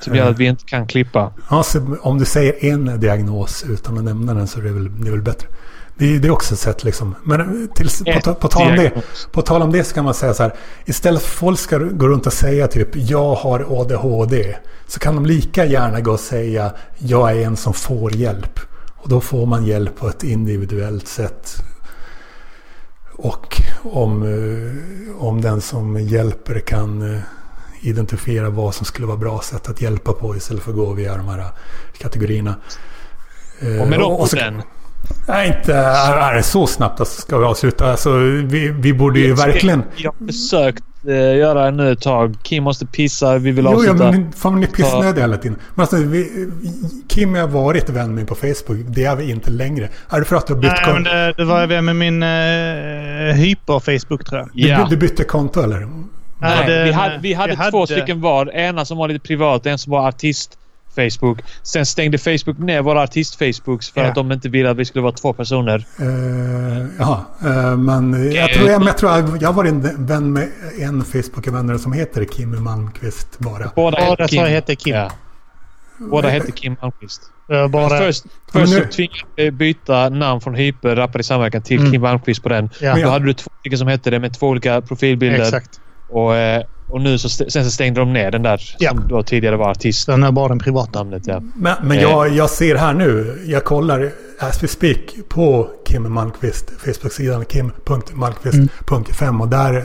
[0.00, 1.32] Som gör att vi inte kan klippa.
[1.50, 1.64] Ja,
[2.00, 5.12] om du säger en diagnos utan att nämna den så är det väl, det är
[5.12, 5.48] väl bättre.
[5.98, 7.14] Det, är- det är också ett sätt liksom.
[7.24, 7.88] Men till,
[8.24, 8.92] på, på, tal om det,
[9.32, 10.54] på tal om det så kan man säga så här.
[10.84, 14.56] Istället för att folk ska gå runt och säga typ jag har ADHD.
[14.86, 18.60] Så kan de lika gärna gå och säga jag är en som får hjälp.
[18.96, 21.54] Och då får man hjälp på ett individuellt sätt.
[23.16, 27.20] Och om, eh, om den som hjälper kan eh,
[27.82, 31.16] identifiera vad som skulle vara bra sätt att hjälpa på istället för att gå via
[31.16, 31.44] de här
[31.98, 32.54] kategorierna.
[33.60, 34.62] Eh, Och med de orden.
[35.28, 37.90] Nej, inte är det så snabbt att ska vi avsluta.
[37.90, 38.12] Alltså,
[38.44, 39.82] vi, vi borde ju verkligen...
[39.96, 42.36] Jag har försökt eh, göra det nu ett tag.
[42.42, 43.38] Kim måste pissa.
[43.38, 44.10] Vi vill Jo, ja, avsluta.
[44.12, 45.58] men fan ni är pissnödiga hela tiden.
[45.74, 46.50] Men alltså, vi,
[47.08, 48.78] Kim har varit vän med mig på Facebook.
[48.86, 49.88] Det är vi inte längre.
[50.10, 51.10] Är det för att du har bytt Nej, men konto?
[51.10, 52.28] det, det var jag med min uh,
[53.34, 54.48] hyper-Facebook tror jag.
[54.52, 54.86] Du, Ja.
[54.90, 55.88] du bytte konto eller?
[56.38, 58.56] Nej, det- vi hade, vi hade vi två hade- stycken var.
[58.56, 60.58] Ena som var lite privat, en som var artist.
[60.94, 61.38] Facebook.
[61.62, 64.08] Sen stängde Facebook ner våra artist-Facebooks för Ja.
[64.08, 65.84] att de inte ville att vi skulle vara två personer.
[66.00, 70.06] Uh, jaha, eh, men jag Eh, tror, jag, jag, tror jag, jag har varit en
[70.06, 70.48] vän med
[70.80, 73.70] en Facebook-vänner som heter Kim Malmqvist bara.
[73.76, 74.94] Båda Båda två hette Kim.
[74.94, 75.10] Ja.
[75.98, 77.22] Båda hette Kim Malmqvist.
[77.70, 77.98] Bara.
[77.98, 81.92] Först, först nu- tvingade vi byta namn från Hyper, Rappare i samverkan, till Mm.
[81.92, 82.70] Kim Malmqvist på den.
[82.80, 85.40] Ja, Då hade du två stycken som hette det med två olika profilbilder.
[85.40, 85.80] exakt.
[86.08, 86.62] Och, eh,
[86.92, 88.90] och nu så, sen så stängde de ner den där Ja.
[88.90, 90.22] som då tidigare var artistnamnet.
[90.22, 91.06] Den är bara den privata.
[91.24, 91.40] Ja.
[91.54, 92.02] Men, men Eh.
[92.02, 94.10] jag, jag ser här nu, jag kollar
[94.40, 94.98] as we speak
[95.28, 99.84] på Kim Malmqvist, Facebook-sidan kim.malmqvist.5 och där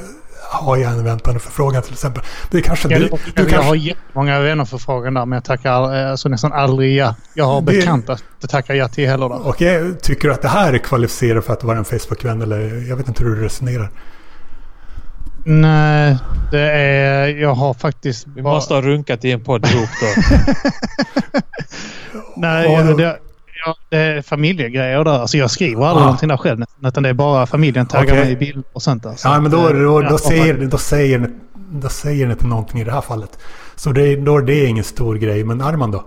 [0.52, 2.24] har jag en väntande förfrågan till exempel.
[2.52, 3.68] Det är kanske Jag, du, jag, du jag kanske...
[3.68, 7.16] har jättemånga vännerförfrågan där, men jag tackar eh, alltså nästan aldrig ja.
[7.34, 9.48] Jag har Det- bekanta att jag tackar ja till heller där.
[9.48, 12.96] Okej, tycker du att det här är kvalificerat för att vara en Facebook-vän eller jag
[12.96, 13.90] vet inte hur du resonerar.
[15.49, 16.18] Nej,
[16.52, 17.28] det är...
[17.28, 18.53] Jag har faktiskt Vi bara...
[18.53, 20.22] måste ha runkat i en podd ihop då.
[22.36, 23.18] Nej, Ja, ja, då- det,
[23.90, 25.11] det är familjegrejer där.
[25.11, 26.06] Alltså jag skriver aldrig Ah.
[26.06, 26.64] någonting där själv.
[26.84, 28.24] Utan det är bara familjen taggar Okej.
[28.24, 29.14] mig i bilder och sånt där.
[29.15, 31.28] Så Ja, men då, att, eh, då, då, och säger, då, säger, ni-
[31.72, 33.40] då säger ni inte någonting i det här fallet.
[33.76, 35.44] Så det, då, det är ingen stor grej.
[35.44, 36.06] Men Arman då?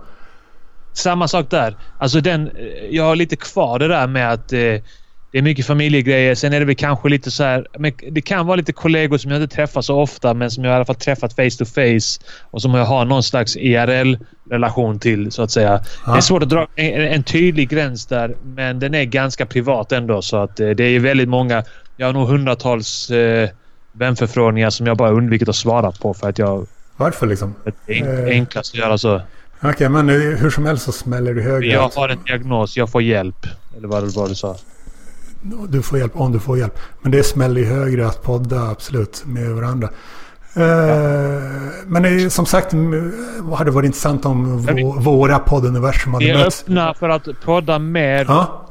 [0.93, 1.77] Samma sak där.
[1.99, 2.51] Alltså den,
[2.89, 4.59] jag har lite kvar det där med att eh,
[5.31, 6.35] det är mycket familjegrejer.
[6.35, 7.67] Sen är det väl kanske lite så här...
[7.79, 10.71] Men det kan vara lite kollegor som jag inte träffar så ofta men som jag
[10.71, 15.31] i alla fall träffat face to face och som jag har någon slags IRL-relation till
[15.31, 15.81] så att säga.
[16.05, 16.11] Ja.
[16.11, 19.91] Det är svårt att dra en, en tydlig gräns där men den är ganska privat
[19.91, 21.63] ändå så att eh, det är väldigt många...
[21.97, 23.49] Jag har nog hundratals eh,
[23.91, 26.67] vänförfrågningar som jag bara undvikit att svara på för att jag...
[26.97, 27.55] Varför liksom?
[27.85, 28.29] Det är Eh.
[28.29, 29.21] enklast att göra så.
[29.63, 31.67] Okej, men eh, hur som helst så smäller du högre.
[31.67, 33.45] Jag har en diagnos, jag får hjälp.
[33.77, 34.55] Eller vad var du sa.
[35.69, 36.79] Du får hjälp om du får hjälp.
[37.01, 39.89] Men det smäller ju högre att podda absolut med varandra.
[40.55, 40.61] Eh,
[41.85, 42.73] Men det är, som sagt,
[43.39, 46.61] vad hade varit intressant om vi- vå- våra podduniversum Vi hade är mötts.
[46.63, 48.65] öppna för att podda mer Ja,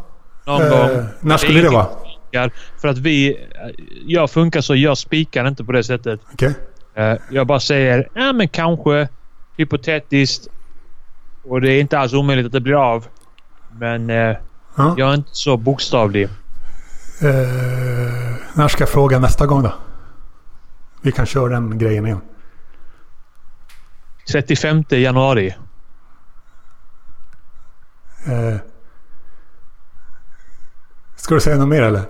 [0.46, 1.06] någon eh, gång.
[1.20, 1.86] när skulle det vara?
[2.32, 2.50] vara?
[2.80, 3.36] För att vi...
[4.06, 6.20] Jag funkar så, jag spikar inte på det sättet.
[6.32, 6.54] Okej.
[6.94, 9.08] Eh, Jag bara säger, ja men kanske.
[9.56, 10.48] Hypotetiskt.
[11.44, 13.06] Och det är inte alls omöjligt att det blir av.
[13.78, 14.08] Men
[14.76, 14.94] Ja.
[14.98, 16.28] jag är inte så bokstavlig.
[17.22, 19.74] Eh, när ska jag fråga nästa gång då?
[21.02, 22.20] Vi kan köra den grejen igen.
[24.32, 25.54] 35 januari.
[28.26, 28.56] Eh,
[31.16, 32.02] ska du säga något mer eller?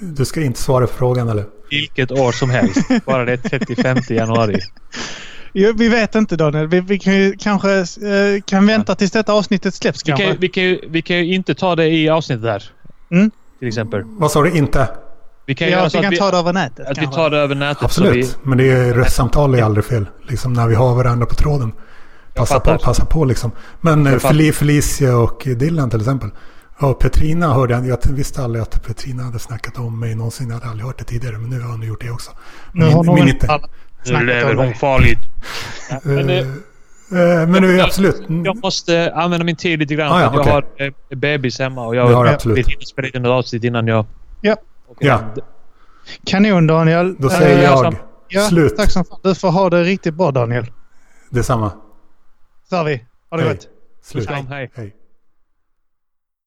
[0.00, 1.44] Du ska inte svara på frågan eller?
[1.70, 2.88] Vilket år som helst.
[3.06, 4.60] Bara det är 35 januari.
[5.52, 6.66] Jo, vi vet inte Daniel.
[6.66, 10.32] Vi, vi kan ju kanske eh, kan vänta tills detta avsnittet släpps Vi kan, kanske.
[10.34, 12.64] ju- vi, kan ju, vi kan ju inte ta det i avsnittet här.
[13.10, 13.30] Mm.
[13.58, 14.02] Till exempel.
[14.06, 14.88] Vad sa du inte?
[15.46, 16.86] Vi kan Ja, göra vi kan vi, ta det över nätet.
[16.86, 17.78] att vi tar det över nätet.
[17.78, 20.06] Så Absolut, men det är, röstsamtal är aldrig fel.
[20.28, 21.72] Liksom när vi har varandra på tråden.
[22.34, 23.50] Passa på, passa på liksom.
[23.80, 24.18] Men eh,
[24.52, 26.30] Felicia och Dylan till exempel.
[26.80, 30.48] Och Petrina hörde jag, jag visste aldrig att Petrina hade snackat om mig någonsin.
[30.48, 32.30] Jag hade aldrig hört det tidigare, men nu har hon gjort det också.
[32.72, 33.58] Nu Min- har någon min inte.
[34.04, 34.74] vi, nu lever hon det.
[34.74, 35.18] farligt.
[36.02, 36.62] men,
[37.08, 38.22] det- men nu absolut.
[38.44, 40.12] Jag måste använda min tid lite grann.
[40.12, 42.88] Ah, ja, för att jag har eh, bebis hemma och har jag du absolut.
[42.88, 44.06] spela in ett avsnitt innan jag...
[44.40, 44.56] Ja.
[44.90, 45.08] Okej.
[45.08, 45.20] Ja.
[46.26, 47.16] Kanon Daniel.
[47.18, 47.94] Då Eh, säger jag jag
[48.28, 48.76] ja, slut.
[48.76, 49.20] Tack som fan.
[49.22, 50.66] Du får ha det riktigt bra Daniel.
[51.30, 51.72] detsamma.
[52.70, 53.04] Så vi.
[53.30, 53.52] Ha det Hej.
[53.54, 53.68] gott.
[54.02, 54.28] Slut.
[54.28, 54.70] Hej.
[54.74, 54.94] Hej.